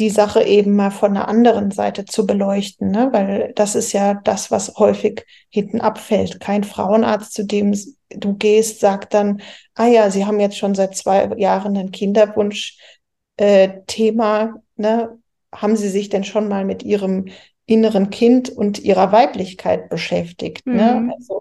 die 0.00 0.10
Sache 0.10 0.42
eben 0.42 0.74
mal 0.74 0.90
von 0.90 1.16
einer 1.16 1.28
anderen 1.28 1.70
Seite 1.70 2.04
zu 2.06 2.26
beleuchten, 2.26 2.90
ne? 2.90 3.10
weil 3.12 3.52
das 3.54 3.76
ist 3.76 3.92
ja 3.92 4.14
das, 4.14 4.50
was 4.50 4.74
häufig 4.76 5.24
hinten 5.50 5.80
abfällt. 5.80 6.40
Kein 6.40 6.64
Frauenarzt, 6.64 7.34
zu 7.34 7.44
dem 7.44 7.78
du 8.08 8.34
gehst, 8.34 8.80
sagt 8.80 9.14
dann, 9.14 9.40
ah 9.74 9.86
ja, 9.86 10.10
Sie 10.10 10.24
haben 10.24 10.40
jetzt 10.40 10.58
schon 10.58 10.74
seit 10.74 10.96
zwei 10.96 11.28
Jahren 11.36 11.76
ein 11.76 11.92
Kinderwunsch-Thema, 11.92 14.42
äh, 14.42 14.48
ne? 14.76 15.18
haben 15.52 15.76
Sie 15.76 15.88
sich 15.88 16.08
denn 16.08 16.24
schon 16.24 16.48
mal 16.48 16.64
mit 16.64 16.82
Ihrem 16.82 17.26
inneren 17.66 18.10
Kind 18.10 18.50
und 18.50 18.80
ihrer 18.80 19.12
Weiblichkeit 19.12 19.88
beschäftigt. 19.90 20.66
Ne? 20.66 20.96
Mhm. 20.96 21.06
Ne? 21.06 21.14
Also, 21.14 21.40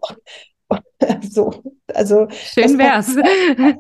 so, 1.30 1.64
also 1.94 2.28
schön 2.30 2.78
wär's. 2.78 3.16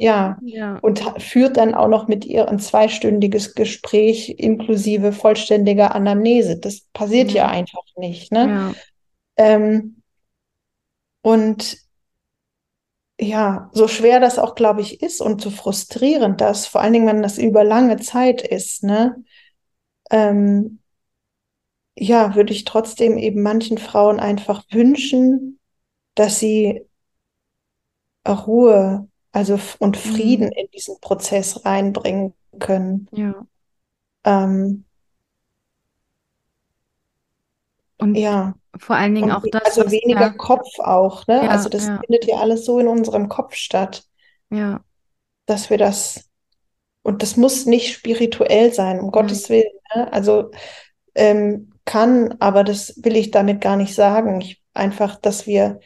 Ja. 0.00 0.38
ja. 0.42 0.78
Und 0.80 1.00
führt 1.20 1.56
dann 1.56 1.74
auch 1.74 1.88
noch 1.88 2.06
mit 2.06 2.24
ihr 2.24 2.48
ein 2.48 2.60
zweistündiges 2.60 3.56
Gespräch 3.56 4.28
inklusive 4.38 5.10
vollständiger 5.10 5.92
Anamnese. 5.92 6.56
Das 6.56 6.82
passiert 6.92 7.32
ja, 7.32 7.46
ja 7.46 7.48
einfach 7.48 7.82
nicht. 7.96 8.30
Ne? 8.30 8.48
Ja. 8.48 8.74
Ähm, 9.36 10.02
und 11.22 11.78
ja, 13.20 13.70
so 13.72 13.88
schwer 13.88 14.20
das 14.20 14.38
auch, 14.38 14.54
glaube 14.54 14.80
ich, 14.80 15.02
ist 15.02 15.20
und 15.20 15.40
so 15.40 15.50
frustrierend 15.50 16.40
das, 16.40 16.66
vor 16.66 16.80
allen 16.80 16.92
Dingen, 16.92 17.08
wenn 17.08 17.22
das 17.22 17.36
über 17.36 17.64
lange 17.64 17.96
Zeit 17.96 18.42
ist, 18.42 18.84
ne? 18.84 19.24
Ähm, 20.10 20.78
ja, 21.96 22.36
würde 22.36 22.52
ich 22.52 22.64
trotzdem 22.64 23.18
eben 23.18 23.42
manchen 23.42 23.78
Frauen 23.78 24.20
einfach 24.20 24.62
wünschen, 24.70 25.57
dass 26.18 26.38
sie 26.38 26.82
Ruhe 28.26 29.08
also 29.32 29.58
und 29.78 29.96
Frieden 29.96 30.46
mhm. 30.46 30.52
in 30.52 30.70
diesen 30.70 31.00
Prozess 31.00 31.64
reinbringen 31.64 32.34
können. 32.58 33.08
Ja. 33.12 33.46
Ähm, 34.24 34.84
und 37.98 38.14
ja. 38.14 38.54
vor 38.78 38.96
allen 38.96 39.14
Dingen 39.14 39.30
und 39.30 39.36
auch 39.36 39.44
das. 39.50 39.78
Also 39.78 39.90
weniger 39.90 40.20
ja. 40.20 40.30
Kopf 40.30 40.78
auch, 40.78 41.26
ne? 41.26 41.44
Ja, 41.44 41.50
also 41.50 41.68
das 41.68 41.86
ja. 41.86 42.00
findet 42.00 42.26
ja 42.26 42.36
alles 42.38 42.64
so 42.64 42.78
in 42.78 42.88
unserem 42.88 43.28
Kopf 43.28 43.54
statt. 43.54 44.04
Ja. 44.50 44.80
Dass 45.46 45.70
wir 45.70 45.78
das, 45.78 46.28
und 47.02 47.22
das 47.22 47.36
muss 47.36 47.66
nicht 47.66 47.92
spirituell 47.92 48.72
sein, 48.72 49.00
um 49.00 49.10
Gottes 49.10 49.48
Willen. 49.50 49.72
Ne? 49.94 50.12
Also 50.12 50.50
ähm, 51.14 51.72
kann, 51.84 52.36
aber 52.38 52.64
das 52.64 52.94
will 53.02 53.16
ich 53.16 53.30
damit 53.30 53.60
gar 53.60 53.76
nicht 53.76 53.94
sagen. 53.94 54.40
Ich, 54.40 54.62
einfach, 54.74 55.16
dass 55.16 55.46
wir 55.46 55.80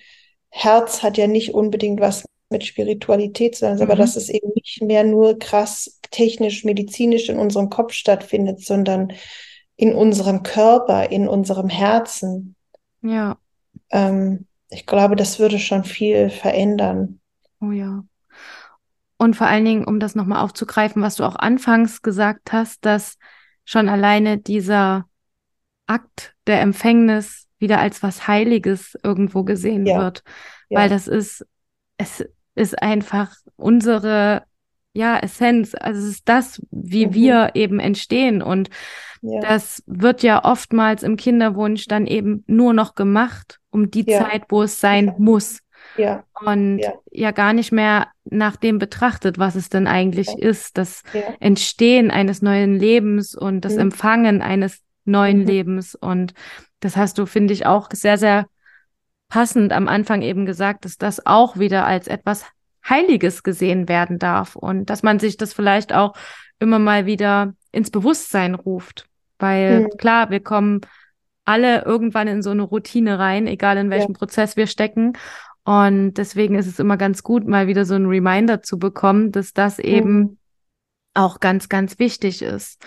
Herz 0.55 1.03
hat 1.03 1.16
ja 1.16 1.26
nicht 1.26 1.55
unbedingt 1.55 2.00
was 2.00 2.24
mit 2.50 2.64
Spiritualität 2.64 3.57
zu 3.57 3.66
tun, 3.66 3.76
mhm. 3.76 3.82
aber 3.82 3.96
dass 3.96 4.16
es 4.16 4.28
eben 4.28 4.53
nicht 4.55 4.82
mehr 4.82 5.03
nur 5.03 5.38
krass 5.38 5.98
technisch, 6.11 6.62
medizinisch 6.64 7.28
in 7.30 7.38
unserem 7.38 7.70
Kopf 7.70 7.94
stattfindet, 7.94 8.61
sondern 8.61 9.12
in 9.76 9.94
unserem 9.94 10.42
Körper, 10.42 11.11
in 11.11 11.26
unserem 11.26 11.70
Herzen. 11.70 12.55
Ja. 13.00 13.38
Ähm, 13.90 14.46
ich 14.68 14.86
glaube, 14.86 15.16
das 15.16 15.38
würde 15.38 15.59
schon 15.59 15.84
viel 15.84 16.28
verändern. 16.28 17.20
Oh 17.61 17.70
ja. 17.70 18.05
Und 19.16 19.34
vor 19.34 19.46
allen 19.46 19.64
Dingen, 19.64 19.84
um 19.84 20.00
das 20.00 20.14
nochmal 20.14 20.44
aufzugreifen, 20.44 21.00
was 21.00 21.16
du 21.16 21.24
auch 21.24 21.36
anfangs 21.36 22.03
gesagt 22.03 22.53
hast, 22.53 22.84
dass 22.84 23.16
schon 23.64 23.88
alleine 23.88 24.36
dieser 24.36 25.07
Akt 25.86 26.34
der 26.46 26.61
Empfängnis 26.61 27.41
wieder 27.62 27.80
als 27.80 28.02
was 28.02 28.28
Heiliges 28.28 28.98
irgendwo 29.02 29.44
gesehen 29.44 29.86
ja. 29.86 29.98
wird. 29.98 30.22
Ja. 30.68 30.80
Weil 30.80 30.90
das 30.90 31.08
ist, 31.08 31.46
es 31.96 32.22
ist 32.54 32.82
einfach 32.82 33.34
unsere, 33.56 34.42
ja, 34.92 35.18
Essenz. 35.18 35.74
Also 35.74 36.00
es 36.00 36.08
ist 36.08 36.28
das, 36.28 36.60
wie 36.70 37.06
mhm. 37.06 37.14
wir 37.14 37.50
eben 37.54 37.80
entstehen. 37.80 38.42
Und 38.42 38.68
ja. 39.22 39.40
das 39.40 39.82
wird 39.86 40.22
ja 40.22 40.44
oftmals 40.44 41.02
im 41.02 41.16
Kinderwunsch 41.16 41.86
dann 41.86 42.06
eben 42.06 42.44
nur 42.46 42.74
noch 42.74 42.94
gemacht, 42.94 43.58
um 43.70 43.90
die 43.90 44.04
Zeit, 44.04 44.44
wo 44.50 44.62
es 44.62 44.80
sein 44.80 45.14
muss. 45.18 45.60
Ja. 45.96 46.24
Und 46.44 46.78
ja. 46.78 46.92
ja. 47.10 47.30
gar 47.30 47.52
nicht 47.52 47.72
mehr 47.72 48.08
nach 48.24 48.56
dem 48.56 48.78
betrachtet, 48.78 49.38
was 49.38 49.54
es 49.54 49.68
denn 49.68 49.86
eigentlich 49.86 50.28
ja. 50.28 50.38
ist. 50.38 50.78
Das 50.78 51.02
Entstehen 51.40 52.10
eines 52.10 52.42
neuen 52.42 52.78
Lebens 52.78 53.34
und 53.34 53.64
das 53.64 53.74
mhm. 53.74 53.80
Empfangen 53.80 54.42
eines 54.42 54.80
neuen 55.04 55.40
mhm. 55.40 55.46
Lebens. 55.46 55.94
Und 55.94 56.34
das 56.83 56.97
hast 56.97 57.16
du, 57.18 57.26
finde 57.26 57.55
ich, 57.55 57.64
auch 57.64 57.89
sehr, 57.93 58.18
sehr 58.18 58.47
passend 59.28 59.72
am 59.72 59.89
Anfang 59.89 60.20
eben 60.20 60.45
gesagt, 60.45 60.85
dass 60.85 60.99
das 60.99 61.24
auch 61.24 61.57
wieder 61.57 61.87
als 61.87 62.09
etwas 62.09 62.45
Heiliges 62.87 63.43
gesehen 63.43 63.89
werden 63.89 64.18
darf 64.18 64.57
und 64.57 64.91
dass 64.91 65.03
man 65.03 65.18
sich 65.18 65.37
das 65.37 65.53
vielleicht 65.55 65.95
auch 65.95 66.14
immer 66.59 66.78
mal 66.78 67.07
wieder 67.07 67.55
ins 67.70 67.91
Bewusstsein 67.91 68.55
ruft. 68.55 69.07
Weil 69.39 69.83
mhm. 69.83 69.89
klar, 69.97 70.30
wir 70.30 70.41
kommen 70.41 70.80
alle 71.45 71.85
irgendwann 71.85 72.28
in 72.28 72.43
so 72.43 72.51
eine 72.51 72.62
Routine 72.62 73.18
rein, 73.18 73.47
egal 73.47 73.76
in 73.76 73.91
welchem 73.91 74.12
ja. 74.12 74.18
Prozess 74.18 74.57
wir 74.57 74.66
stecken. 74.66 75.12
Und 75.64 76.14
deswegen 76.14 76.57
ist 76.57 76.66
es 76.66 76.80
immer 76.80 76.97
ganz 76.97 77.22
gut, 77.22 77.47
mal 77.47 77.68
wieder 77.68 77.85
so 77.85 77.95
ein 77.95 78.07
Reminder 78.07 78.62
zu 78.62 78.78
bekommen, 78.78 79.30
dass 79.30 79.53
das 79.53 79.78
eben 79.78 80.18
mhm. 80.18 80.39
auch 81.14 81.39
ganz, 81.39 81.68
ganz 81.68 82.01
wichtig 82.01 82.43
ist. 82.43 82.85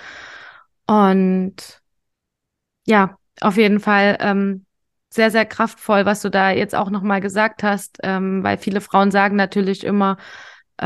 Und 0.86 1.82
ja, 2.86 3.18
auf 3.41 3.57
jeden 3.57 3.79
Fall 3.79 4.17
ähm, 4.19 4.65
sehr, 5.09 5.31
sehr 5.31 5.45
kraftvoll, 5.45 6.05
was 6.05 6.21
du 6.21 6.29
da 6.29 6.51
jetzt 6.51 6.75
auch 6.75 6.89
nochmal 6.89 7.21
gesagt 7.21 7.63
hast, 7.63 7.99
ähm, 8.03 8.43
weil 8.43 8.57
viele 8.57 8.81
Frauen 8.81 9.11
sagen 9.11 9.36
natürlich 9.36 9.83
immer, 9.83 10.17
äh, 10.77 10.86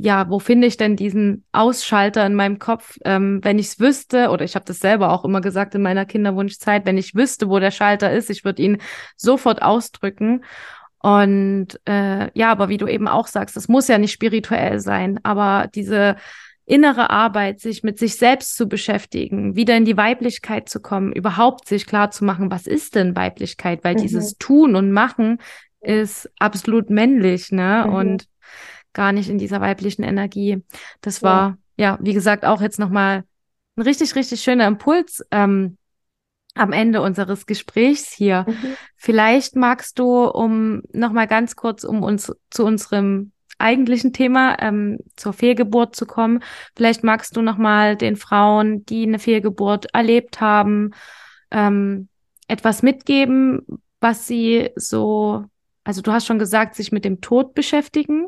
ja, 0.00 0.28
wo 0.28 0.38
finde 0.38 0.66
ich 0.66 0.76
denn 0.76 0.96
diesen 0.96 1.44
Ausschalter 1.52 2.26
in 2.26 2.34
meinem 2.34 2.58
Kopf, 2.58 2.98
ähm, 3.04 3.40
wenn 3.42 3.58
ich 3.58 3.66
es 3.68 3.80
wüsste, 3.80 4.28
oder 4.28 4.44
ich 4.44 4.54
habe 4.54 4.66
das 4.66 4.80
selber 4.80 5.10
auch 5.10 5.24
immer 5.24 5.40
gesagt 5.40 5.74
in 5.74 5.82
meiner 5.82 6.04
Kinderwunschzeit, 6.04 6.84
wenn 6.84 6.98
ich 6.98 7.14
wüsste, 7.14 7.48
wo 7.48 7.58
der 7.58 7.70
Schalter 7.70 8.12
ist, 8.12 8.28
ich 8.30 8.44
würde 8.44 8.62
ihn 8.62 8.78
sofort 9.16 9.62
ausdrücken. 9.62 10.44
Und 10.98 11.80
äh, 11.86 12.30
ja, 12.38 12.52
aber 12.52 12.68
wie 12.68 12.76
du 12.76 12.86
eben 12.86 13.08
auch 13.08 13.26
sagst, 13.26 13.56
es 13.56 13.68
muss 13.68 13.88
ja 13.88 13.98
nicht 13.98 14.12
spirituell 14.12 14.78
sein, 14.80 15.18
aber 15.24 15.68
diese 15.74 16.16
innere 16.64 17.10
Arbeit, 17.10 17.60
sich 17.60 17.82
mit 17.82 17.98
sich 17.98 18.16
selbst 18.16 18.56
zu 18.56 18.68
beschäftigen, 18.68 19.56
wieder 19.56 19.76
in 19.76 19.84
die 19.84 19.96
Weiblichkeit 19.96 20.68
zu 20.68 20.80
kommen, 20.80 21.12
überhaupt 21.12 21.66
sich 21.66 21.86
klar 21.86 22.10
zu 22.10 22.24
machen, 22.24 22.50
was 22.50 22.66
ist 22.66 22.94
denn 22.94 23.16
Weiblichkeit? 23.16 23.84
Weil 23.84 23.94
mhm. 23.94 24.02
dieses 24.02 24.36
Tun 24.38 24.76
und 24.76 24.92
Machen 24.92 25.38
ist 25.80 26.30
absolut 26.38 26.90
männlich, 26.90 27.50
ne? 27.50 27.84
Mhm. 27.86 27.94
Und 27.94 28.28
gar 28.92 29.12
nicht 29.12 29.28
in 29.28 29.38
dieser 29.38 29.60
weiblichen 29.60 30.02
Energie. 30.02 30.62
Das 31.00 31.22
war, 31.22 31.56
ja, 31.76 31.92
ja 31.92 31.98
wie 32.00 32.12
gesagt, 32.12 32.44
auch 32.44 32.60
jetzt 32.60 32.78
nochmal 32.78 33.24
ein 33.76 33.82
richtig, 33.82 34.14
richtig 34.14 34.42
schöner 34.42 34.66
Impuls 34.66 35.24
ähm, 35.30 35.78
am 36.54 36.72
Ende 36.72 37.00
unseres 37.00 37.46
Gesprächs 37.46 38.12
hier. 38.12 38.44
Mhm. 38.46 38.76
Vielleicht 38.96 39.56
magst 39.56 39.98
du, 39.98 40.24
um 40.24 40.82
nochmal 40.92 41.26
ganz 41.26 41.56
kurz, 41.56 41.84
um 41.84 42.02
uns 42.02 42.32
zu 42.50 42.64
unserem 42.64 43.32
eigentlichen 43.62 44.12
Thema, 44.12 44.56
ähm, 44.60 44.98
zur 45.16 45.32
Fehlgeburt 45.32 45.96
zu 45.96 46.06
kommen. 46.06 46.42
Vielleicht 46.76 47.04
magst 47.04 47.36
du 47.36 47.42
nochmal 47.42 47.96
den 47.96 48.16
Frauen, 48.16 48.84
die 48.84 49.04
eine 49.04 49.18
Fehlgeburt 49.18 49.86
erlebt 49.94 50.40
haben, 50.40 50.90
ähm, 51.50 52.08
etwas 52.48 52.82
mitgeben, 52.82 53.64
was 54.00 54.26
sie 54.26 54.70
so, 54.76 55.44
also 55.84 56.02
du 56.02 56.12
hast 56.12 56.26
schon 56.26 56.38
gesagt, 56.38 56.74
sich 56.74 56.92
mit 56.92 57.04
dem 57.04 57.20
Tod 57.20 57.54
beschäftigen, 57.54 58.26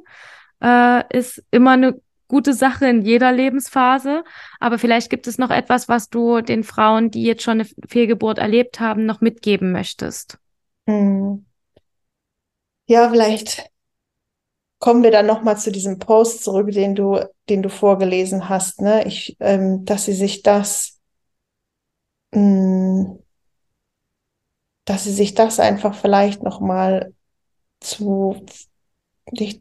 äh, 0.62 1.02
ist 1.16 1.42
immer 1.50 1.72
eine 1.72 2.00
gute 2.28 2.54
Sache 2.54 2.86
in 2.86 3.02
jeder 3.02 3.32
Lebensphase. 3.32 4.24
Aber 4.60 4.78
vielleicht 4.78 5.10
gibt 5.10 5.26
es 5.26 5.38
noch 5.38 5.50
etwas, 5.50 5.88
was 5.88 6.08
du 6.08 6.40
den 6.40 6.64
Frauen, 6.64 7.10
die 7.10 7.22
jetzt 7.22 7.42
schon 7.42 7.60
eine 7.60 7.68
Fehlgeburt 7.88 8.38
erlebt 8.38 8.80
haben, 8.80 9.06
noch 9.06 9.20
mitgeben 9.20 9.72
möchtest. 9.72 10.38
Hm. 10.88 11.44
Ja, 12.86 13.08
vielleicht 13.08 13.70
kommen 14.78 15.02
wir 15.02 15.10
dann 15.10 15.26
nochmal 15.26 15.56
zu 15.58 15.72
diesem 15.72 15.98
Post 15.98 16.44
zurück, 16.44 16.70
den 16.70 16.94
du, 16.94 17.20
den 17.48 17.62
du 17.62 17.68
vorgelesen 17.68 18.48
hast, 18.48 18.80
ne? 18.80 19.06
Ich, 19.06 19.36
ähm, 19.40 19.84
dass 19.84 20.04
sie 20.04 20.12
sich 20.12 20.42
das, 20.42 21.00
mh, 22.32 22.40
hm, 22.40 23.18
dass 24.84 25.04
sie 25.04 25.12
sich 25.12 25.34
das 25.34 25.60
einfach 25.60 25.94
vielleicht 25.94 26.42
nochmal 26.42 27.14
zu, 27.80 28.44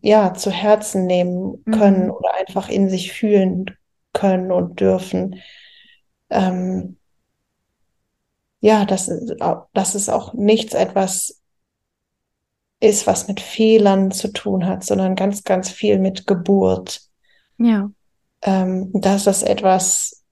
ja, 0.01 0.33
zu 0.33 0.51
Herzen 0.51 1.05
nehmen 1.05 1.63
können 1.65 2.05
mhm. 2.05 2.11
oder 2.11 2.33
einfach 2.33 2.69
in 2.69 2.89
sich 2.89 3.13
fühlen 3.13 3.65
können 4.11 4.51
und 4.51 4.79
dürfen. 4.79 5.41
Ähm, 6.29 6.97
ja, 8.59 8.85
das, 8.85 9.11
das 9.73 9.95
ist 9.95 10.09
auch 10.09 10.33
nichts 10.33 10.73
etwas 10.73 11.42
ist, 12.83 13.07
was 13.07 13.29
mit 13.29 13.39
Fehlern 13.39 14.11
zu 14.11 14.27
tun 14.33 14.65
hat, 14.65 14.83
sondern 14.83 15.15
ganz, 15.15 15.45
ganz 15.45 15.69
viel 15.69 15.99
mit 15.99 16.27
Geburt. 16.27 17.01
Ja. 17.57 17.89
Ähm, 18.41 18.91
dass 18.93 19.23
das 19.23 19.41
etwas, 19.41 20.25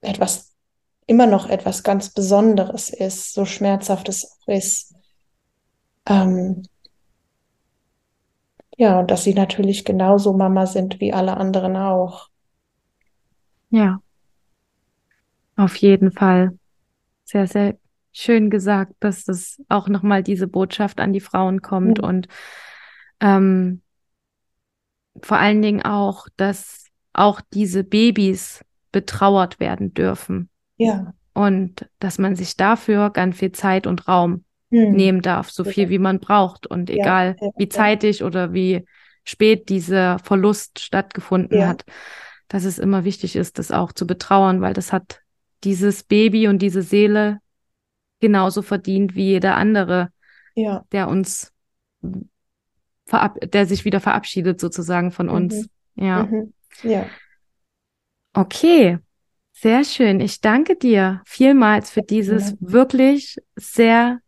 etwas, 0.00 0.54
immer 1.06 1.26
noch 1.26 1.48
etwas 1.48 1.82
ganz 1.82 2.10
Besonderes 2.10 2.90
ist, 2.90 3.34
so 3.34 3.44
schmerzhaft 3.44 4.08
es 4.08 4.24
auch 4.24 4.48
ist. 4.48 4.94
Ähm, 6.06 6.62
ja, 8.76 9.00
und 9.00 9.10
dass 9.10 9.24
sie 9.24 9.34
natürlich 9.34 9.84
genauso 9.84 10.32
Mama 10.32 10.66
sind 10.66 11.00
wie 11.00 11.12
alle 11.12 11.36
anderen 11.36 11.76
auch. 11.76 12.28
Ja. 13.70 14.00
Auf 15.56 15.74
jeden 15.76 16.12
Fall. 16.12 16.56
Sehr, 17.24 17.48
sehr 17.48 17.79
schön 18.12 18.50
gesagt, 18.50 18.94
dass 19.00 19.24
das 19.24 19.60
auch 19.68 19.88
nochmal 19.88 20.22
diese 20.22 20.48
Botschaft 20.48 21.00
an 21.00 21.12
die 21.12 21.20
Frauen 21.20 21.62
kommt 21.62 21.98
mhm. 21.98 22.04
und 22.04 22.28
ähm, 23.20 23.82
vor 25.22 25.38
allen 25.38 25.62
Dingen 25.62 25.82
auch, 25.82 26.28
dass 26.36 26.84
auch 27.12 27.40
diese 27.52 27.84
Babys 27.84 28.64
betrauert 28.92 29.60
werden 29.60 29.94
dürfen. 29.94 30.48
Ja. 30.76 31.12
Und 31.32 31.88
dass 31.98 32.18
man 32.18 32.36
sich 32.36 32.56
dafür 32.56 33.10
ganz 33.10 33.38
viel 33.38 33.52
Zeit 33.52 33.86
und 33.86 34.08
Raum 34.08 34.44
mhm. 34.70 34.92
nehmen 34.92 35.22
darf, 35.22 35.50
so 35.50 35.64
viel 35.64 35.88
wie 35.88 35.98
man 35.98 36.20
braucht. 36.20 36.66
Und 36.66 36.90
egal 36.90 37.36
ja, 37.38 37.46
ja, 37.46 37.52
wie 37.56 37.68
zeitig 37.68 38.24
oder 38.24 38.52
wie 38.52 38.84
spät 39.24 39.68
dieser 39.68 40.18
Verlust 40.18 40.80
stattgefunden 40.80 41.66
hat, 41.66 41.84
dass 42.48 42.64
es 42.64 42.78
immer 42.78 43.04
wichtig 43.04 43.36
ist, 43.36 43.58
das 43.58 43.70
auch 43.70 43.92
zu 43.92 44.06
betrauern, 44.06 44.60
weil 44.60 44.74
das 44.74 44.92
hat 44.92 45.20
dieses 45.62 46.02
Baby 46.02 46.48
und 46.48 46.60
diese 46.60 46.82
Seele 46.82 47.38
genauso 48.20 48.62
verdient 48.62 49.14
wie 49.14 49.24
jeder 49.24 49.56
andere, 49.56 50.10
ja. 50.54 50.84
der 50.92 51.08
uns 51.08 51.52
verab 53.06 53.38
der 53.40 53.66
sich 53.66 53.84
wieder 53.84 54.00
verabschiedet 54.00 54.60
sozusagen 54.60 55.10
von 55.10 55.28
uns. 55.28 55.68
Mhm. 55.96 56.04
Ja. 56.04 56.22
Mhm. 56.24 56.52
Ja. 56.82 57.06
Okay. 58.32 58.98
Sehr 59.52 59.84
schön. 59.84 60.20
Ich 60.20 60.40
danke 60.40 60.76
dir 60.76 61.20
vielmals 61.26 61.90
für 61.90 62.00
dieses 62.00 62.50
ja. 62.50 62.56
wirklich 62.60 63.36
sehr 63.56 64.20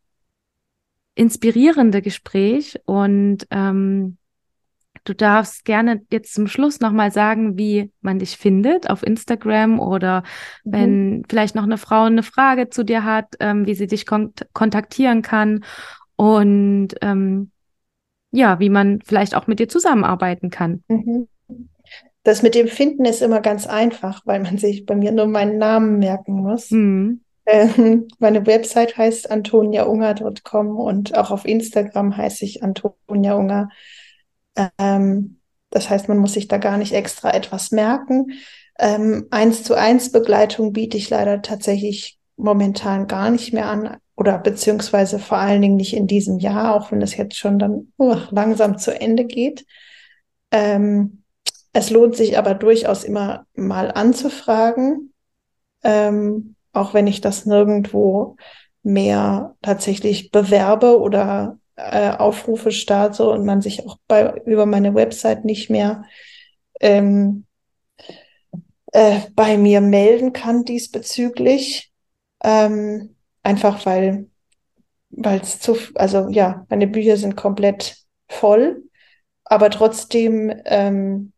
inspirierende 1.14 2.03
Gespräch 2.03 2.78
und 2.84 3.47
ähm, 3.51 4.18
Du 5.05 5.14
darfst 5.14 5.64
gerne 5.64 6.03
jetzt 6.11 6.32
zum 6.32 6.46
Schluss 6.46 6.80
nochmal 6.80 7.11
sagen, 7.11 7.59
wie 7.59 7.90
man 8.00 8.20
dich 8.20 8.36
findet 8.36 8.88
auf 8.88 9.03
Instagram 9.03 9.80
oder 9.80 10.22
mhm. 10.64 10.72
wenn 10.72 11.22
vielleicht 11.28 11.55
noch 11.55 11.64
eine 11.64 11.78
Frau 11.78 12.05
eine 12.05 12.22
Frage 12.22 12.70
zu 12.70 12.84
dir 12.84 13.05
hat, 13.05 13.34
ähm, 13.40 13.66
wie 13.66 13.74
sie 13.74 13.88
dich 13.88 14.07
kon 14.07 14.32
kontaktieren 14.53 15.22
kann 15.22 15.64
und 16.16 16.88
ähm, 17.00 17.50
ja, 18.30 18.61
wie 18.61 18.70
man 18.70 19.00
vielleicht 19.05 19.34
auch 19.34 19.46
mit 19.46 19.59
dir 19.59 19.68
zusammenarbeiten 19.68 20.50
kann. 20.50 20.84
Mhm. 20.88 21.28
Das 22.22 22.42
mit 22.42 22.55
dem 22.55 22.68
Finden 22.68 23.05
ist 23.05 23.20
immer 23.20 23.40
ganz 23.40 23.66
einfach, 23.66 24.22
weil 24.24 24.40
man 24.40 24.57
sich 24.57 24.86
bei 24.86 24.94
mir 24.94 25.11
nur 25.11 25.26
meinen 25.26 25.59
Namen 25.59 25.98
merken 25.98 26.34
muss. 26.34 26.70
Mhm. 26.70 27.22
Ähm, 27.44 28.07
meine 28.20 28.46
Website 28.46 28.96
heißt 28.96 29.30
antoniaunger.com 29.30 30.76
und 30.76 31.18
auch 31.18 31.32
auf 31.32 31.44
Instagram 31.44 32.16
heiße 32.16 32.44
ich 32.44 32.62
Antonia 32.62 33.34
Unger. 33.34 33.68
Ähm, 34.78 35.38
das 35.70 35.88
heißt, 35.88 36.09
man 36.09 36.18
muss 36.18 36.34
sich 36.34 36.48
da 36.48 36.59
gar 36.59 36.76
nicht 36.76 36.92
extra 36.92 37.32
etwas 37.32 37.70
merken. 37.70 38.32
Ähm, 38.78 39.26
eins 39.30 39.64
zu 39.64 39.74
eins 39.74 40.12
Begleitung 40.12 40.72
biete 40.72 40.96
ich 40.96 41.11
leider 41.11 41.42
tatsächlich 41.42 42.18
momentan 42.36 43.07
gar 43.07 43.30
nicht 43.30 43.53
mehr 43.53 43.68
an 43.68 43.96
oder 44.16 44.38
beziehungsweise 44.38 45.18
vor 45.18 45.38
allen 45.38 45.62
Dingen 45.62 45.76
nicht 45.76 45.94
in 45.94 46.07
diesem 46.07 46.38
Jahr, 46.38 46.74
auch 46.74 46.92
wenn 46.92 47.00
das 47.00 47.16
jetzt 47.16 47.36
schon 47.36 47.59
dann 47.59 47.92
uh, 47.98 48.16
langsam 48.30 48.78
zu 48.78 48.98
Ende 48.98 49.24
geht. 49.24 49.64
Ähm, 50.50 51.22
es 51.72 51.90
lohnt 51.90 52.16
sich 52.16 52.36
aber 52.36 52.55
durchaus 52.55 53.05
immer 53.05 53.46
mal 53.55 53.90
anzufragen, 53.90 55.12
ähm, 55.82 56.57
auch 56.72 56.92
wenn 56.92 57.07
ich 57.07 57.20
das 57.20 57.46
nirgendwo 57.46 58.36
mehr 58.82 59.55
tatsächlich 59.62 60.30
bewerbe 60.30 61.00
oder 61.00 61.59
äh, 61.77 62.11
Aufrufe 62.11 62.73
starte 62.73 63.29
und 63.29 63.45
man 63.45 63.62
sich 63.62 63.87
auch 63.87 63.99
bei, 64.07 64.35
über 64.47 64.66
meine 64.66 64.95
Website 64.95 65.45
nicht 65.45 65.70
mehr 65.70 66.05
ähm, 66.81 67.47
äh, 68.93 69.20
bei 69.35 69.57
mir 69.57 69.81
melden 69.81 70.33
kann 70.33 70.64
diesbezüglich. 70.64 71.93
Ähm, 72.45 73.16
einfach 73.43 73.87
weil 73.87 74.27
weil 75.12 75.41
es 75.41 75.61
zu, 75.61 75.77
also 75.95 76.29
ja, 76.31 76.66
meine 76.70 76.87
Bücher 76.87 77.16
sind 77.16 77.37
komplett 77.37 77.99
voll, 78.29 78.83
aber 79.45 79.70
trotzdem 79.70 80.53
ähm, 80.64 81.33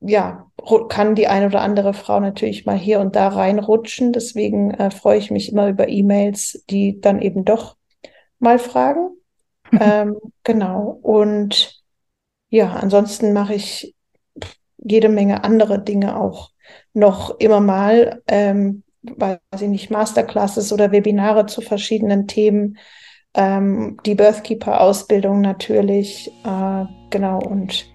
ja, 0.00 0.50
kann 0.88 1.14
die 1.14 1.26
eine 1.26 1.46
oder 1.46 1.62
andere 1.62 1.94
Frau 1.94 2.20
natürlich 2.20 2.66
mal 2.66 2.76
hier 2.78 3.00
und 3.00 3.16
da 3.16 3.28
reinrutschen. 3.28 4.12
Deswegen 4.12 4.72
äh, 4.72 4.90
freue 4.90 5.18
ich 5.18 5.30
mich 5.30 5.50
immer 5.50 5.68
über 5.68 5.88
E-Mails, 5.88 6.64
die 6.70 7.00
dann 7.00 7.20
eben 7.22 7.44
doch 7.44 7.76
mal 8.38 8.58
fragen. 8.58 9.10
ähm, 9.80 10.16
genau. 10.44 10.98
Und 11.02 11.82
ja, 12.48 12.72
ansonsten 12.74 13.32
mache 13.32 13.54
ich 13.54 13.94
jede 14.78 15.08
Menge 15.08 15.44
andere 15.44 15.82
Dinge 15.82 16.18
auch 16.18 16.50
noch 16.94 17.38
immer 17.38 17.60
mal. 17.60 18.22
Ähm, 18.26 18.82
weiß 19.02 19.38
ich 19.60 19.68
nicht, 19.68 19.90
Masterclasses 19.90 20.72
oder 20.72 20.92
Webinare 20.92 21.46
zu 21.46 21.60
verschiedenen 21.60 22.26
Themen. 22.26 22.78
Ähm, 23.34 23.98
die 24.06 24.14
Birthkeeper-Ausbildung 24.14 25.40
natürlich, 25.40 26.32
äh, 26.44 26.84
genau. 27.10 27.38
Und 27.38 27.86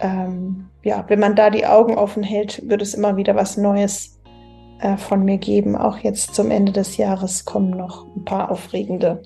ähm, 0.00 0.70
ja, 0.82 1.04
wenn 1.08 1.20
man 1.20 1.36
da 1.36 1.50
die 1.50 1.66
Augen 1.66 1.96
offen 1.96 2.22
hält, 2.22 2.68
wird 2.68 2.82
es 2.82 2.94
immer 2.94 3.16
wieder 3.16 3.34
was 3.34 3.56
Neues 3.56 4.20
äh, 4.80 4.96
von 4.96 5.24
mir 5.24 5.38
geben. 5.38 5.76
Auch 5.76 5.98
jetzt 5.98 6.34
zum 6.34 6.50
Ende 6.50 6.72
des 6.72 6.96
Jahres 6.96 7.44
kommen 7.44 7.70
noch 7.70 8.06
ein 8.16 8.24
paar 8.24 8.50
aufregende 8.50 9.22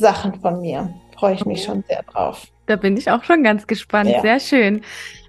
Sachen 0.00 0.40
von 0.40 0.60
mir. 0.60 0.92
Freue 1.16 1.34
ich 1.34 1.44
mich 1.44 1.62
schon 1.62 1.84
sehr 1.86 2.02
drauf. 2.02 2.48
Da 2.66 2.76
bin 2.76 2.96
ich 2.96 3.10
auch 3.10 3.24
schon 3.24 3.42
ganz 3.44 3.66
gespannt. 3.66 4.10
Ja. 4.10 4.20
Sehr 4.22 4.40
schön. 4.40 4.82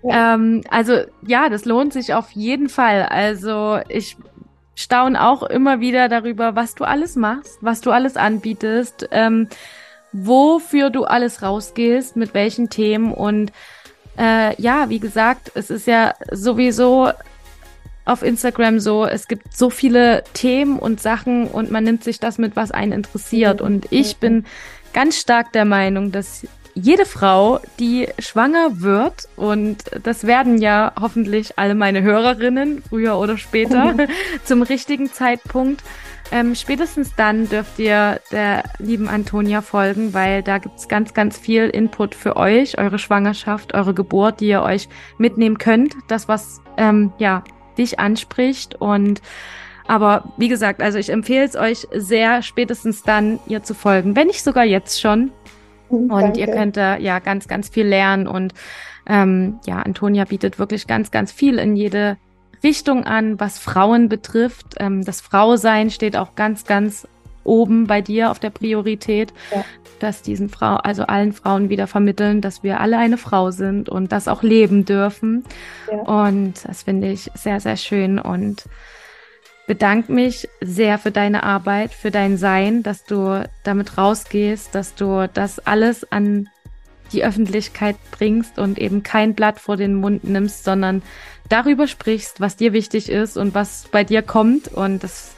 Ja. 0.04 0.36
Ähm, 0.36 0.64
also 0.70 1.02
ja, 1.26 1.50
das 1.50 1.66
lohnt 1.66 1.94
sich 1.94 2.14
auf 2.14 2.32
jeden 2.32 2.70
Fall. 2.70 3.04
Also 3.04 3.80
ich 3.90 4.18
staune 4.76 5.22
auch 5.22 5.44
immer 5.44 5.80
wieder 5.80 6.10
darüber, 6.10 6.56
was 6.56 6.76
du 6.76 6.86
alles 6.86 7.16
machst, 7.16 7.58
was 7.62 7.82
du 7.82 7.92
alles 7.92 8.18
anbietest, 8.18 9.08
ähm, 9.12 9.48
wofür 10.12 10.90
du 10.90 11.04
alles 11.04 11.42
rausgehst, 11.42 12.16
mit 12.16 12.34
welchen 12.34 12.70
Themen 12.70 13.14
und 13.14 13.52
äh, 14.18 14.62
ja, 14.62 14.90
wie 14.90 15.00
gesagt, 15.00 15.52
es 15.56 15.70
ist 15.70 15.88
ja 15.88 16.14
sowieso 16.32 17.12
auf 18.12 18.24
Instagram 18.24 18.80
so, 18.80 19.06
es 19.06 19.28
gibt 19.28 19.56
so 19.56 19.70
viele 19.70 20.24
Themen 20.34 20.78
und 20.80 21.02
Sachen 21.02 21.48
und 21.48 21.72
man 21.72 21.84
nimmt 21.84 22.04
sich 22.04 22.20
das 22.20 22.38
mit, 22.38 22.56
was 22.56 22.72
einen 22.72 22.92
interessiert. 22.92 23.62
Mhm. 23.62 23.66
Und 23.66 23.88
ich 23.90 24.18
bin 24.18 24.46
ganz 24.94 25.18
stark 25.18 25.52
der 25.54 25.66
Meinung, 25.66 26.12
dass 26.12 26.46
jede 26.74 27.06
Frau, 27.06 27.60
die 27.80 28.08
schwanger 28.20 28.82
wird, 28.82 29.28
und 29.36 29.84
das 30.04 30.26
werden 30.26 30.58
ja 30.62 30.94
hoffentlich 31.00 31.58
alle 31.58 31.76
meine 31.76 32.02
Hörerinnen, 32.02 32.82
früher 32.88 33.18
oder 33.18 33.38
später, 33.38 33.96
zum 34.46 34.62
richtigen 34.62 35.12
Zeitpunkt, 35.12 35.84
ähm, 36.32 36.56
spätestens 36.56 37.14
dann 37.16 37.50
dürft 37.50 37.78
ihr 37.78 38.22
der 38.32 38.64
lieben 38.80 39.10
Antonia 39.10 39.62
folgen, 39.62 40.14
weil 40.14 40.42
da 40.42 40.60
gibt's 40.60 40.88
ganz, 40.88 41.14
ganz 41.14 41.38
viel 41.38 41.68
Input 41.68 42.16
für 42.16 42.38
euch, 42.38 42.78
eure 42.78 43.00
Schwangerschaft, 43.00 43.74
eure 43.74 43.94
Geburt, 43.94 44.40
die 44.40 44.48
ihr 44.48 44.62
euch 44.62 44.88
mitnehmen 45.18 45.58
könnt. 45.58 45.94
Das, 46.08 46.30
was 46.30 46.62
ähm, 46.78 47.12
ja 47.18 47.44
dich 47.78 48.00
anspricht 48.00 48.76
und 48.76 49.22
aber 49.88 50.32
wie 50.38 50.48
gesagt, 50.48 50.82
also 50.82 50.98
ich 50.98 51.10
empfehle 51.10 51.44
es 51.44 51.56
euch 51.56 51.88
sehr, 51.94 52.44
spätestens 52.44 53.04
dann 53.04 53.40
ihr 53.48 53.62
zu 53.64 53.74
folgen, 53.74 54.16
wenn 54.16 54.28
nicht 54.28 54.44
sogar 54.44 54.64
jetzt 54.64 55.02
schon. 55.02 55.32
Und 55.90 56.10
Danke. 56.10 56.40
ihr 56.40 56.48
könnt 56.48 56.78
da 56.78 56.98
ja 56.98 57.20
ganz, 57.20 57.50
ganz 57.50 57.68
viel 57.68 57.86
lernen. 57.86 58.26
Und 58.26 58.54
ähm, 59.06 59.60
ja, 59.66 59.82
Antonia 59.82 60.24
bietet 60.24 60.60
wirklich 60.60 60.88
ganz, 60.88 61.12
ganz 61.12 61.34
viel 61.34 61.60
in 61.60 61.76
jede 61.76 62.18
Richtung 62.64 63.04
an, 63.04 63.40
was 63.40 63.60
Frauen 63.60 64.08
betrifft. 64.08 64.76
Ähm, 64.78 65.04
das 65.04 65.20
Frausein 65.20 65.90
steht 65.90 66.16
auch 66.16 66.36
ganz, 66.36 66.64
ganz 66.64 67.08
oben 67.44 67.88
bei 67.88 68.02
dir 68.02 68.32
auf 68.32 68.40
der 68.40 68.50
Priorität, 68.50 69.34
ja. 69.54 69.64
dass 70.00 70.22
diesen 70.22 70.50
Frau, 70.50 70.76
also 70.76 71.04
allen 71.04 71.34
Frauen 71.34 71.70
wieder 71.70 71.88
vermitteln, 71.88 72.42
dass 72.42 72.64
wir 72.64 72.80
alle 72.80 72.98
eine 72.98 73.18
Frau 73.18 73.52
sind 73.52 73.90
und 73.90 74.12
das 74.12 74.28
auch 74.28 74.44
leben 74.44 74.86
dürfen. 74.86 75.44
Ja. 75.92 76.00
Und 76.00 76.54
das 76.66 76.84
finde 76.84 77.12
ich 77.12 77.30
sehr, 77.34 77.60
sehr 77.60 77.78
schön 77.78 78.20
und 78.20 78.66
bedanke 79.68 80.12
mich 80.12 80.50
sehr 80.60 80.98
für 80.98 81.12
deine 81.12 81.44
Arbeit, 81.44 81.94
für 81.94 82.12
dein 82.12 82.38
Sein, 82.38 82.84
dass 82.84 83.06
du 83.06 83.48
damit 83.64 83.98
rausgehst, 83.98 84.76
dass 84.76 84.96
du 84.96 85.30
das 85.34 85.60
alles 85.60 86.12
an 86.12 86.50
die 87.14 87.24
Öffentlichkeit 87.24 87.96
bringst 88.12 88.58
und 88.58 88.80
eben 88.80 89.04
kein 89.04 89.36
Blatt 89.36 89.60
vor 89.60 89.78
den 89.78 89.96
Mund 89.96 90.24
nimmst, 90.24 90.64
sondern 90.64 91.02
darüber 91.50 91.88
sprichst, 91.88 92.40
was 92.40 92.56
dir 92.56 92.74
wichtig 92.74 93.10
ist 93.10 93.38
und 93.38 93.54
was 93.54 93.88
bei 93.92 94.04
dir 94.04 94.22
kommt. 94.22 94.68
Und 94.70 95.04
das, 95.04 95.36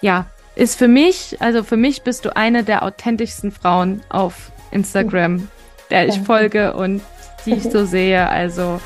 ja, 0.00 0.26
ist 0.56 0.78
für 0.78 0.88
mich, 0.88 1.36
also 1.40 1.64
für 1.64 1.76
mich 1.76 2.02
bist 2.02 2.24
du 2.24 2.36
eine 2.36 2.64
der 2.64 2.82
authentischsten 2.82 3.52
Frauen 3.52 4.02
auf 4.08 4.52
Instagram, 4.70 5.48
der 5.90 6.08
ich 6.08 6.18
folge 6.20 6.74
und 6.74 7.02
die 7.46 7.54
ich 7.54 7.64
so 7.64 7.84
sehe. 7.84 8.28
Also, 8.28 8.80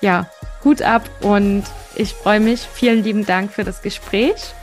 ja, 0.00 0.28
Hut 0.64 0.82
ab 0.82 1.08
und 1.20 1.64
ich 1.94 2.12
freue 2.14 2.40
mich. 2.40 2.60
Vielen 2.60 3.02
lieben 3.02 3.26
Dank 3.26 3.52
für 3.52 3.64
das 3.64 3.82
Gespräch. 3.82 4.54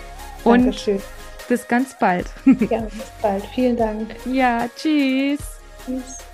Und 0.44 0.64
Dankeschön. 0.64 1.02
bis 1.48 1.68
ganz 1.68 1.98
bald. 1.98 2.28
Ja, 2.46 2.82
bis 2.82 3.12
bald. 3.22 3.44
Vielen 3.54 3.78
Dank. 3.78 4.16
Ja, 4.26 4.68
tschüss. 4.76 5.40
Tschüss. 5.86 6.25